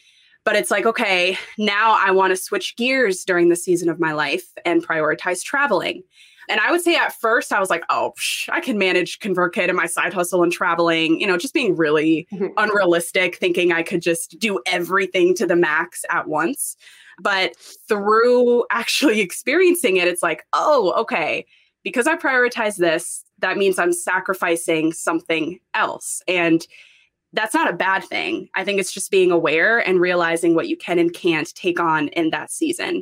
But 0.45 0.57
it's 0.57 0.71
like, 0.73 0.87
okay, 0.87 1.39
now 1.57 1.97
I 2.01 2.11
want 2.11 2.33
to 2.33 2.37
switch 2.37 2.75
gears 2.77 3.25
during 3.25 3.49
the 3.49 3.57
season 3.57 3.89
of 3.89 4.01
my 4.01 4.13
life 4.13 4.47
and 4.65 4.85
prioritize 4.85 5.45
traveling. 5.45 6.03
And 6.49 6.61
I 6.61 6.71
would 6.71 6.81
say 6.81 6.97
at 6.97 7.13
first 7.13 7.53
I 7.53 7.61
was 7.61 7.71
like, 7.71 7.85
oh, 7.89 8.13
psh, 8.19 8.49
I 8.51 8.61
can 8.61 8.79
manage 8.79 9.21
ConvertKit 9.21 9.69
and 9.69 9.77
my 9.77 9.87
side 9.87 10.13
hustle 10.13 10.43
and 10.43 10.53
traveling, 10.53 11.21
you 11.21 11.27
know, 11.27 11.37
just 11.37 11.55
being 11.55 11.77
really 11.77 12.27
mm-hmm. 12.33 12.49
unrealistic, 12.57 13.37
thinking 13.37 13.73
I 13.73 13.83
could 13.83 14.03
just 14.03 14.39
do 14.39 14.61
everything 14.67 15.35
to 15.37 15.47
the 15.47 15.57
max 15.57 16.05
at 16.11 16.29
once. 16.29 16.77
But 17.21 17.57
through 17.57 18.65
actually 18.71 19.21
experiencing 19.23 19.97
it, 19.97 20.09
it's 20.09 20.23
like, 20.23 20.45
oh, 20.53 20.93
okay, 20.97 21.47
because 21.83 22.07
I 22.07 22.17
prioritize 22.17 22.77
this, 22.77 23.25
that 23.39 23.59
means 23.59 23.79
I'm 23.79 23.93
sacrificing 23.93 24.93
something 24.93 25.59
else. 25.75 26.23
And 26.29 26.67
that's 27.33 27.55
not 27.55 27.71
a 27.71 27.77
bad 27.77 28.05
thing. 28.05 28.49
I 28.55 28.65
think 28.65 28.79
it's 28.79 28.93
just 28.93 29.11
being 29.11 29.31
aware 29.31 29.79
and 29.79 30.01
realizing 30.01 30.55
what 30.55 30.69
you 30.69 30.77
can 30.77 30.99
and 30.99 31.13
can't 31.13 31.53
take 31.55 31.81
on 31.81 32.09
in 32.09 32.31
that 32.31 32.51
season. 32.51 33.01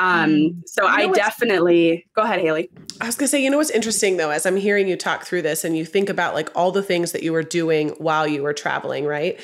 Um, 0.00 0.30
mm. 0.30 0.62
so 0.66 0.82
you 0.82 0.88
know 0.88 1.10
I 1.10 1.12
definitely 1.12 2.06
go 2.14 2.22
ahead, 2.22 2.40
Haley. 2.40 2.70
I 3.02 3.06
was 3.06 3.16
gonna 3.16 3.28
say, 3.28 3.44
you 3.44 3.50
know 3.50 3.58
what's 3.58 3.70
interesting 3.70 4.16
though, 4.16 4.30
as 4.30 4.46
I'm 4.46 4.56
hearing 4.56 4.88
you 4.88 4.96
talk 4.96 5.24
through 5.24 5.42
this 5.42 5.62
and 5.62 5.76
you 5.76 5.84
think 5.84 6.08
about 6.08 6.32
like 6.32 6.48
all 6.54 6.72
the 6.72 6.82
things 6.82 7.12
that 7.12 7.22
you 7.22 7.34
were 7.34 7.42
doing 7.42 7.90
while 7.98 8.26
you 8.26 8.42
were 8.42 8.54
traveling, 8.54 9.04
right? 9.04 9.38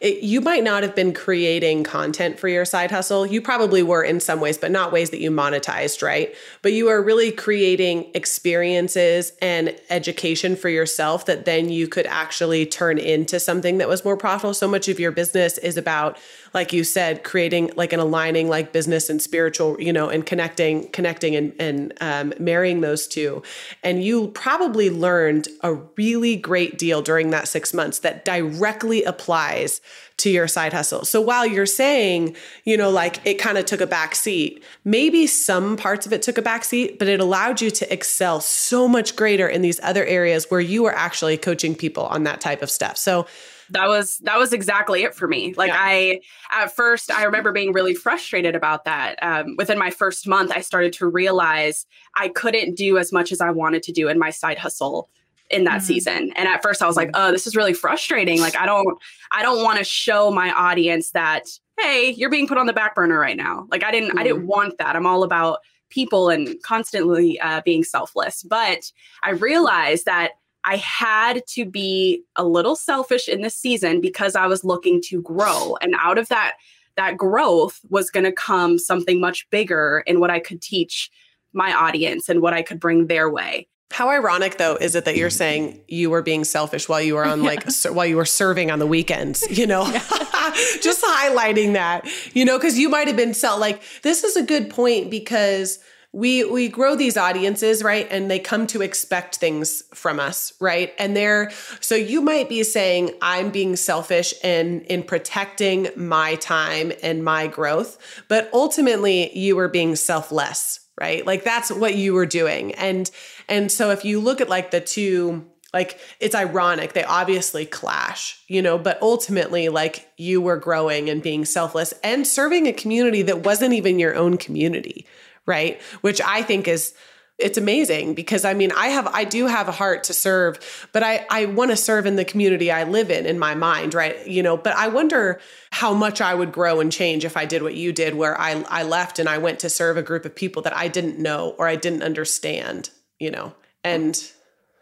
It, 0.00 0.22
you 0.22 0.42
might 0.42 0.64
not 0.64 0.82
have 0.82 0.94
been 0.94 1.14
creating 1.14 1.84
content 1.84 2.38
for 2.38 2.48
your 2.48 2.66
side 2.66 2.90
hustle. 2.90 3.24
You 3.24 3.40
probably 3.40 3.82
were 3.82 4.02
in 4.02 4.20
some 4.20 4.38
ways, 4.38 4.58
but 4.58 4.70
not 4.70 4.92
ways 4.92 5.10
that 5.10 5.20
you 5.20 5.30
monetized, 5.30 6.02
right? 6.02 6.34
But 6.60 6.74
you 6.74 6.88
are 6.88 7.02
really 7.02 7.32
creating 7.32 8.10
experiences 8.12 9.32
and 9.40 9.74
education 9.88 10.56
for 10.56 10.68
yourself 10.68 11.24
that 11.24 11.46
then 11.46 11.70
you 11.70 11.88
could 11.88 12.06
actually 12.06 12.66
turn 12.66 12.98
into 12.98 13.40
something 13.40 13.78
that 13.78 13.88
was 13.88 14.04
more 14.04 14.18
profitable. 14.18 14.52
So 14.52 14.68
much 14.68 14.88
of 14.88 15.00
your 15.00 15.12
business 15.12 15.56
is 15.56 15.78
about, 15.78 16.18
like 16.54 16.72
you 16.72 16.84
said, 16.84 17.24
creating 17.24 17.70
like 17.76 17.92
an 17.92 18.00
aligning 18.00 18.48
like 18.48 18.72
business 18.72 19.08
and 19.08 19.20
spiritual, 19.20 19.80
you 19.80 19.92
know 19.92 20.08
and 20.08 20.24
connecting, 20.26 20.88
connecting 20.88 21.36
and, 21.36 21.52
and 21.58 21.92
um, 22.00 22.32
marrying 22.38 22.80
those 22.80 23.06
two. 23.06 23.42
And 23.82 24.02
you 24.04 24.28
probably 24.28 24.90
learned 24.90 25.48
a 25.62 25.74
really 25.74 26.36
great 26.36 26.78
deal 26.78 27.02
during 27.02 27.30
that 27.30 27.48
six 27.48 27.72
months 27.72 28.00
that 28.00 28.24
directly 28.24 29.04
applies 29.04 29.80
to 30.18 30.30
your 30.30 30.46
side 30.46 30.72
hustle. 30.72 31.04
So 31.04 31.20
while 31.20 31.44
you're 31.44 31.66
saying, 31.66 32.36
you 32.64 32.76
know, 32.76 32.90
like 32.90 33.20
it 33.26 33.34
kind 33.34 33.58
of 33.58 33.64
took 33.64 33.80
a 33.80 33.86
back 33.86 34.14
seat, 34.14 34.62
maybe 34.84 35.26
some 35.26 35.76
parts 35.76 36.06
of 36.06 36.12
it 36.12 36.22
took 36.22 36.38
a 36.38 36.42
back 36.42 36.64
seat, 36.64 36.98
but 36.98 37.08
it 37.08 37.18
allowed 37.18 37.60
you 37.60 37.70
to 37.72 37.92
excel 37.92 38.40
so 38.40 38.86
much 38.86 39.16
greater 39.16 39.48
in 39.48 39.62
these 39.62 39.80
other 39.82 40.04
areas 40.04 40.50
where 40.50 40.60
you 40.60 40.84
were 40.84 40.94
actually 40.94 41.36
coaching 41.36 41.74
people 41.74 42.04
on 42.06 42.22
that 42.24 42.40
type 42.40 42.62
of 42.62 42.70
stuff. 42.70 42.96
So 42.96 43.26
that 43.72 43.88
was 43.88 44.18
that 44.18 44.38
was 44.38 44.52
exactly 44.52 45.02
it 45.02 45.14
for 45.14 45.26
me 45.26 45.54
like 45.56 45.68
yeah. 45.68 45.78
i 45.78 46.20
at 46.52 46.74
first 46.74 47.10
i 47.10 47.24
remember 47.24 47.52
being 47.52 47.72
really 47.72 47.94
frustrated 47.94 48.54
about 48.54 48.84
that 48.84 49.18
um, 49.22 49.56
within 49.56 49.78
my 49.78 49.90
first 49.90 50.26
month 50.26 50.52
i 50.54 50.60
started 50.60 50.92
to 50.92 51.06
realize 51.06 51.86
i 52.16 52.28
couldn't 52.28 52.76
do 52.76 52.98
as 52.98 53.12
much 53.12 53.32
as 53.32 53.40
i 53.40 53.50
wanted 53.50 53.82
to 53.82 53.92
do 53.92 54.08
in 54.08 54.18
my 54.18 54.30
side 54.30 54.58
hustle 54.58 55.08
in 55.50 55.64
that 55.64 55.78
mm-hmm. 55.78 55.86
season 55.86 56.32
and 56.36 56.48
at 56.48 56.62
first 56.62 56.82
i 56.82 56.86
was 56.86 56.96
like 56.96 57.10
oh 57.14 57.30
this 57.30 57.46
is 57.46 57.56
really 57.56 57.74
frustrating 57.74 58.40
like 58.40 58.56
i 58.56 58.66
don't 58.66 58.98
i 59.32 59.42
don't 59.42 59.62
want 59.62 59.78
to 59.78 59.84
show 59.84 60.30
my 60.30 60.52
audience 60.52 61.10
that 61.10 61.44
hey 61.78 62.14
you're 62.16 62.30
being 62.30 62.46
put 62.46 62.58
on 62.58 62.66
the 62.66 62.72
back 62.72 62.94
burner 62.94 63.18
right 63.18 63.36
now 63.36 63.66
like 63.70 63.84
i 63.84 63.90
didn't 63.90 64.10
mm-hmm. 64.10 64.18
i 64.18 64.22
didn't 64.22 64.38
mm-hmm. 64.38 64.48
want 64.48 64.78
that 64.78 64.96
i'm 64.96 65.06
all 65.06 65.24
about 65.24 65.58
people 65.90 66.30
and 66.30 66.56
constantly 66.62 67.38
uh, 67.40 67.60
being 67.64 67.84
selfless 67.84 68.42
but 68.42 68.90
i 69.22 69.30
realized 69.30 70.06
that 70.06 70.32
I 70.64 70.76
had 70.76 71.46
to 71.48 71.64
be 71.64 72.22
a 72.36 72.44
little 72.44 72.76
selfish 72.76 73.28
in 73.28 73.42
this 73.42 73.56
season 73.56 74.00
because 74.00 74.36
I 74.36 74.46
was 74.46 74.64
looking 74.64 75.00
to 75.06 75.20
grow. 75.22 75.76
And 75.80 75.94
out 75.98 76.18
of 76.18 76.28
that, 76.28 76.56
that 76.96 77.16
growth 77.16 77.80
was 77.88 78.10
going 78.10 78.24
to 78.24 78.32
come 78.32 78.78
something 78.78 79.20
much 79.20 79.48
bigger 79.50 80.02
in 80.06 80.20
what 80.20 80.30
I 80.30 80.40
could 80.40 80.60
teach 80.60 81.10
my 81.52 81.72
audience 81.72 82.28
and 82.28 82.40
what 82.40 82.54
I 82.54 82.62
could 82.62 82.80
bring 82.80 83.06
their 83.06 83.30
way. 83.30 83.68
How 83.90 84.08
ironic 84.08 84.56
though 84.56 84.76
is 84.76 84.94
it 84.94 85.04
that 85.04 85.16
you're 85.16 85.28
saying 85.28 85.82
you 85.86 86.08
were 86.08 86.22
being 86.22 86.44
selfish 86.44 86.88
while 86.88 87.02
you 87.02 87.14
were 87.14 87.26
on 87.26 87.42
like 87.44 87.64
while 87.84 88.06
you 88.06 88.16
were 88.16 88.24
serving 88.24 88.70
on 88.70 88.78
the 88.78 88.86
weekends, 88.86 89.44
you 89.50 89.66
know? 89.66 89.84
Just 90.82 91.04
highlighting 91.04 91.74
that, 91.74 92.08
you 92.32 92.44
know, 92.44 92.58
cuz 92.58 92.78
you 92.78 92.88
might 92.88 93.06
have 93.06 93.16
been 93.16 93.34
sell 93.34 93.58
like 93.58 93.82
this 94.02 94.24
is 94.24 94.36
a 94.36 94.42
good 94.42 94.70
point 94.70 95.10
because 95.10 95.78
we 96.12 96.44
we 96.44 96.68
grow 96.68 96.94
these 96.94 97.16
audiences 97.16 97.82
right? 97.82 98.06
And 98.10 98.30
they 98.30 98.38
come 98.38 98.66
to 98.68 98.82
expect 98.82 99.36
things 99.36 99.82
from 99.94 100.20
us 100.20 100.52
right? 100.60 100.94
And 100.98 101.16
they're 101.16 101.50
so 101.80 101.94
you 101.94 102.20
might 102.20 102.48
be 102.48 102.62
saying 102.62 103.12
i'm 103.22 103.50
being 103.50 103.76
selfish 103.76 104.34
in 104.44 104.82
in 104.82 105.02
protecting 105.02 105.88
my 105.96 106.34
time 106.36 106.92
and 107.02 107.24
my 107.24 107.46
growth 107.46 107.98
but 108.28 108.50
ultimately 108.52 109.36
you 109.36 109.56
were 109.56 109.68
being 109.68 109.96
selfless 109.96 110.80
right? 111.00 111.26
Like 111.26 111.42
that's 111.42 111.70
what 111.70 111.94
you 111.94 112.14
were 112.14 112.26
doing. 112.26 112.74
And 112.74 113.10
and 113.48 113.72
so 113.72 113.90
if 113.90 114.04
you 114.04 114.20
look 114.20 114.40
at 114.40 114.48
like 114.48 114.70
the 114.70 114.80
two 114.80 115.46
like 115.72 115.98
it's 116.20 116.34
ironic 116.34 116.92
they 116.92 117.02
obviously 117.04 117.64
clash 117.64 118.42
you 118.46 118.60
know 118.60 118.76
but 118.76 119.00
ultimately 119.00 119.70
like 119.70 120.10
you 120.18 120.40
were 120.40 120.58
growing 120.58 121.08
and 121.08 121.22
being 121.22 121.46
selfless 121.46 121.94
and 122.04 122.26
serving 122.26 122.66
a 122.66 122.72
community 122.72 123.22
that 123.22 123.42
wasn't 123.44 123.72
even 123.72 123.98
your 123.98 124.14
own 124.14 124.36
community 124.36 125.06
right? 125.46 125.80
Which 126.00 126.20
I 126.20 126.42
think 126.42 126.68
is 126.68 126.94
it's 127.38 127.58
amazing 127.58 128.14
because 128.14 128.44
I 128.44 128.54
mean 128.54 128.72
I 128.72 128.88
have 128.88 129.06
I 129.08 129.24
do 129.24 129.46
have 129.46 129.68
a 129.68 129.72
heart 129.72 130.04
to 130.04 130.14
serve, 130.14 130.88
but 130.92 131.02
I 131.02 131.26
I 131.30 131.46
want 131.46 131.70
to 131.70 131.76
serve 131.76 132.06
in 132.06 132.16
the 132.16 132.24
community 132.24 132.70
I 132.70 132.84
live 132.84 133.10
in 133.10 133.26
in 133.26 133.38
my 133.38 133.54
mind, 133.54 133.94
right? 133.94 134.26
You 134.26 134.42
know, 134.42 134.56
but 134.56 134.74
I 134.76 134.88
wonder 134.88 135.40
how 135.70 135.92
much 135.94 136.20
I 136.20 136.34
would 136.34 136.52
grow 136.52 136.80
and 136.80 136.92
change 136.92 137.24
if 137.24 137.36
I 137.36 137.44
did 137.44 137.62
what 137.62 137.74
you 137.74 137.92
did 137.92 138.14
where 138.14 138.40
I 138.40 138.64
I 138.68 138.82
left 138.84 139.18
and 139.18 139.28
I 139.28 139.38
went 139.38 139.60
to 139.60 139.70
serve 139.70 139.96
a 139.96 140.02
group 140.02 140.24
of 140.24 140.34
people 140.34 140.62
that 140.62 140.76
I 140.76 140.88
didn't 140.88 141.18
know 141.18 141.54
or 141.58 141.66
I 141.66 141.76
didn't 141.76 142.02
understand, 142.02 142.90
you 143.18 143.30
know. 143.30 143.54
And 143.82 144.22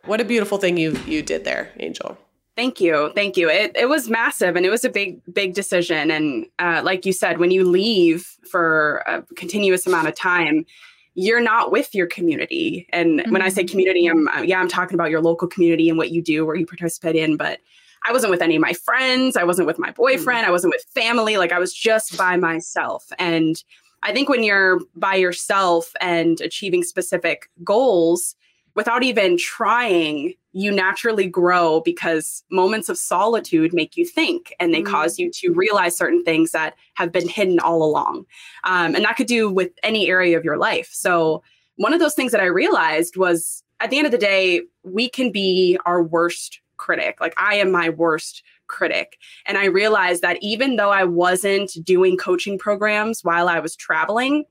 what 0.04 0.20
a 0.20 0.24
beautiful 0.24 0.58
thing 0.58 0.76
you 0.76 0.98
you 1.06 1.22
did 1.22 1.44
there, 1.44 1.72
Angel. 1.78 2.18
Thank 2.60 2.78
you. 2.78 3.10
Thank 3.14 3.38
you. 3.38 3.48
It, 3.48 3.74
it 3.74 3.88
was 3.88 4.10
massive 4.10 4.54
and 4.54 4.66
it 4.66 4.70
was 4.70 4.84
a 4.84 4.90
big, 4.90 5.22
big 5.32 5.54
decision. 5.54 6.10
And 6.10 6.44
uh, 6.58 6.82
like 6.84 7.06
you 7.06 7.12
said, 7.14 7.38
when 7.38 7.50
you 7.50 7.64
leave 7.64 8.36
for 8.50 9.02
a 9.06 9.22
continuous 9.34 9.86
amount 9.86 10.08
of 10.08 10.14
time, 10.14 10.66
you're 11.14 11.40
not 11.40 11.72
with 11.72 11.94
your 11.94 12.06
community. 12.06 12.86
And 12.92 13.20
mm-hmm. 13.20 13.32
when 13.32 13.40
I 13.40 13.48
say 13.48 13.62
mm-hmm. 13.62 13.70
community, 13.70 14.06
I'm, 14.08 14.28
uh, 14.28 14.42
yeah, 14.42 14.60
I'm 14.60 14.68
talking 14.68 14.94
about 14.94 15.08
your 15.08 15.22
local 15.22 15.48
community 15.48 15.88
and 15.88 15.96
what 15.96 16.10
you 16.10 16.20
do, 16.20 16.44
where 16.44 16.54
you 16.54 16.66
participate 16.66 17.16
in. 17.16 17.38
But 17.38 17.60
I 18.06 18.12
wasn't 18.12 18.30
with 18.30 18.42
any 18.42 18.56
of 18.56 18.60
my 18.60 18.74
friends. 18.74 19.38
I 19.38 19.44
wasn't 19.44 19.66
with 19.66 19.78
my 19.78 19.92
boyfriend. 19.92 20.40
Mm-hmm. 20.40 20.48
I 20.48 20.52
wasn't 20.52 20.74
with 20.76 20.84
family. 20.94 21.38
Like 21.38 21.52
I 21.52 21.58
was 21.58 21.72
just 21.72 22.18
by 22.18 22.36
myself. 22.36 23.06
And 23.18 23.56
I 24.02 24.12
think 24.12 24.28
when 24.28 24.42
you're 24.42 24.80
by 24.94 25.14
yourself 25.14 25.94
and 25.98 26.38
achieving 26.42 26.82
specific 26.82 27.48
goals, 27.64 28.36
without 28.74 29.02
even 29.02 29.36
trying, 29.36 30.34
you 30.52 30.72
naturally 30.72 31.28
grow 31.28 31.80
because 31.80 32.42
moments 32.50 32.88
of 32.88 32.98
solitude 32.98 33.72
make 33.72 33.96
you 33.96 34.04
think 34.04 34.54
and 34.58 34.74
they 34.74 34.82
mm. 34.82 34.86
cause 34.86 35.18
you 35.18 35.30
to 35.30 35.52
realize 35.52 35.96
certain 35.96 36.24
things 36.24 36.50
that 36.50 36.74
have 36.94 37.12
been 37.12 37.28
hidden 37.28 37.60
all 37.60 37.82
along. 37.82 38.24
Um, 38.64 38.94
and 38.94 39.04
that 39.04 39.16
could 39.16 39.28
do 39.28 39.50
with 39.50 39.70
any 39.82 40.08
area 40.08 40.36
of 40.36 40.44
your 40.44 40.56
life. 40.56 40.90
So, 40.92 41.42
one 41.76 41.94
of 41.94 42.00
those 42.00 42.14
things 42.14 42.32
that 42.32 42.42
I 42.42 42.46
realized 42.46 43.16
was 43.16 43.62
at 43.80 43.88
the 43.88 43.96
end 43.96 44.04
of 44.04 44.12
the 44.12 44.18
day, 44.18 44.62
we 44.82 45.08
can 45.08 45.32
be 45.32 45.78
our 45.86 46.02
worst 46.02 46.60
critic. 46.76 47.18
Like, 47.20 47.32
I 47.38 47.54
am 47.54 47.70
my 47.70 47.88
worst 47.88 48.42
critic. 48.66 49.16
And 49.46 49.56
I 49.56 49.64
realized 49.66 50.20
that 50.22 50.38
even 50.42 50.76
though 50.76 50.90
I 50.90 51.04
wasn't 51.04 51.72
doing 51.82 52.18
coaching 52.18 52.58
programs 52.58 53.24
while 53.24 53.48
I 53.48 53.60
was 53.60 53.76
traveling, 53.76 54.44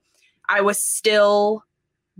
I 0.48 0.60
was 0.60 0.80
still 0.80 1.64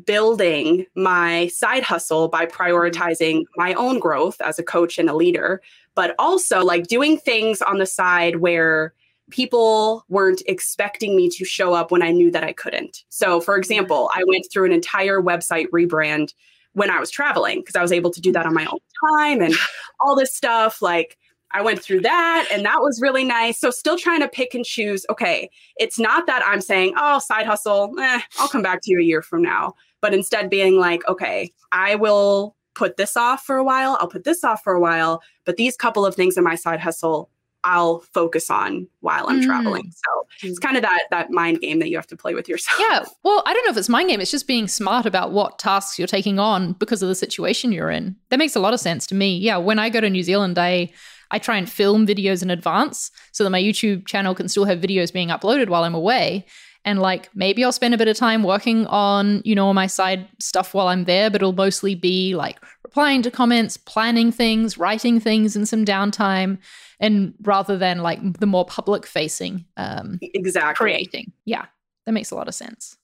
building 0.05 0.87
my 0.95 1.49
side 1.49 1.83
hustle 1.83 2.29
by 2.29 2.47
prioritizing 2.47 3.45
my 3.57 3.75
own 3.75 3.99
growth 3.99 4.41
as 4.41 4.59
a 4.59 4.63
coach 4.63 4.99
and 4.99 5.11
a 5.11 5.17
leader, 5.17 5.61
but 5.95 6.15
also 6.19 6.63
like 6.65 6.87
doing 6.87 7.19
things 7.19 7.61
on 7.63 7.79
the 7.79 7.87
side 7.87 8.37
where 8.37 8.95
people 9.31 10.05
weren't 10.09 10.43
expecting 10.47 11.17
me 11.17 11.29
to 11.29 11.45
show 11.45 11.75
up 11.75 11.91
when 11.91 12.03
I 12.03 12.11
knew 12.11 12.31
that 12.31 12.45
I 12.45 12.53
couldn't. 12.53 13.05
So, 13.09 13.41
for 13.41 13.57
example, 13.57 14.11
I 14.15 14.25
went 14.27 14.47
through 14.51 14.67
an 14.67 14.73
entire 14.73 15.21
website 15.21 15.67
rebrand 15.69 16.35
when 16.73 16.91
I 16.91 17.01
was 17.01 17.11
traveling 17.11 17.61
because 17.61 17.77
I 17.77 17.83
was 17.83 17.93
able 17.93 18.11
to 18.11 18.21
do 18.21 18.33
that 18.33 18.47
on 18.47 18.55
my 18.55 18.67
own 18.67 18.79
time 19.09 19.41
and 19.41 19.55
all 20.01 20.17
this 20.17 20.35
stuff. 20.35 20.83
Like, 20.83 21.17
I 21.53 21.63
went 21.63 21.83
through 21.83 22.01
that 22.01 22.49
and 22.53 22.65
that 22.65 22.81
was 22.81 23.01
really 23.01 23.25
nice. 23.25 23.59
So, 23.59 23.71
still 23.71 23.99
trying 23.99 24.21
to 24.21 24.29
pick 24.29 24.55
and 24.55 24.65
choose. 24.65 25.05
Okay, 25.11 25.51
it's 25.77 25.99
not 25.99 26.27
that 26.27 26.43
I'm 26.47 26.61
saying, 26.61 26.95
oh, 26.97 27.19
side 27.19 27.47
hustle, 27.47 27.95
eh, 27.99 28.21
I'll 28.39 28.49
come 28.49 28.63
back 28.63 28.81
to 28.83 28.91
you 28.91 29.01
a 29.01 29.05
year 29.05 29.23
from 29.23 29.43
now 29.43 29.75
but 30.01 30.15
instead 30.15 30.51
being 30.51 30.79
like, 30.79 31.07
okay, 31.09 31.53
I 31.73 31.95
will 31.95 32.57
put 32.75 32.97
this 32.97 33.17
off 33.17 33.45
for 33.45 33.57
a 33.57 33.65
while, 33.65 33.97
I'll 34.01 34.09
put 34.09 34.25
this 34.25 34.45
off 34.45 34.63
for 34.63 34.73
a 34.73 34.81
while, 34.81 35.23
but 35.45 35.57
these 35.57 35.77
couple 35.77 36.07
of 36.07 36.15
things 36.15 36.37
in 36.37 36.45
my 36.45 36.55
side 36.55 36.81
hustle 36.81 37.31
I'll 37.63 37.99
focus 38.15 38.49
on 38.49 38.89
while 39.01 39.27
I'm 39.29 39.43
mm. 39.43 39.45
traveling. 39.45 39.93
So 39.93 40.27
it's 40.49 40.59
kind 40.59 40.79
of 40.79 40.83
that 40.83 41.03
that 41.11 41.31
mind 41.31 41.61
game 41.61 41.79
that 41.81 41.91
you 41.91 41.97
have 41.97 42.07
to 42.07 42.17
play 42.17 42.33
with 42.33 42.49
yourself. 42.49 42.81
Yeah. 42.81 43.05
Well, 43.23 43.43
I 43.45 43.53
don't 43.53 43.63
know 43.67 43.73
if 43.73 43.77
it's 43.77 43.91
mind 43.91 44.09
game. 44.09 44.19
It's 44.19 44.31
just 44.31 44.47
being 44.47 44.67
smart 44.67 45.05
about 45.05 45.33
what 45.33 45.59
tasks 45.59 45.99
you're 45.99 46.09
taking 46.09 46.39
on 46.39 46.73
because 46.73 47.03
of 47.03 47.11
the 47.11 47.15
situation 47.15 47.71
you're 47.71 47.91
in. 47.91 48.17
That 48.31 48.39
makes 48.39 48.57
a 48.57 48.61
lot 48.61 48.73
of 48.73 48.81
sense 48.81 49.07
to 49.09 49.15
me. 49.15 49.37
Yeah. 49.37 49.59
When 49.59 49.79
I 49.79 49.91
go 49.91 50.01
to 50.01 50.09
New 50.09 50.23
Zealand, 50.23 50.59
I 50.59 50.91
I 51.31 51.39
try 51.39 51.57
and 51.57 51.71
film 51.71 52.07
videos 52.07 52.43
in 52.43 52.51
advance 52.51 53.11
so 53.33 53.45
that 53.45 53.51
my 53.51 53.63
YouTube 53.63 54.07
channel 54.07 54.35
can 54.35 54.49
still 54.49 54.65
have 54.65 54.81
videos 54.81 55.13
being 55.13 55.29
uploaded 55.29 55.69
while 55.69 55.85
I'm 55.85 55.95
away 55.95 56.47
and 56.85 57.01
like 57.01 57.29
maybe 57.35 57.65
I'll 57.65 57.73
spend 57.73 57.95
a 57.95 57.99
bit 57.99 58.09
of 58.09 58.17
time 58.17 58.43
working 58.43 58.87
on, 58.87 59.43
you 59.45 59.55
know, 59.55 59.73
my 59.73 59.87
side 59.87 60.27
stuff 60.39 60.73
while 60.73 60.89
I'm 60.89 61.05
there, 61.05 61.31
but 61.31 61.37
it'll 61.37 61.53
mostly 61.53 61.95
be 61.95 62.35
like 62.35 62.59
replying 62.83 63.23
to 63.23 63.31
comments, 63.31 63.77
planning 63.77 64.33
things, 64.33 64.79
writing 64.79 65.21
things 65.21 65.57
in 65.57 65.67
some 65.67 65.85
downtime, 65.85 66.59
and 66.99 67.35
rather 67.43 67.77
than 67.77 67.99
like 67.99 68.39
the 68.39 68.47
more 68.47 68.65
public 68.65 69.07
facing 69.07 69.65
um 69.77 70.19
exactly 70.23 70.75
creating. 70.75 71.33
Yeah, 71.45 71.67
that 72.07 72.13
makes 72.13 72.31
a 72.31 72.35
lot 72.35 72.49
of 72.49 72.55
sense. 72.55 72.97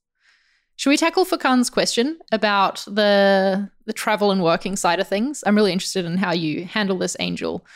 Should 0.76 0.90
we 0.90 0.96
tackle 0.98 1.24
Fakan's 1.24 1.70
question 1.70 2.18
about 2.32 2.84
the 2.86 3.70
the 3.84 3.92
travel 3.92 4.30
and 4.30 4.42
working 4.42 4.76
side 4.76 5.00
of 5.00 5.08
things? 5.08 5.44
I'm 5.46 5.54
really 5.54 5.72
interested 5.72 6.06
in 6.06 6.16
how 6.16 6.32
you 6.32 6.64
handle 6.64 6.98
this, 6.98 7.16
Angel, 7.20 7.66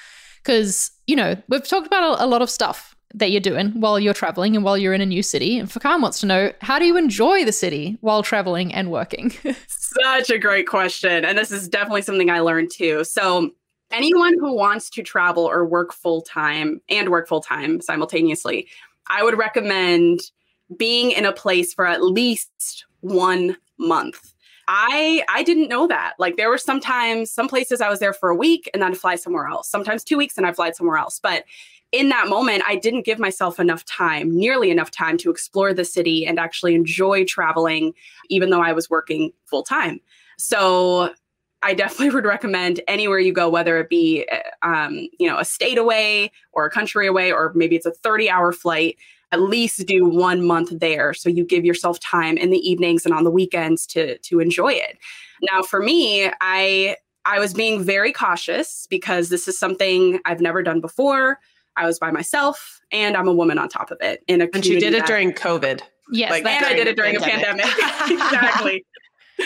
because 0.43 0.91
you 1.07 1.17
know 1.17 1.37
we've 1.49 1.67
talked 1.67 1.87
about 1.87 2.21
a, 2.21 2.27
lot 2.27 2.43
of 2.43 2.51
stuff 2.51 2.97
that 3.15 3.31
you're 3.31 3.41
doing 3.41 3.69
while 3.81 3.99
you're 3.99 4.15
traveling 4.15 4.55
and 4.55 4.65
while 4.65 4.79
you're 4.79 4.95
in 4.95 5.01
a 5.01 5.07
new 5.07 5.23
city. 5.23 5.59
And 5.59 5.69
Fakan 5.69 6.01
wants 6.01 6.21
to 6.21 6.27
know 6.27 6.53
how 6.61 6.79
do 6.79 6.85
you 6.85 6.97
enjoy 6.97 7.45
the 7.45 7.53
city 7.53 7.99
while 8.01 8.23
traveling 8.23 8.73
and 8.73 8.91
working? 8.91 9.33
Such 9.67 10.31
a 10.31 10.39
great 10.39 10.67
question. 10.67 11.25
And 11.25 11.37
this 11.37 11.51
is 11.51 11.69
definitely 11.69 12.03
something 12.03 12.31
I 12.31 12.41
learned 12.41 12.71
too. 12.73 13.05
So, 13.05 13.51
anyone 13.91 14.35
who 14.39 14.55
wants 14.55 14.89
to 14.91 15.03
travel 15.03 15.45
or 15.45 15.65
work 15.65 15.93
full 15.93 16.23
time 16.23 16.81
and 16.89 17.09
work 17.09 17.27
full 17.29 17.41
time 17.41 17.81
simultaneously, 17.81 18.69
I 19.09 19.25
would 19.25 19.37
recommend 19.37 20.21
being 20.77 21.11
in 21.11 21.25
a 21.25 21.33
place 21.33 21.75
for 21.75 21.87
at 21.87 22.03
least 22.05 22.87
one 23.01 23.57
month. 23.79 24.30
I 24.73 25.25
I 25.29 25.43
didn't 25.43 25.69
know 25.69 25.89
that. 25.89 26.15
Like 26.21 26.37
there 26.37 26.49
were 26.49 26.57
sometimes 26.57 27.29
some 27.29 27.49
places 27.49 27.81
I 27.81 27.91
was 27.91 27.99
there 27.99 28.13
for 28.13 28.29
a 28.31 28.37
week 28.37 28.71
and 28.73 28.81
then 28.81 28.93
I'd 28.93 28.97
fly 28.97 29.17
somewhere 29.17 29.49
else. 29.49 29.69
Sometimes 29.69 30.05
two 30.05 30.17
weeks 30.17 30.39
and 30.39 30.47
I'd 30.47 30.55
fly 30.55 30.71
somewhere 30.71 30.97
else. 30.97 31.19
But 31.21 31.45
in 31.91 32.09
that 32.11 32.29
moment, 32.29 32.63
I 32.65 32.77
didn't 32.77 33.05
give 33.05 33.19
myself 33.19 33.59
enough 33.59 33.85
time, 33.85 34.31
nearly 34.31 34.71
enough 34.71 34.93
time 34.93 35.19
to 35.19 35.31
explore 35.31 35.75
the 35.75 35.85
city 35.85 36.25
and 36.25 36.39
actually 36.39 36.77
enjoy 36.77 37.25
traveling, 37.25 37.95
even 38.29 38.51
though 38.51 38.63
I 38.63 38.73
was 38.73 38.89
working 38.89 39.33
full 39.45 39.65
time. 39.65 40.01
So 40.39 41.13
I 41.65 41.75
definitely 41.75 42.11
would 42.15 42.25
recommend 42.25 42.81
anywhere 42.87 43.19
you 43.19 43.33
go, 43.33 43.49
whether 43.49 43.77
it 43.81 43.89
be, 43.89 44.25
um, 44.63 45.09
you 45.19 45.29
know, 45.29 45.41
a 45.41 45.45
state 45.45 45.79
away 45.79 46.31
or 46.53 46.65
a 46.65 46.71
country 46.71 47.09
away, 47.09 47.33
or 47.33 47.51
maybe 47.57 47.75
it's 47.75 47.87
a 47.87 47.91
30 47.91 48.31
hour 48.31 48.53
flight, 48.53 48.97
at 49.33 49.41
least 49.41 49.87
do 49.87 50.05
one 50.05 50.45
month 50.45 50.71
there. 50.79 51.15
So 51.15 51.29
you 51.29 51.45
give 51.45 51.65
yourself 51.65 52.01
time 52.01 52.37
in 52.37 52.51
the 52.51 52.59
evenings 52.59 53.05
and 53.05 53.15
on 53.15 53.25
the 53.25 53.31
weekends 53.31 53.87
to, 53.89 54.19
to 54.19 54.41
enjoy 54.41 54.73
it. 54.73 54.99
Now, 55.51 55.63
for 55.63 55.81
me, 55.81 56.31
I, 56.41 56.97
I 57.25 57.39
was 57.39 57.55
being 57.55 57.83
very 57.83 58.13
cautious 58.13 58.87
because 58.91 59.29
this 59.29 59.47
is 59.47 59.59
something 59.59 60.21
I've 60.25 60.41
never 60.41 60.63
done 60.63 60.81
before. 60.81 61.39
I 61.77 61.87
was 61.87 61.99
by 61.99 62.11
myself 62.11 62.81
and 62.91 63.17
I'm 63.17 63.29
a 63.29 63.33
woman 63.33 63.59
on 63.59 63.69
top 63.69 63.91
of 63.91 63.99
it. 64.01 64.23
In 64.27 64.43
a 64.43 64.49
and 64.53 64.67
you 64.67 64.81
did 64.81 64.95
it 64.95 65.01
that, 65.01 65.07
during 65.07 65.33
COVID. 65.33 65.81
Yes. 66.13 66.31
Like, 66.31 66.45
and 66.45 66.67
I 66.67 66.75
did 66.75 66.89
it 66.89 66.97
during 66.97 67.17
pandemic. 67.19 67.65
a 67.65 67.69
pandemic. 67.69 68.11
exactly. 68.25 68.85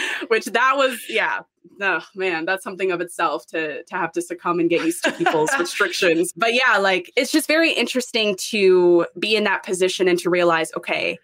Which 0.28 0.46
that 0.46 0.76
was, 0.76 0.98
yeah. 1.08 1.40
Oh 1.80 2.04
man, 2.14 2.44
that's 2.44 2.62
something 2.62 2.92
of 2.92 3.00
itself 3.00 3.46
to 3.46 3.82
to 3.82 3.94
have 3.96 4.12
to 4.12 4.22
succumb 4.22 4.60
and 4.60 4.70
get 4.70 4.84
used 4.84 5.02
to 5.04 5.12
people's 5.12 5.50
restrictions. 5.58 6.32
But 6.36 6.54
yeah, 6.54 6.78
like 6.78 7.10
it's 7.16 7.32
just 7.32 7.48
very 7.48 7.72
interesting 7.72 8.36
to 8.50 9.06
be 9.18 9.34
in 9.34 9.44
that 9.44 9.64
position 9.64 10.06
and 10.06 10.18
to 10.20 10.30
realize, 10.30 10.72
okay, 10.76 11.18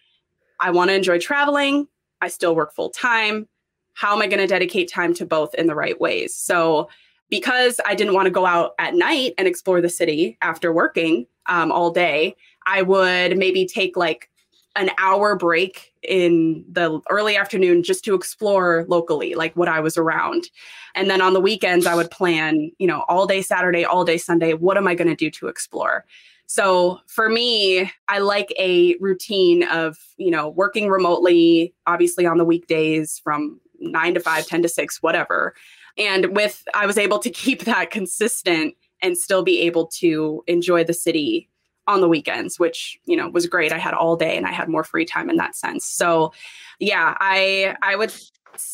I 0.58 0.70
want 0.70 0.88
to 0.88 0.94
enjoy 0.94 1.18
traveling. 1.18 1.86
I 2.20 2.28
still 2.28 2.54
work 2.54 2.74
full 2.74 2.90
time. 2.90 3.48
How 3.94 4.14
am 4.14 4.22
I 4.22 4.26
going 4.26 4.40
to 4.40 4.46
dedicate 4.46 4.90
time 4.90 5.14
to 5.14 5.26
both 5.26 5.54
in 5.54 5.66
the 5.66 5.74
right 5.74 6.00
ways? 6.00 6.34
So 6.34 6.88
because 7.28 7.80
I 7.86 7.94
didn't 7.94 8.14
want 8.14 8.26
to 8.26 8.30
go 8.30 8.44
out 8.44 8.74
at 8.78 8.94
night 8.94 9.34
and 9.38 9.46
explore 9.46 9.80
the 9.80 9.88
city 9.88 10.36
after 10.42 10.72
working 10.72 11.26
um, 11.46 11.70
all 11.70 11.90
day, 11.90 12.34
I 12.66 12.82
would 12.82 13.36
maybe 13.38 13.66
take 13.66 13.96
like 13.96 14.29
an 14.76 14.90
hour 14.98 15.36
break 15.36 15.92
in 16.02 16.64
the 16.70 17.00
early 17.10 17.36
afternoon 17.36 17.82
just 17.82 18.04
to 18.04 18.14
explore 18.14 18.84
locally, 18.88 19.34
like 19.34 19.54
what 19.56 19.68
I 19.68 19.80
was 19.80 19.96
around. 19.96 20.48
And 20.94 21.10
then 21.10 21.20
on 21.20 21.34
the 21.34 21.40
weekends, 21.40 21.86
I 21.86 21.94
would 21.94 22.10
plan, 22.10 22.70
you 22.78 22.86
know, 22.86 23.04
all 23.08 23.26
day 23.26 23.42
Saturday, 23.42 23.84
all 23.84 24.04
day 24.04 24.16
Sunday. 24.16 24.54
What 24.54 24.76
am 24.76 24.86
I 24.86 24.94
going 24.94 25.08
to 25.08 25.16
do 25.16 25.30
to 25.32 25.48
explore? 25.48 26.04
So 26.46 27.00
for 27.06 27.28
me, 27.28 27.90
I 28.08 28.18
like 28.18 28.52
a 28.58 28.96
routine 28.98 29.64
of, 29.64 29.98
you 30.16 30.30
know, 30.30 30.48
working 30.48 30.88
remotely, 30.88 31.74
obviously 31.86 32.26
on 32.26 32.38
the 32.38 32.44
weekdays 32.44 33.20
from 33.22 33.60
nine 33.78 34.14
to 34.14 34.20
five, 34.20 34.46
10 34.46 34.62
to 34.62 34.68
six, 34.68 35.02
whatever. 35.02 35.54
And 35.98 36.34
with, 36.36 36.64
I 36.74 36.86
was 36.86 36.98
able 36.98 37.18
to 37.20 37.30
keep 37.30 37.64
that 37.64 37.90
consistent 37.90 38.74
and 39.02 39.16
still 39.16 39.42
be 39.42 39.60
able 39.60 39.86
to 39.86 40.42
enjoy 40.46 40.84
the 40.84 40.92
city 40.92 41.49
on 41.90 42.00
the 42.00 42.08
weekends, 42.08 42.58
which, 42.58 42.98
you 43.04 43.16
know, 43.16 43.28
was 43.28 43.46
great. 43.46 43.72
I 43.72 43.78
had 43.78 43.94
all 43.94 44.16
day 44.16 44.36
and 44.36 44.46
I 44.46 44.52
had 44.52 44.68
more 44.68 44.84
free 44.84 45.04
time 45.04 45.28
in 45.28 45.36
that 45.36 45.54
sense. 45.54 45.84
So 45.84 46.32
yeah, 46.78 47.16
I, 47.20 47.76
I 47.82 47.96
would, 47.96 48.12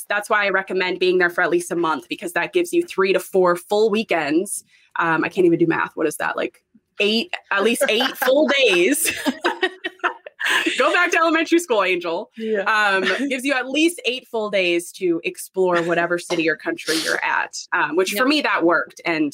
that's 0.08 0.30
why 0.30 0.46
I 0.46 0.50
recommend 0.50 0.98
being 0.98 1.18
there 1.18 1.30
for 1.30 1.42
at 1.42 1.50
least 1.50 1.72
a 1.72 1.76
month 1.76 2.08
because 2.08 2.32
that 2.32 2.52
gives 2.52 2.72
you 2.72 2.82
three 2.82 3.12
to 3.12 3.20
four 3.20 3.56
full 3.56 3.90
weekends. 3.90 4.64
Um, 4.98 5.24
I 5.24 5.28
can't 5.28 5.46
even 5.46 5.58
do 5.58 5.66
math. 5.66 5.96
What 5.96 6.06
is 6.06 6.16
that? 6.16 6.36
Like 6.36 6.62
eight, 7.00 7.34
at 7.50 7.62
least 7.62 7.84
eight 7.88 8.16
full 8.16 8.48
days 8.48 9.10
go 10.78 10.92
back 10.92 11.10
to 11.12 11.18
elementary 11.18 11.58
school, 11.58 11.82
Angel. 11.82 12.30
Yeah. 12.36 12.62
Um, 12.62 13.02
gives 13.28 13.44
you 13.44 13.52
at 13.52 13.68
least 13.68 14.00
eight 14.04 14.26
full 14.28 14.50
days 14.50 14.92
to 14.92 15.20
explore 15.24 15.82
whatever 15.82 16.18
city 16.18 16.48
or 16.48 16.56
country 16.56 16.96
you're 16.98 17.22
at. 17.24 17.56
Um, 17.72 17.96
which 17.96 18.12
yep. 18.12 18.22
for 18.22 18.28
me 18.28 18.40
that 18.42 18.64
worked 18.64 19.00
and 19.04 19.32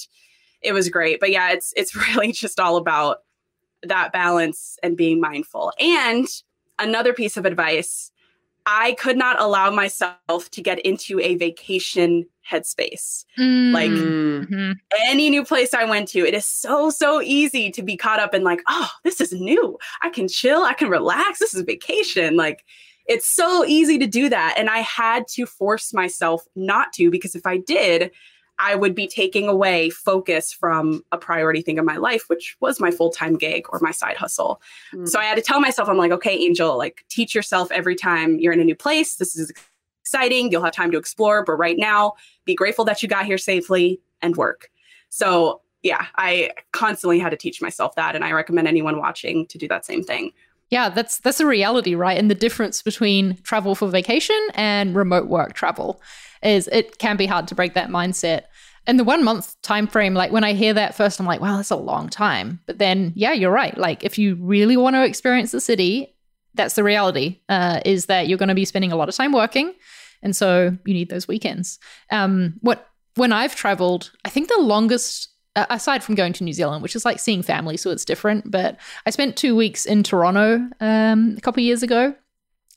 it 0.62 0.73
was 0.73 0.88
great. 0.88 1.21
But 1.21 1.31
yeah, 1.31 1.53
it's 1.53 1.73
it's 1.77 1.95
really 1.95 2.33
just 2.33 2.61
all 2.61 2.77
about 2.77 3.18
that 3.83 4.12
balance 4.12 4.79
and 4.83 4.97
being 4.97 5.21
mindful. 5.21 5.73
And 5.79 6.27
another 6.79 7.12
piece 7.12 7.37
of 7.37 7.45
advice 7.45 8.11
I 8.66 8.92
could 8.92 9.16
not 9.16 9.40
allow 9.40 9.71
myself 9.71 10.51
to 10.51 10.62
get 10.62 10.79
into 10.81 11.18
a 11.21 11.35
vacation 11.37 12.27
headspace. 12.49 13.25
Mm. 13.38 13.73
Like 13.73 13.90
mm-hmm. 13.90 14.73
any 15.07 15.31
new 15.31 15.45
place 15.45 15.75
I 15.75 15.85
went 15.85 16.09
to, 16.09 16.21
it 16.21 16.35
is 16.35 16.47
so, 16.47 16.90
so 16.90 17.21
easy 17.21 17.71
to 17.73 17.83
be 17.83 17.97
caught 17.97 18.21
up 18.21 18.35
in, 18.35 18.45
like, 18.45 18.61
oh, 18.68 18.90
this 19.05 19.21
is 19.21 19.33
new. 19.33 19.79
I 20.03 20.11
can 20.11 20.29
chill, 20.29 20.62
I 20.62 20.75
can 20.75 20.88
relax. 20.88 21.38
This 21.38 21.55
is 21.55 21.62
vacation. 21.62 22.37
Like, 22.37 22.64
it's 23.07 23.27
so 23.27 23.64
easy 23.64 23.99
to 23.99 24.07
do 24.07 24.29
that. 24.29 24.55
And 24.57 24.71
I 24.71 24.79
had 24.79 25.27
to 25.29 25.45
force 25.45 25.92
myself 25.92 26.45
not 26.55 26.92
to 26.95 27.11
because 27.11 27.35
if 27.35 27.47
I 27.47 27.57
did, 27.57 28.12
I 28.62 28.77
would 28.77 28.94
be 28.94 29.09
taking 29.09 29.48
away 29.48 29.90
focus 29.90 30.53
from 30.53 31.03
a 31.11 31.18
priority 31.18 31.62
thing 31.62 31.79
in 31.79 31.85
my 31.85 31.96
life, 31.96 32.29
which 32.29 32.57
was 32.61 32.79
my 32.79 32.92
full 32.92 33.11
time 33.11 33.37
gig 33.37 33.66
or 33.70 33.81
my 33.81 33.90
side 33.90 34.16
hustle. 34.16 34.62
Mm. 34.94 35.09
So 35.09 35.18
I 35.18 35.25
had 35.25 35.35
to 35.35 35.42
tell 35.42 35.61
myself, 35.61 35.88
I'm 35.88 35.98
like, 35.98 36.12
okay, 36.12 36.37
Angel, 36.37 36.79
like 36.79 37.05
teach 37.09 37.35
yourself 37.35 37.72
every 37.72 37.96
time 37.96 38.38
you're 38.38 38.53
in 38.53 38.61
a 38.61 38.64
new 38.64 38.77
place. 38.77 39.16
This 39.16 39.35
is 39.37 39.53
exciting. 40.01 40.53
You'll 40.53 40.62
have 40.62 40.72
time 40.72 40.92
to 40.92 40.98
explore. 40.98 41.44
But 41.44 41.55
right 41.55 41.77
now, 41.77 42.12
be 42.44 42.55
grateful 42.55 42.85
that 42.85 43.03
you 43.03 43.09
got 43.09 43.27
here 43.27 43.38
safely 43.38 44.01
and 44.20 44.37
work. 44.37 44.70
So 45.09 45.61
yeah, 45.83 46.07
I 46.14 46.53
constantly 46.70 47.18
had 47.18 47.31
to 47.31 47.37
teach 47.37 47.61
myself 47.61 47.96
that. 47.96 48.14
And 48.14 48.25
I 48.25 48.31
recommend 48.31 48.68
anyone 48.68 48.98
watching 48.98 49.44
to 49.48 49.59
do 49.59 49.66
that 49.68 49.85
same 49.85 50.05
thing. 50.05 50.31
Yeah, 50.72 50.88
that's 50.88 51.18
that's 51.18 51.38
a 51.38 51.44
reality, 51.44 51.94
right? 51.94 52.16
And 52.16 52.30
the 52.30 52.35
difference 52.35 52.80
between 52.80 53.37
travel 53.42 53.74
for 53.74 53.88
vacation 53.88 54.40
and 54.54 54.96
remote 54.96 55.28
work 55.28 55.52
travel 55.52 56.00
is 56.42 56.66
it 56.68 56.96
can 56.96 57.18
be 57.18 57.26
hard 57.26 57.46
to 57.48 57.54
break 57.54 57.74
that 57.74 57.90
mindset. 57.90 58.44
And 58.87 58.98
the 58.98 59.04
one 59.04 59.22
month 59.22 59.61
time 59.61 59.87
frame, 59.87 60.14
like 60.14 60.32
when 60.32 60.44
I 60.44 60.54
hear 60.54 60.72
that 60.72 60.94
first, 60.94 61.20
I'm 61.20 61.26
like, 61.26 61.42
wow, 61.42 61.58
that's 61.58 61.70
a 61.70 61.76
long 61.76 62.08
time. 62.08 62.58
But 62.64 62.78
then, 62.78 63.12
yeah, 63.14 63.32
you're 63.32 63.50
right. 63.50 63.76
Like 63.76 64.02
if 64.02 64.16
you 64.16 64.37
really 64.37 64.78
want 64.78 64.96
to 64.96 65.04
experience 65.04 65.52
the 65.52 65.61
city, 65.61 66.16
that's 66.54 66.74
the 66.74 66.82
reality. 66.82 67.40
Uh, 67.50 67.80
is 67.85 68.06
that 68.06 68.26
you're 68.26 68.38
going 68.38 68.48
to 68.48 68.54
be 68.54 68.64
spending 68.64 68.92
a 68.92 68.96
lot 68.96 69.11
of 69.11 69.14
time 69.14 69.32
working, 69.32 69.74
and 70.22 70.35
so 70.35 70.74
you 70.87 70.94
need 70.94 71.11
those 71.11 71.28
weekends. 71.28 71.78
Um, 72.11 72.54
what 72.62 72.88
when 73.16 73.30
I've 73.30 73.54
traveled, 73.54 74.11
I 74.24 74.30
think 74.30 74.48
the 74.48 74.56
longest 74.56 75.28
aside 75.56 76.02
from 76.02 76.14
going 76.14 76.32
to 76.34 76.44
New 76.44 76.52
Zealand, 76.52 76.82
which 76.82 76.96
is 76.96 77.04
like 77.04 77.18
seeing 77.18 77.42
family, 77.42 77.76
so 77.76 77.90
it's 77.90 78.04
different. 78.04 78.50
But 78.50 78.78
I 79.06 79.10
spent 79.10 79.36
two 79.36 79.54
weeks 79.54 79.84
in 79.84 80.02
Toronto 80.02 80.68
um, 80.80 81.34
a 81.36 81.40
couple 81.40 81.62
years 81.62 81.82
ago, 81.82 82.14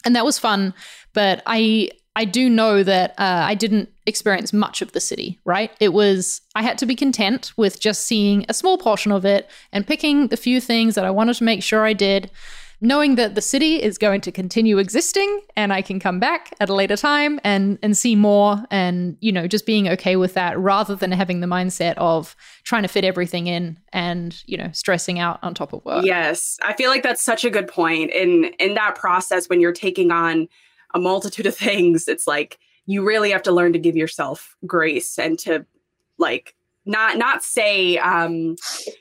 and 0.04 0.16
that 0.16 0.26
was 0.26 0.40
fun. 0.40 0.74
But 1.14 1.42
I 1.46 1.90
I 2.16 2.26
do 2.26 2.50
know 2.50 2.82
that 2.82 3.12
uh, 3.12 3.44
I 3.46 3.56
didn't 3.56 3.90
experience 4.06 4.54
much 4.54 4.82
of 4.82 4.94
the 4.94 5.02
city, 5.02 5.40
right? 5.44 5.72
It 5.82 5.90
was, 5.90 6.42
I 6.56 6.64
had 6.64 6.78
to 6.78 6.86
be 6.86 6.96
content 6.96 7.52
with 7.58 7.82
just 7.82 8.06
seeing 8.06 8.46
a 8.48 8.54
small 8.54 8.78
portion 8.78 9.12
of 9.12 9.26
it 9.26 9.50
and 9.74 9.86
picking 9.86 10.28
the 10.28 10.38
few 10.38 10.62
things 10.62 10.96
that 10.96 11.04
I 11.04 11.12
wanted 11.12 11.36
to 11.36 11.44
make 11.44 11.62
sure 11.62 11.86
I 11.86 11.92
did, 11.92 12.32
knowing 12.82 13.16
that 13.16 13.36
the 13.36 13.42
city 13.42 13.82
is 13.82 13.98
going 13.98 14.22
to 14.22 14.32
continue 14.32 14.78
existing 14.78 15.42
and 15.56 15.74
I 15.74 15.82
can 15.82 16.00
come 16.00 16.20
back 16.20 16.54
at 16.60 16.70
a 16.70 16.74
later 16.74 16.98
time 16.98 17.40
and, 17.44 17.80
and 17.82 17.98
see 17.98 18.16
more 18.16 18.64
and, 18.70 19.18
you 19.22 19.32
know, 19.32 19.48
just 19.48 19.66
being 19.66 19.88
okay 19.90 20.16
with 20.16 20.34
that 20.34 20.58
rather 20.60 20.96
than 20.96 21.12
having 21.12 21.40
the 21.40 21.48
mindset 21.48 21.96
of 21.98 22.36
trying 22.64 22.84
to 22.84 22.90
fit 22.90 23.04
everything 23.04 23.48
in 23.48 23.78
and, 23.94 24.42
you 24.46 24.58
know, 24.58 24.70
stressing 24.74 25.20
out 25.20 25.40
on 25.42 25.54
top 25.54 25.74
of 25.74 25.84
work. 25.86 26.06
Yes. 26.06 26.58
I 26.62 26.74
feel 26.74 26.90
like 26.90 27.04
that's 27.04 27.24
such 27.24 27.46
a 27.46 27.50
good 27.50 27.68
point 27.68 28.12
in, 28.12 28.46
in 28.60 28.74
that 28.76 28.96
process 28.96 29.48
when 29.48 29.62
you're 29.62 29.72
taking 29.72 30.12
on 30.12 30.48
a 30.94 31.00
multitude 31.00 31.46
of 31.46 31.56
things 31.56 32.08
it's 32.08 32.26
like 32.26 32.58
you 32.86 33.06
really 33.06 33.32
have 33.32 33.44
to 33.44 33.52
learn 33.52 33.74
to 33.74 33.80
give 33.80 33.96
yourself 33.96 34.56
grace 34.66 35.18
and 35.20 35.38
to 35.40 35.66
like 36.18 36.56
not 36.86 37.18
not 37.18 37.44
say 37.44 37.98
um, 37.98 38.56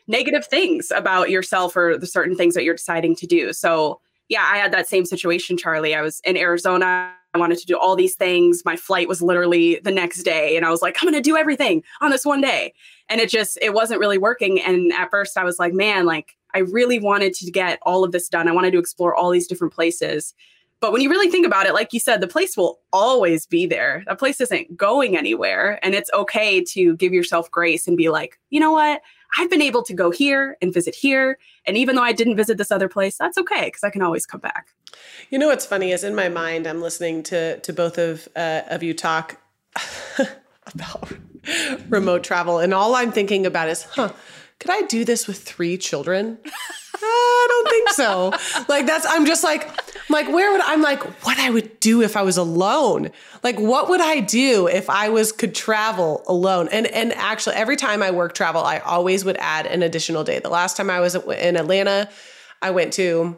negative 0.06 0.46
things 0.46 0.90
about 0.94 1.30
yourself 1.30 1.76
or 1.76 1.98
the 1.98 2.06
certain 2.06 2.36
things 2.36 2.54
that 2.54 2.64
you're 2.64 2.74
deciding 2.74 3.16
to 3.16 3.26
do. 3.26 3.52
So 3.52 4.00
yeah 4.28 4.48
i 4.50 4.56
had 4.56 4.72
that 4.72 4.88
same 4.88 5.04
situation 5.04 5.56
charli. 5.56 5.96
I 5.96 6.02
was 6.02 6.20
in 6.24 6.36
arizona. 6.36 7.12
I 7.34 7.38
wanted 7.38 7.58
to 7.58 7.66
do 7.66 7.76
all 7.76 7.96
these 7.96 8.14
things. 8.14 8.62
My 8.64 8.76
flight 8.76 9.08
was 9.08 9.20
literally 9.20 9.80
the 9.82 9.90
next 9.90 10.22
day 10.22 10.56
and 10.56 10.64
i 10.64 10.70
was 10.70 10.82
like 10.82 10.96
i'm 11.00 11.06
gonna 11.06 11.20
do 11.20 11.36
everything 11.36 11.82
on 12.00 12.10
this 12.10 12.24
one 12.24 12.40
day. 12.40 12.72
And 13.08 13.20
it 13.20 13.28
just 13.28 13.58
it 13.60 13.74
wasn't 13.74 14.00
really 14.00 14.18
working. 14.18 14.60
And 14.60 14.92
at 14.92 15.10
first 15.10 15.36
i 15.36 15.44
was 15.44 15.58
like 15.58 15.72
man 15.72 16.06
like 16.06 16.36
i 16.54 16.60
really 16.60 16.98
wanted 16.98 17.34
to 17.34 17.50
get 17.50 17.78
all 17.82 18.04
of 18.04 18.12
this 18.12 18.28
done. 18.28 18.48
I 18.48 18.52
wanted 18.52 18.72
to 18.72 18.78
explore 18.78 19.14
all 19.14 19.30
these 19.30 19.48
different 19.48 19.74
places 19.74 20.34
but 20.84 20.92
when 20.92 21.00
you 21.00 21.08
really 21.08 21.30
think 21.30 21.46
about 21.46 21.64
it, 21.64 21.72
like 21.72 21.94
you 21.94 21.98
said, 21.98 22.20
the 22.20 22.26
place 22.26 22.58
will 22.58 22.78
always 22.92 23.46
be 23.46 23.64
there. 23.64 24.04
That 24.06 24.18
place 24.18 24.38
isn't 24.42 24.76
going 24.76 25.16
anywhere. 25.16 25.78
And 25.82 25.94
it's 25.94 26.10
okay 26.12 26.62
to 26.62 26.94
give 26.96 27.10
yourself 27.10 27.50
grace 27.50 27.88
and 27.88 27.96
be 27.96 28.10
like, 28.10 28.38
you 28.50 28.60
know 28.60 28.70
what? 28.70 29.00
I've 29.38 29.48
been 29.48 29.62
able 29.62 29.82
to 29.84 29.94
go 29.94 30.10
here 30.10 30.58
and 30.60 30.74
visit 30.74 30.94
here. 30.94 31.38
And 31.66 31.78
even 31.78 31.96
though 31.96 32.02
I 32.02 32.12
didn't 32.12 32.36
visit 32.36 32.58
this 32.58 32.70
other 32.70 32.90
place, 32.90 33.16
that's 33.16 33.38
okay 33.38 33.64
because 33.64 33.82
I 33.82 33.88
can 33.88 34.02
always 34.02 34.26
come 34.26 34.40
back. 34.40 34.66
You 35.30 35.38
know 35.38 35.46
what's 35.46 35.64
funny 35.64 35.90
is 35.90 36.04
in 36.04 36.14
my 36.14 36.28
mind, 36.28 36.66
I'm 36.66 36.82
listening 36.82 37.22
to 37.22 37.58
to 37.60 37.72
both 37.72 37.96
of 37.96 38.28
uh, 38.36 38.64
of 38.68 38.82
you 38.82 38.92
talk 38.92 39.40
about 40.66 41.12
remote 41.88 42.24
travel, 42.24 42.58
and 42.58 42.74
all 42.74 42.94
I'm 42.94 43.10
thinking 43.10 43.46
about 43.46 43.70
is, 43.70 43.84
huh, 43.84 44.12
could 44.60 44.70
I 44.70 44.82
do 44.82 45.06
this 45.06 45.26
with 45.26 45.42
three 45.42 45.78
children? 45.78 46.38
I 47.02 47.46
don't 47.48 47.68
think 47.70 47.88
so. 47.90 48.64
like 48.68 48.86
that's 48.86 49.06
I'm 49.08 49.26
just 49.26 49.42
like 49.42 49.68
like, 50.08 50.28
where 50.28 50.52
would 50.52 50.60
I'm 50.62 50.82
like, 50.82 51.02
what 51.24 51.38
I 51.38 51.50
would 51.50 51.80
do 51.80 52.02
if 52.02 52.16
I 52.16 52.22
was 52.22 52.36
alone? 52.36 53.10
Like, 53.42 53.58
what 53.58 53.88
would 53.88 54.00
I 54.00 54.20
do 54.20 54.66
if 54.66 54.90
I 54.90 55.08
was 55.08 55.32
could 55.32 55.54
travel 55.54 56.22
alone? 56.26 56.68
And 56.70 56.86
and 56.88 57.12
actually, 57.14 57.56
every 57.56 57.76
time 57.76 58.02
I 58.02 58.10
work 58.10 58.34
travel, 58.34 58.62
I 58.62 58.78
always 58.78 59.24
would 59.24 59.36
add 59.38 59.66
an 59.66 59.82
additional 59.82 60.24
day. 60.24 60.38
The 60.38 60.50
last 60.50 60.76
time 60.76 60.90
I 60.90 61.00
was 61.00 61.14
in 61.14 61.56
Atlanta, 61.56 62.08
I 62.60 62.70
went 62.70 62.92
to 62.94 63.36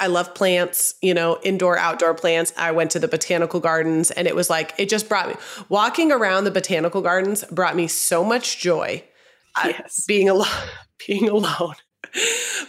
I 0.00 0.06
love 0.08 0.34
plants, 0.34 0.94
you 1.00 1.14
know, 1.14 1.38
indoor, 1.42 1.78
outdoor 1.78 2.14
plants. 2.14 2.52
I 2.56 2.72
went 2.72 2.90
to 2.92 2.98
the 2.98 3.08
botanical 3.08 3.60
gardens 3.60 4.10
and 4.10 4.26
it 4.26 4.34
was 4.34 4.50
like, 4.50 4.74
it 4.78 4.88
just 4.88 5.08
brought 5.08 5.28
me 5.28 5.34
walking 5.68 6.12
around 6.12 6.44
the 6.44 6.50
botanical 6.50 7.02
gardens 7.02 7.44
brought 7.44 7.76
me 7.76 7.86
so 7.86 8.24
much 8.24 8.58
joy. 8.58 9.04
Yes. 9.64 10.04
being 10.06 10.28
alone, 10.28 10.48
being 11.06 11.28
alone. 11.28 11.74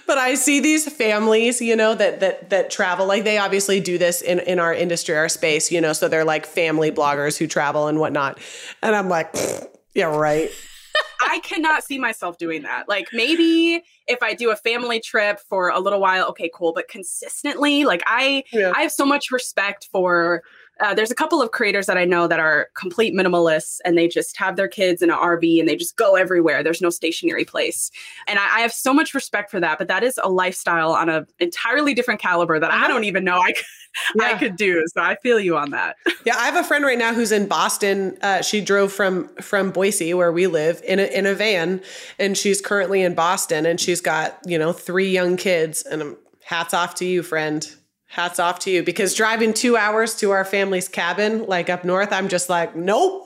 But 0.05 0.17
I 0.17 0.35
see 0.35 0.59
these 0.59 0.91
families, 0.91 1.61
you 1.61 1.75
know, 1.75 1.95
that 1.95 2.19
that 2.19 2.49
that 2.49 2.69
travel 2.69 3.05
like 3.05 3.23
they 3.23 3.37
obviously 3.37 3.79
do 3.79 3.97
this 3.97 4.21
in 4.21 4.39
in 4.39 4.59
our 4.59 4.73
industry, 4.73 5.15
our 5.15 5.29
space, 5.29 5.71
you 5.71 5.81
know, 5.81 5.93
so 5.93 6.07
they're 6.07 6.25
like 6.25 6.45
family 6.45 6.91
bloggers 6.91 7.37
who 7.37 7.47
travel 7.47 7.87
and 7.87 7.99
whatnot. 7.99 8.39
And 8.81 8.95
I'm 8.95 9.09
like, 9.09 9.35
yeah, 9.93 10.05
right. 10.05 10.49
I 11.21 11.39
cannot 11.39 11.83
see 11.83 11.99
myself 11.99 12.37
doing 12.37 12.63
that. 12.63 12.87
Like 12.87 13.09
maybe 13.13 13.83
if 14.07 14.21
I 14.21 14.33
do 14.33 14.51
a 14.51 14.55
family 14.55 14.99
trip 14.99 15.39
for 15.39 15.69
a 15.69 15.79
little 15.79 15.99
while, 15.99 16.27
okay, 16.29 16.49
cool. 16.53 16.73
But 16.73 16.87
consistently, 16.87 17.85
like 17.85 18.01
I, 18.05 18.43
yeah. 18.53 18.71
I 18.75 18.81
have 18.81 18.91
so 18.91 19.05
much 19.05 19.31
respect 19.31 19.89
for 19.91 20.43
uh, 20.79 20.93
there's 20.93 21.11
a 21.11 21.15
couple 21.15 21.41
of 21.41 21.51
creators 21.51 21.85
that 21.87 21.97
I 21.97 22.05
know 22.05 22.27
that 22.27 22.39
are 22.39 22.69
complete 22.75 23.13
minimalists 23.13 23.79
and 23.85 23.97
they 23.97 24.07
just 24.07 24.37
have 24.37 24.55
their 24.55 24.67
kids 24.67 25.01
in 25.01 25.09
an 25.09 25.17
RV 25.17 25.59
and 25.59 25.67
they 25.67 25.75
just 25.75 25.95
go 25.95 26.15
everywhere. 26.15 26.63
There's 26.63 26.81
no 26.81 26.89
stationary 26.89 27.45
place. 27.45 27.91
And 28.27 28.39
I, 28.39 28.57
I 28.57 28.59
have 28.61 28.73
so 28.73 28.93
much 28.93 29.13
respect 29.13 29.51
for 29.51 29.59
that, 29.59 29.77
but 29.77 29.87
that 29.87 30.03
is 30.03 30.19
a 30.23 30.29
lifestyle 30.29 30.91
on 30.91 31.09
an 31.09 31.25
entirely 31.39 31.93
different 31.93 32.19
caliber 32.19 32.59
that 32.59 32.71
I 32.71 32.77
uh-huh. 32.77 32.87
don't 32.87 33.03
even 33.03 33.23
know 33.23 33.39
I 33.39 33.53
could, 33.53 33.65
yeah. 34.15 34.25
I 34.25 34.33
could 34.37 34.55
do. 34.55 34.83
So 34.93 35.01
I 35.01 35.15
feel 35.15 35.39
you 35.39 35.57
on 35.57 35.71
that. 35.71 35.95
Yeah, 36.25 36.35
I 36.35 36.45
have 36.45 36.57
a 36.57 36.63
friend 36.63 36.83
right 36.83 36.97
now 36.97 37.13
who's 37.13 37.31
in 37.31 37.47
Boston. 37.47 38.17
Uh, 38.21 38.41
she 38.41 38.59
drove 38.59 38.91
from 38.91 39.29
from 39.35 39.71
Boise, 39.71 40.13
where 40.13 40.29
we 40.29 40.45
live, 40.45 40.81
in 40.85 40.99
a, 40.99 41.03
in 41.03 41.25
a 41.25 41.33
van, 41.33 41.81
and 42.19 42.37
she's 42.37 42.59
currently 42.59 43.01
in 43.01 43.13
Boston, 43.13 43.65
and 43.65 43.79
she's 43.79 44.01
got 44.01 44.37
you 44.45 44.59
know 44.59 44.73
three 44.73 45.09
young 45.09 45.37
kids. 45.37 45.83
And 45.83 46.17
hats 46.43 46.73
off 46.73 46.95
to 46.95 47.05
you, 47.05 47.23
friend 47.23 47.65
hats 48.07 48.39
off 48.39 48.59
to 48.59 48.71
you 48.71 48.83
because 48.83 49.13
driving 49.13 49.53
two 49.53 49.77
hours 49.77 50.15
to 50.15 50.31
our 50.31 50.45
family's 50.45 50.87
cabin, 50.87 51.45
like 51.45 51.69
up 51.69 51.83
north, 51.83 52.11
I'm 52.11 52.27
just 52.27 52.49
like, 52.49 52.75
nope. 52.75 53.25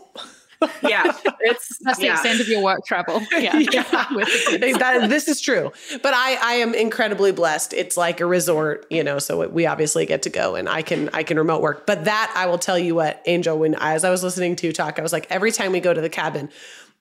yeah, 0.84 1.12
it's 1.40 1.80
that's 1.82 1.98
the 1.98 2.10
extent 2.10 2.40
of 2.40 2.48
your 2.48 2.62
work 2.62 2.86
travel. 2.86 3.20
Yeah, 3.32 3.58
yeah. 3.58 3.82
that, 3.82 5.08
this 5.10 5.28
is 5.28 5.42
true. 5.42 5.72
But 6.04 6.14
I, 6.14 6.36
I 6.36 6.54
am 6.56 6.76
incredibly 6.76 7.32
blessed. 7.32 7.74
It's 7.74 7.98
like 7.98 8.20
a 8.20 8.28
resort, 8.28 8.86
you 8.92 9.04
know. 9.04 9.18
So 9.18 9.48
we 9.48 9.66
obviously 9.66 10.06
get 10.06 10.22
to 10.24 10.30
go, 10.30 10.54
and 10.54 10.70
I 10.70 10.84
can, 10.84 11.10
I 11.14 11.24
can 11.24 11.38
remote 11.38 11.64
work. 11.64 11.88
But 11.88 12.06
that 12.06 12.32
I 12.38 12.46
will 12.46 12.60
tell 12.60 12.78
you 12.78 12.94
what, 12.94 13.24
Angel. 13.26 13.58
When 13.58 13.74
as 13.80 14.04
I 14.04 14.12
was 14.12 14.24
listening 14.24 14.56
to 14.58 14.68
you 14.68 14.74
talk, 14.74 15.00
I 15.00 15.02
was 15.02 15.12
like, 15.12 15.26
every 15.32 15.52
time 15.52 15.72
we 15.72 15.80
go 15.80 15.96
to 15.96 16.02
the 16.02 16.10
cabin, 16.10 16.50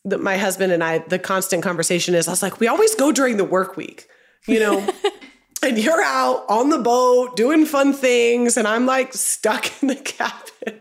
the, 0.07 0.17
my 0.17 0.39
husband 0.39 0.73
and 0.73 0.83
I, 0.83 0.99
the 0.99 1.19
constant 1.19 1.63
conversation 1.63 2.15
is, 2.15 2.29
I 2.29 2.31
was 2.31 2.43
like, 2.43 2.61
we 2.61 2.69
always 2.69 2.95
go 2.95 3.13
during 3.13 3.37
the 3.37 3.45
work 3.45 3.77
week, 3.77 4.09
you 4.47 4.59
know. 4.61 4.89
And 5.63 5.79
you're 5.79 6.03
out 6.03 6.45
on 6.49 6.71
the 6.71 6.79
boat 6.79 7.37
doing 7.37 7.65
fun 7.65 7.93
things 7.93 8.57
and 8.57 8.67
i'm 8.67 8.87
like 8.87 9.13
stuck 9.13 9.71
in 9.83 9.89
the 9.89 9.95
cabin 9.97 10.81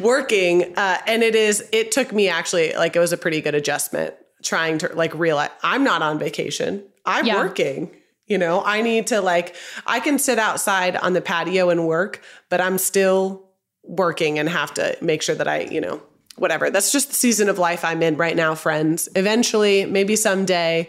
working 0.00 0.76
uh, 0.76 0.98
and 1.06 1.22
it 1.22 1.34
is 1.34 1.68
it 1.72 1.92
took 1.92 2.12
me 2.12 2.28
actually 2.28 2.72
like 2.74 2.96
it 2.96 2.98
was 2.98 3.12
a 3.12 3.16
pretty 3.16 3.40
good 3.40 3.54
adjustment 3.54 4.14
trying 4.42 4.78
to 4.78 4.88
like 4.94 5.14
realize 5.14 5.50
i'm 5.62 5.84
not 5.84 6.02
on 6.02 6.18
vacation 6.18 6.82
i'm 7.06 7.26
yeah. 7.26 7.36
working 7.36 7.94
you 8.26 8.38
know 8.38 8.62
i 8.64 8.82
need 8.82 9.06
to 9.06 9.20
like 9.20 9.54
i 9.86 10.00
can 10.00 10.18
sit 10.18 10.38
outside 10.38 10.96
on 10.96 11.12
the 11.12 11.20
patio 11.20 11.70
and 11.70 11.86
work 11.86 12.22
but 12.48 12.60
i'm 12.60 12.78
still 12.78 13.48
working 13.84 14.38
and 14.38 14.48
have 14.48 14.72
to 14.72 14.96
make 15.00 15.22
sure 15.22 15.34
that 15.34 15.48
i 15.48 15.60
you 15.60 15.80
know 15.80 16.02
whatever 16.42 16.68
that's 16.70 16.92
just 16.92 17.08
the 17.08 17.14
season 17.14 17.48
of 17.48 17.58
life 17.58 17.84
i'm 17.84 18.02
in 18.02 18.16
right 18.16 18.36
now 18.36 18.54
friends 18.54 19.08
eventually 19.14 19.86
maybe 19.86 20.16
someday 20.16 20.88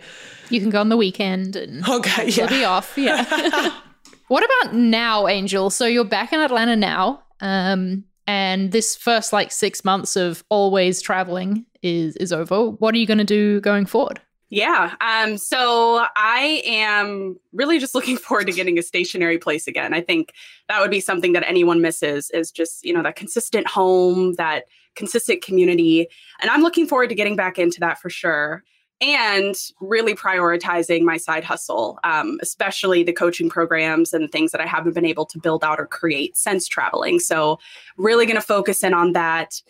you 0.49 0.59
can 0.59 0.69
go 0.69 0.79
on 0.79 0.89
the 0.89 0.97
weekend 0.97 1.55
and 1.55 1.87
okay, 1.87 2.29
yeah. 2.29 2.47
be 2.47 2.63
off. 2.63 2.93
Yeah. 2.97 3.75
what 4.27 4.43
about 4.43 4.75
now, 4.75 5.27
Angel? 5.27 5.69
So 5.69 5.85
you're 5.85 6.05
back 6.05 6.33
in 6.33 6.39
Atlanta 6.39 6.75
now. 6.75 7.23
Um, 7.39 8.05
and 8.27 8.71
this 8.71 8.95
first 8.95 9.33
like 9.33 9.51
six 9.51 9.83
months 9.83 10.15
of 10.15 10.43
always 10.49 11.01
traveling 11.01 11.65
is 11.81 12.15
is 12.17 12.31
over. 12.31 12.69
What 12.69 12.95
are 12.95 12.97
you 12.97 13.07
going 13.07 13.17
to 13.17 13.23
do 13.23 13.59
going 13.61 13.85
forward? 13.85 14.21
Yeah. 14.49 14.93
Um, 15.01 15.37
so 15.39 16.05
I 16.15 16.61
am 16.65 17.37
really 17.51 17.79
just 17.79 17.95
looking 17.95 18.17
forward 18.19 18.45
to 18.47 18.53
getting 18.53 18.77
a 18.77 18.83
stationary 18.83 19.39
place 19.39 19.67
again. 19.67 19.93
I 19.93 20.01
think 20.01 20.33
that 20.69 20.79
would 20.79 20.91
be 20.91 20.99
something 20.99 21.33
that 21.33 21.43
anyone 21.47 21.81
misses 21.81 22.29
is 22.29 22.51
just, 22.51 22.85
you 22.85 22.93
know, 22.93 23.01
that 23.01 23.15
consistent 23.15 23.67
home, 23.67 24.35
that 24.35 24.65
consistent 24.95 25.41
community. 25.41 26.07
And 26.41 26.49
I'm 26.49 26.61
looking 26.61 26.87
forward 26.87 27.09
to 27.09 27.15
getting 27.15 27.35
back 27.35 27.57
into 27.57 27.79
that 27.79 27.99
for 27.99 28.09
sure 28.09 28.63
and 29.01 29.55
really 29.81 30.15
prioritizing 30.15 31.01
my 31.01 31.17
side 31.17 31.43
hustle, 31.43 31.99
um, 32.03 32.39
especially 32.41 33.03
the 33.03 33.11
coaching 33.11 33.49
programs 33.49 34.13
and 34.13 34.31
things 34.31 34.51
that 34.51 34.61
I 34.61 34.65
haven't 34.65 34.93
been 34.93 35.05
able 35.05 35.25
to 35.25 35.39
build 35.39 35.63
out 35.63 35.79
or 35.79 35.85
create 35.85 36.37
since 36.37 36.67
traveling. 36.67 37.19
So, 37.19 37.59
really 37.97 38.25
going 38.25 38.37
to 38.37 38.41
focus 38.41 38.83
in 38.83 38.93
on 38.93 39.13
that. 39.13 39.61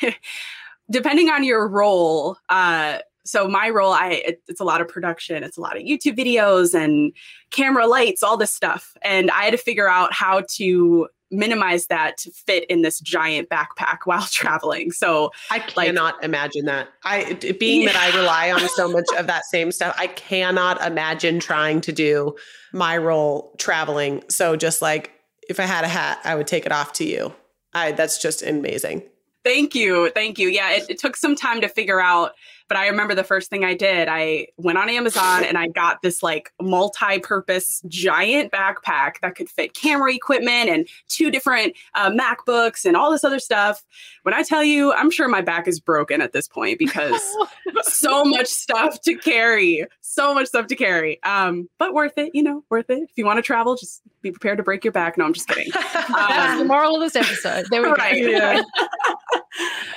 Depending 0.90 1.30
on 1.30 1.44
your 1.44 1.68
role, 1.68 2.36
uh, 2.48 2.98
so 3.24 3.46
my 3.46 3.70
role, 3.70 3.92
I 3.92 4.22
it, 4.26 4.42
it's 4.48 4.60
a 4.60 4.64
lot 4.64 4.80
of 4.80 4.88
production, 4.88 5.44
it's 5.44 5.56
a 5.56 5.60
lot 5.60 5.76
of 5.76 5.82
YouTube 5.82 6.16
videos 6.16 6.74
and 6.74 7.12
camera 7.50 7.86
lights, 7.86 8.22
all 8.22 8.36
this 8.36 8.52
stuff, 8.52 8.96
and 9.02 9.30
I 9.30 9.44
had 9.44 9.52
to 9.52 9.58
figure 9.58 9.88
out 9.88 10.12
how 10.12 10.42
to 10.56 11.08
minimize 11.30 11.86
that 11.86 12.18
to 12.18 12.30
fit 12.30 12.64
in 12.64 12.82
this 12.82 13.00
giant 13.00 13.48
backpack 13.48 13.98
while 14.04 14.26
traveling. 14.30 14.92
So 14.92 15.30
I 15.50 15.58
cannot 15.58 16.16
like, 16.16 16.24
imagine 16.24 16.64
that. 16.66 16.88
I 17.04 17.34
being 17.58 17.82
yeah. 17.82 17.92
that 17.92 18.14
I 18.14 18.18
rely 18.18 18.52
on 18.52 18.68
so 18.70 18.88
much 18.92 19.06
of 19.16 19.26
that 19.26 19.44
same 19.44 19.72
stuff, 19.72 19.94
I 19.98 20.08
cannot 20.08 20.84
imagine 20.84 21.40
trying 21.40 21.80
to 21.82 21.92
do 21.92 22.36
my 22.72 22.96
role 22.96 23.54
traveling. 23.58 24.22
So 24.28 24.56
just 24.56 24.82
like 24.82 25.12
if 25.48 25.58
I 25.58 25.64
had 25.64 25.84
a 25.84 25.88
hat, 25.88 26.20
I 26.24 26.34
would 26.34 26.46
take 26.46 26.66
it 26.66 26.72
off 26.72 26.92
to 26.94 27.04
you. 27.04 27.34
I 27.72 27.92
that's 27.92 28.20
just 28.20 28.42
amazing. 28.42 29.02
Thank 29.44 29.74
you. 29.74 30.10
Thank 30.10 30.38
you. 30.38 30.48
Yeah, 30.48 30.72
it, 30.72 30.90
it 30.90 30.98
took 30.98 31.16
some 31.16 31.34
time 31.34 31.62
to 31.62 31.68
figure 31.68 32.00
out 32.00 32.32
but 32.70 32.76
I 32.76 32.86
remember 32.86 33.16
the 33.16 33.24
first 33.24 33.50
thing 33.50 33.64
I 33.64 33.74
did, 33.74 34.06
I 34.08 34.46
went 34.56 34.78
on 34.78 34.88
Amazon 34.88 35.42
and 35.42 35.58
I 35.58 35.66
got 35.66 36.02
this 36.02 36.22
like 36.22 36.52
multi 36.62 37.18
purpose 37.18 37.82
giant 37.88 38.52
backpack 38.52 39.14
that 39.22 39.34
could 39.34 39.50
fit 39.50 39.74
camera 39.74 40.14
equipment 40.14 40.70
and 40.70 40.88
two 41.08 41.32
different 41.32 41.74
uh, 41.96 42.10
MacBooks 42.10 42.84
and 42.84 42.96
all 42.96 43.10
this 43.10 43.24
other 43.24 43.40
stuff. 43.40 43.84
When 44.22 44.34
I 44.34 44.44
tell 44.44 44.62
you, 44.62 44.92
I'm 44.92 45.10
sure 45.10 45.26
my 45.26 45.40
back 45.40 45.66
is 45.66 45.80
broken 45.80 46.20
at 46.20 46.32
this 46.32 46.46
point 46.46 46.78
because 46.78 47.20
so 47.82 48.24
much 48.24 48.46
stuff 48.46 49.00
to 49.00 49.16
carry, 49.16 49.84
so 50.00 50.32
much 50.32 50.46
stuff 50.46 50.68
to 50.68 50.76
carry. 50.76 51.20
Um, 51.24 51.68
but 51.76 51.92
worth 51.92 52.16
it, 52.18 52.30
you 52.34 52.42
know, 52.44 52.62
worth 52.70 52.88
it. 52.88 53.02
If 53.02 53.18
you 53.18 53.26
want 53.26 53.38
to 53.38 53.42
travel, 53.42 53.74
just 53.74 54.00
be 54.22 54.30
prepared 54.30 54.58
to 54.58 54.62
break 54.62 54.84
your 54.84 54.92
back. 54.92 55.18
No, 55.18 55.24
I'm 55.24 55.32
just 55.32 55.48
kidding. 55.48 55.72
Um, 55.74 55.82
That's 56.08 56.60
the 56.60 56.66
moral 56.66 56.94
of 56.94 57.00
this 57.00 57.16
episode. 57.16 57.66
There 57.68 57.82
we 57.82 57.88
right. 57.88 58.22
go. 58.22 58.28
Yeah. 58.28 58.62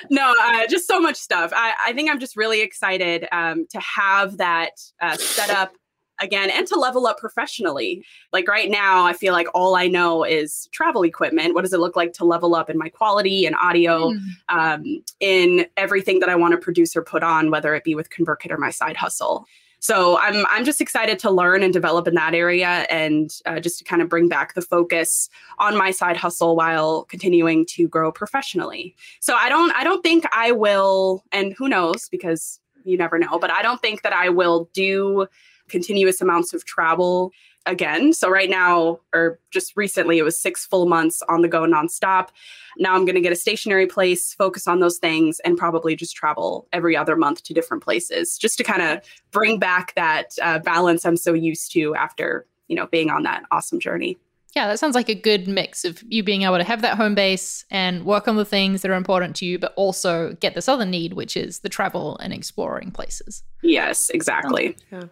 no, 0.09 0.33
uh, 0.41 0.67
just 0.67 0.87
so 0.87 0.99
much 0.99 1.15
stuff. 1.15 1.51
I, 1.55 1.73
I 1.87 1.93
think 1.93 2.09
I'm 2.09 2.19
just 2.19 2.35
really 2.35 2.61
excited 2.61 3.27
um, 3.31 3.65
to 3.71 3.79
have 3.79 4.37
that 4.37 4.71
uh, 5.01 5.17
set 5.17 5.49
up 5.49 5.73
again 6.19 6.49
and 6.49 6.67
to 6.67 6.79
level 6.79 7.07
up 7.07 7.17
professionally. 7.17 8.03
Like 8.31 8.47
right 8.47 8.69
now, 8.69 9.05
I 9.05 9.13
feel 9.13 9.33
like 9.33 9.47
all 9.53 9.75
I 9.75 9.87
know 9.87 10.23
is 10.23 10.67
travel 10.71 11.03
equipment. 11.03 11.53
What 11.53 11.63
does 11.63 11.73
it 11.73 11.79
look 11.79 11.95
like 11.95 12.13
to 12.13 12.25
level 12.25 12.55
up 12.55 12.69
in 12.69 12.77
my 12.77 12.89
quality 12.89 13.45
and 13.45 13.55
audio, 13.61 14.11
mm. 14.11 14.19
um, 14.49 15.03
in 15.19 15.65
everything 15.77 16.19
that 16.19 16.29
I 16.29 16.35
want 16.35 16.53
to 16.53 16.57
produce 16.57 16.95
or 16.95 17.03
put 17.03 17.23
on, 17.23 17.51
whether 17.51 17.75
it 17.75 17.83
be 17.83 17.95
with 17.95 18.09
ConvertKit 18.09 18.51
or 18.51 18.57
my 18.57 18.71
side 18.71 18.97
hustle. 18.97 19.45
So 19.83 20.17
I'm 20.17 20.45
I'm 20.49 20.63
just 20.63 20.79
excited 20.79 21.19
to 21.19 21.29
learn 21.29 21.61
and 21.61 21.73
develop 21.73 22.07
in 22.07 22.15
that 22.15 22.33
area, 22.33 22.85
and 22.89 23.29
uh, 23.45 23.59
just 23.59 23.79
to 23.79 23.83
kind 23.83 24.01
of 24.01 24.07
bring 24.07 24.29
back 24.29 24.53
the 24.53 24.61
focus 24.61 25.27
on 25.59 25.77
my 25.77 25.91
side 25.91 26.15
hustle 26.15 26.55
while 26.55 27.03
continuing 27.03 27.65
to 27.71 27.89
grow 27.89 28.09
professionally. 28.09 28.95
So 29.19 29.35
I 29.35 29.49
don't 29.49 29.75
I 29.75 29.83
don't 29.83 30.01
think 30.01 30.23
I 30.31 30.53
will, 30.53 31.25
and 31.33 31.53
who 31.57 31.67
knows 31.67 32.07
because 32.07 32.61
you 32.85 32.97
never 32.97 33.19
know, 33.19 33.37
but 33.37 33.51
I 33.51 33.61
don't 33.61 33.81
think 33.81 34.03
that 34.03 34.13
I 34.13 34.29
will 34.29 34.69
do 34.73 35.27
continuous 35.69 36.21
amounts 36.21 36.53
of 36.53 36.65
travel 36.65 37.31
again. 37.65 38.13
So 38.13 38.29
right 38.29 38.49
now, 38.49 38.99
or 39.13 39.39
just 39.51 39.75
recently, 39.75 40.17
it 40.17 40.23
was 40.23 40.37
six 40.37 40.65
full 40.65 40.85
months 40.85 41.21
on 41.29 41.41
the 41.41 41.47
go 41.47 41.61
nonstop. 41.61 42.29
Now 42.77 42.95
I'm 42.95 43.05
going 43.05 43.15
to 43.15 43.21
get 43.21 43.31
a 43.31 43.37
stationary 43.37 43.87
place, 43.87 44.33
focus 44.33 44.67
on 44.67 44.79
those 44.79 44.97
things, 44.97 45.39
and 45.41 45.57
probably 45.57 45.95
just 45.95 46.15
travel 46.15 46.67
every 46.73 46.97
other 46.97 47.15
month 47.15 47.43
to 47.43 47.53
different 47.53 47.83
places, 47.83 48.37
just 48.37 48.57
to 48.57 48.63
kind 48.63 48.81
of 48.81 48.99
bring 49.31 49.59
back 49.59 49.93
that 49.95 50.31
uh, 50.41 50.59
balance 50.59 51.05
I'm 51.05 51.17
so 51.17 51.33
used 51.33 51.71
to 51.73 51.95
after 51.95 52.45
you 52.67 52.75
know 52.75 52.87
being 52.87 53.09
on 53.09 53.23
that 53.23 53.43
awesome 53.51 53.79
journey. 53.79 54.17
Yeah, 54.55 54.67
that 54.67 54.77
sounds 54.77 54.93
like 54.93 55.09
a 55.09 55.15
good 55.15 55.47
mix 55.47 55.83
of 55.83 56.03
you 56.07 56.21
being 56.21 56.43
able 56.43 56.57
to 56.57 56.63
have 56.63 56.83
that 56.83 56.95
home 56.95 57.15
base 57.15 57.65
and 57.71 58.05
work 58.05 58.27
on 58.27 58.35
the 58.35 58.45
things 58.45 58.83
that 58.83 58.91
are 58.91 58.95
important 58.95 59.35
to 59.37 59.45
you, 59.45 59.57
but 59.57 59.73
also 59.75 60.33
get 60.33 60.53
this 60.53 60.69
other 60.69 60.85
need, 60.85 61.13
which 61.13 61.35
is 61.35 61.59
the 61.59 61.69
travel 61.69 62.17
and 62.19 62.31
exploring 62.31 62.91
places. 62.91 63.43
Yes, 63.63 64.11
exactly. 64.11 64.77
Yeah. 64.91 65.05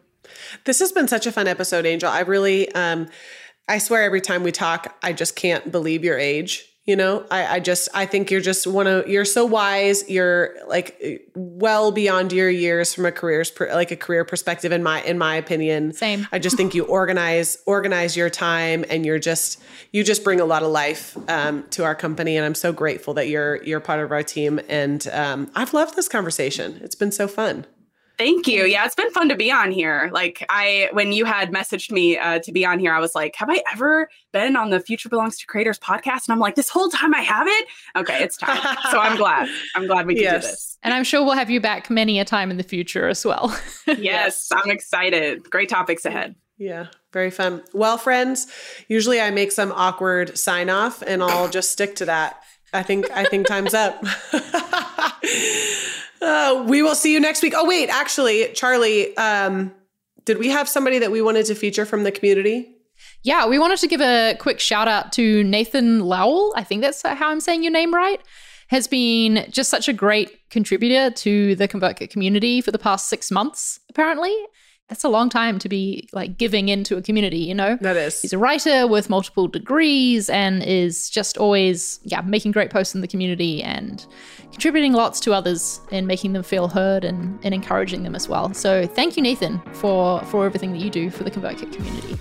This 0.65 0.79
has 0.79 0.91
been 0.91 1.07
such 1.07 1.25
a 1.25 1.31
fun 1.31 1.47
episode, 1.47 1.85
Angel. 1.85 2.09
I 2.09 2.21
really 2.21 2.71
um 2.73 3.07
I 3.67 3.77
swear 3.77 4.03
every 4.03 4.21
time 4.21 4.43
we 4.43 4.51
talk, 4.51 4.97
I 5.01 5.13
just 5.13 5.35
can't 5.35 5.71
believe 5.71 6.03
your 6.03 6.17
age. 6.17 6.65
You 6.85 6.95
know, 6.95 7.25
I, 7.29 7.45
I 7.45 7.59
just 7.59 7.89
I 7.93 8.07
think 8.07 8.31
you're 8.31 8.41
just 8.41 8.65
one 8.65 8.87
of 8.87 9.07
you're 9.07 9.23
so 9.23 9.45
wise. 9.45 10.09
You're 10.09 10.57
like 10.67 11.29
well 11.35 11.91
beyond 11.91 12.33
your 12.33 12.49
years 12.49 12.91
from 12.91 13.05
a 13.05 13.11
career's 13.11 13.53
like 13.59 13.91
a 13.91 13.95
career 13.95 14.25
perspective. 14.25 14.71
In 14.71 14.81
my 14.81 15.03
in 15.03 15.19
my 15.19 15.35
opinion, 15.35 15.93
Same. 15.93 16.27
I 16.31 16.39
just 16.39 16.57
think 16.57 16.73
you 16.73 16.83
organize 16.85 17.59
organize 17.67 18.17
your 18.17 18.31
time, 18.31 18.83
and 18.89 19.05
you're 19.05 19.19
just 19.19 19.61
you 19.91 20.03
just 20.03 20.23
bring 20.23 20.41
a 20.41 20.45
lot 20.45 20.63
of 20.63 20.71
life 20.71 21.15
um, 21.29 21.65
to 21.69 21.83
our 21.83 21.93
company. 21.93 22.35
And 22.35 22.45
I'm 22.45 22.55
so 22.55 22.73
grateful 22.73 23.13
that 23.13 23.29
you're 23.29 23.63
you're 23.63 23.79
part 23.79 24.03
of 24.03 24.11
our 24.11 24.23
team. 24.23 24.59
And 24.67 25.07
um, 25.13 25.51
I've 25.53 25.75
loved 25.75 25.95
this 25.95 26.09
conversation. 26.09 26.79
It's 26.83 26.95
been 26.95 27.11
so 27.11 27.27
fun. 27.27 27.67
Thank 28.21 28.45
you. 28.45 28.65
Yeah, 28.65 28.85
it's 28.85 28.93
been 28.93 29.09
fun 29.09 29.29
to 29.29 29.35
be 29.35 29.51
on 29.51 29.71
here. 29.71 30.11
Like 30.13 30.45
I, 30.47 30.89
when 30.91 31.11
you 31.11 31.25
had 31.25 31.51
messaged 31.51 31.89
me 31.89 32.19
uh, 32.19 32.37
to 32.37 32.51
be 32.51 32.63
on 32.63 32.77
here, 32.77 32.93
I 32.93 32.99
was 32.99 33.15
like, 33.15 33.35
"Have 33.37 33.49
I 33.49 33.63
ever 33.73 34.11
been 34.31 34.55
on 34.55 34.69
the 34.69 34.79
Future 34.79 35.09
Belongs 35.09 35.39
to 35.39 35.47
Creators 35.47 35.79
podcast?" 35.79 36.27
And 36.27 36.33
I'm 36.33 36.37
like, 36.37 36.53
"This 36.53 36.69
whole 36.69 36.89
time 36.89 37.15
I 37.15 37.21
haven't." 37.21 37.65
Okay, 37.95 38.21
it's 38.23 38.37
time. 38.37 38.61
so 38.91 38.99
I'm 38.99 39.17
glad. 39.17 39.49
I'm 39.75 39.87
glad 39.87 40.05
we 40.05 40.13
can 40.13 40.21
yes. 40.21 40.43
do 40.43 40.51
this. 40.51 40.77
And 40.83 40.93
I'm 40.93 41.03
sure 41.03 41.23
we'll 41.25 41.33
have 41.33 41.49
you 41.49 41.59
back 41.59 41.89
many 41.89 42.19
a 42.19 42.25
time 42.25 42.51
in 42.51 42.57
the 42.57 42.63
future 42.63 43.07
as 43.07 43.25
well. 43.25 43.57
yes, 43.87 43.97
yes, 43.97 44.49
I'm 44.51 44.69
excited. 44.69 45.49
Great 45.49 45.69
topics 45.69 46.05
ahead. 46.05 46.35
Yeah, 46.59 46.89
very 47.13 47.31
fun. 47.31 47.63
Well, 47.73 47.97
friends, 47.97 48.45
usually 48.87 49.19
I 49.19 49.31
make 49.31 49.51
some 49.51 49.71
awkward 49.71 50.37
sign 50.37 50.69
off, 50.69 51.01
and 51.01 51.23
I'll 51.23 51.49
just 51.49 51.71
stick 51.71 51.95
to 51.95 52.05
that. 52.05 52.39
I 52.71 52.83
think 52.83 53.09
I 53.09 53.25
think 53.25 53.47
time's 53.47 53.73
up. 53.73 54.05
Uh, 56.21 56.63
we 56.67 56.83
will 56.83 56.95
see 56.95 57.11
you 57.11 57.19
next 57.19 57.41
week. 57.41 57.53
Oh, 57.55 57.65
wait, 57.65 57.89
actually, 57.89 58.45
Charli, 58.49 59.17
um, 59.17 59.73
did 60.25 60.37
we 60.37 60.49
have 60.49 60.69
somebody 60.69 60.99
that 60.99 61.11
we 61.11 61.21
wanted 61.21 61.45
to 61.47 61.55
feature 61.55 61.85
from 61.85 62.03
the 62.03 62.11
community? 62.11 62.75
Yeah, 63.23 63.47
we 63.47 63.57
wanted 63.57 63.79
to 63.79 63.87
give 63.87 64.01
a 64.01 64.35
quick 64.39 64.59
shout 64.59 64.87
out 64.87 65.11
to 65.13 65.43
Nathan 65.43 66.01
Lowell. 66.01 66.53
I 66.55 66.63
think 66.63 66.81
that's 66.81 67.01
how 67.01 67.29
I'm 67.29 67.39
saying 67.39 67.63
your 67.63 67.71
name 67.71 67.93
right. 67.93 68.21
Has 68.67 68.87
been 68.87 69.45
just 69.49 69.69
such 69.69 69.89
a 69.89 69.93
great 69.93 70.49
contributor 70.49 71.13
to 71.13 71.55
the 71.55 71.67
ConvertKit 71.67 72.09
community 72.09 72.61
for 72.61 72.71
the 72.71 72.79
past 72.79 73.09
six 73.09 73.29
months, 73.29 73.79
apparently 73.89 74.35
that's 74.91 75.05
a 75.05 75.09
long 75.09 75.29
time 75.29 75.57
to 75.57 75.69
be 75.69 76.09
like 76.11 76.37
giving 76.37 76.67
into 76.67 76.97
a 76.97 77.01
community, 77.01 77.37
you 77.37 77.55
know? 77.55 77.77
That 77.79 77.95
is. 77.95 78.21
He's 78.21 78.33
a 78.33 78.37
writer 78.37 78.85
with 78.87 79.09
multiple 79.09 79.47
degrees 79.47 80.29
and 80.29 80.61
is 80.61 81.09
just 81.09 81.37
always, 81.37 82.01
yeah, 82.03 82.19
making 82.19 82.51
great 82.51 82.71
posts 82.71 82.93
in 82.93 82.99
the 82.99 83.07
community 83.07 83.63
and 83.63 84.05
contributing 84.51 84.93
lots 84.93 85.19
to 85.21 85.33
others 85.33 85.81
and 85.91 86.07
making 86.07 86.33
them 86.33 86.43
feel 86.43 86.67
heard 86.67 87.03
and, 87.03 87.39
and 87.43 87.53
encouraging 87.53 88.03
them 88.03 88.15
as 88.15 88.29
well. 88.29 88.53
So 88.53 88.85
thank 88.85 89.17
you, 89.17 89.23
Nathan, 89.23 89.59
for 89.73 90.21
for 90.25 90.45
everything 90.45 90.71
that 90.73 90.79
you 90.79 90.89
do 90.89 91.09
for 91.09 91.23
the 91.23 91.31
ConvertKit 91.31 91.73
community. 91.73 92.17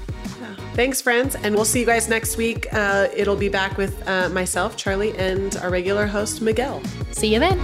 Thanks, 0.74 1.00
friends. 1.00 1.34
And 1.34 1.54
we'll 1.54 1.64
see 1.64 1.80
you 1.80 1.86
guys 1.86 2.08
next 2.08 2.36
week. 2.36 2.66
Uh, 2.72 3.08
it'll 3.14 3.36
be 3.36 3.48
back 3.48 3.76
with 3.76 4.06
uh, 4.08 4.28
myself, 4.30 4.76
Charli, 4.76 5.18
and 5.18 5.56
our 5.56 5.68
regular 5.68 6.06
host, 6.06 6.40
Miguel. 6.40 6.80
See 7.10 7.34
you 7.34 7.40
then. 7.40 7.58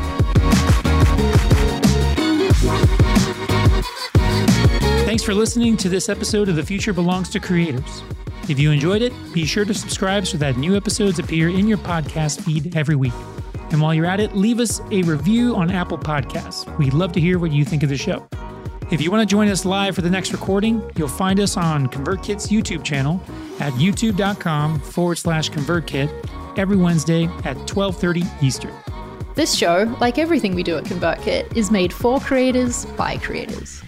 Thanks 5.07 5.23
for 5.23 5.33
listening 5.35 5.77
to 5.79 5.89
this 5.89 6.09
episode 6.09 6.49
of 6.49 6.57
The 6.57 6.65
Future 6.65 6.93
Belongs 6.93 7.31
to 7.31 7.41
Creators. 7.41 8.03
If 8.49 8.59
you 8.59 8.71
enjoyed 8.71 9.03
it, 9.03 9.13
be 9.33 9.47
sure 9.47 9.65
to 9.65 9.73
subscribe 9.73 10.27
so 10.27 10.37
that 10.39 10.57
new 10.57 10.77
episodes 10.77 11.19
appear 11.19 11.49
in 11.49 11.69
your 11.69 11.79
podcast 11.79 12.43
feed 12.43 12.77
every 12.77 12.97
week. 12.97 13.15
And 13.71 13.81
while 13.81 13.95
you're 13.95 14.07
at 14.07 14.21
it, 14.21 14.35
leave 14.37 14.61
us 14.61 14.81
a 14.91 15.03
review 15.03 15.57
on 15.57 15.71
Apple 15.71 15.99
Podcasts. 15.99 16.77
We'd 16.79 16.95
love 16.95 17.13
to 17.13 17.21
hear 17.21 17.39
what 17.39 17.53
you 17.53 17.65
think 17.65 17.83
of 17.83 17.89
the 17.89 17.97
show. 17.97 18.27
If 18.91 19.01
you 19.01 19.11
want 19.11 19.29
to 19.29 19.33
join 19.33 19.49
us 19.49 19.65
live 19.65 19.97
for 19.97 20.03
the 20.03 20.11
next 20.11 20.33
recording, 20.33 20.81
you'll 20.97 21.09
find 21.09 21.41
us 21.41 21.57
on 21.57 21.89
ConvertKit's 21.89 22.49
YouTube 22.49 22.85
channel 22.85 23.21
at 23.59 23.73
youtube.com 23.75 24.79
forward 24.79 25.17
slash 25.17 25.51
ConvertKit 25.51 26.57
every 26.57 26.77
Wednesday 26.77 27.25
at 27.45 27.57
12.30 27.67 28.43
Eastern. 28.43 28.73
This 29.35 29.55
show, 29.55 29.95
like 30.01 30.19
everything 30.19 30.55
we 30.55 30.63
do 30.63 30.77
at 30.77 30.85
ConvertKit, 30.85 31.57
is 31.57 31.71
made 31.71 31.93
for 31.93 32.21
creators 32.21 32.87
by 32.97 33.19
creators. 33.19 33.83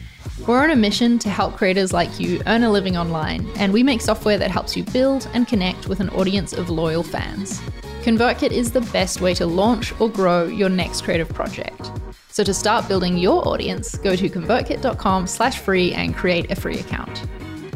We're 0.46 0.62
on 0.62 0.70
a 0.70 0.76
mission 0.76 1.18
to 1.20 1.28
help 1.30 1.56
creators 1.56 1.92
like 1.92 2.18
you 2.18 2.42
earn 2.46 2.64
a 2.64 2.70
living 2.70 2.96
online, 2.96 3.48
and 3.56 3.72
we 3.72 3.82
make 3.82 4.00
software 4.00 4.38
that 4.38 4.50
helps 4.50 4.76
you 4.76 4.82
build 4.82 5.28
and 5.32 5.46
connect 5.46 5.88
with 5.88 6.00
an 6.00 6.10
audience 6.10 6.52
of 6.52 6.70
loyal 6.70 7.02
fans. 7.02 7.60
ConvertKit 8.08 8.52
is 8.52 8.72
the 8.72 8.80
best 8.80 9.20
way 9.20 9.34
to 9.34 9.44
launch 9.44 9.92
or 10.00 10.08
grow 10.08 10.44
your 10.44 10.70
next 10.70 11.02
creative 11.02 11.28
project. 11.28 11.92
So 12.30 12.42
to 12.42 12.54
start 12.54 12.88
building 12.88 13.18
your 13.18 13.46
audience, 13.46 13.98
go 13.98 14.16
to 14.16 14.30
convertkit.com 14.30 15.26
slash 15.26 15.58
free 15.58 15.92
and 15.92 16.16
create 16.16 16.50
a 16.50 16.56
free 16.56 16.78
account. 16.78 17.26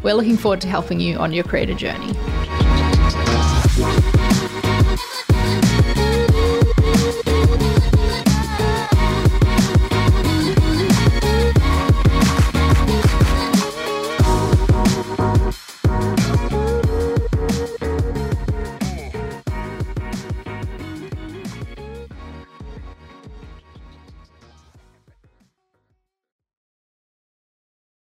We're 0.02 0.14
looking 0.14 0.38
forward 0.38 0.62
to 0.62 0.68
helping 0.68 1.00
you 1.00 1.18
on 1.18 1.34
your 1.34 1.44
creator 1.44 1.74
journey. 1.74 2.14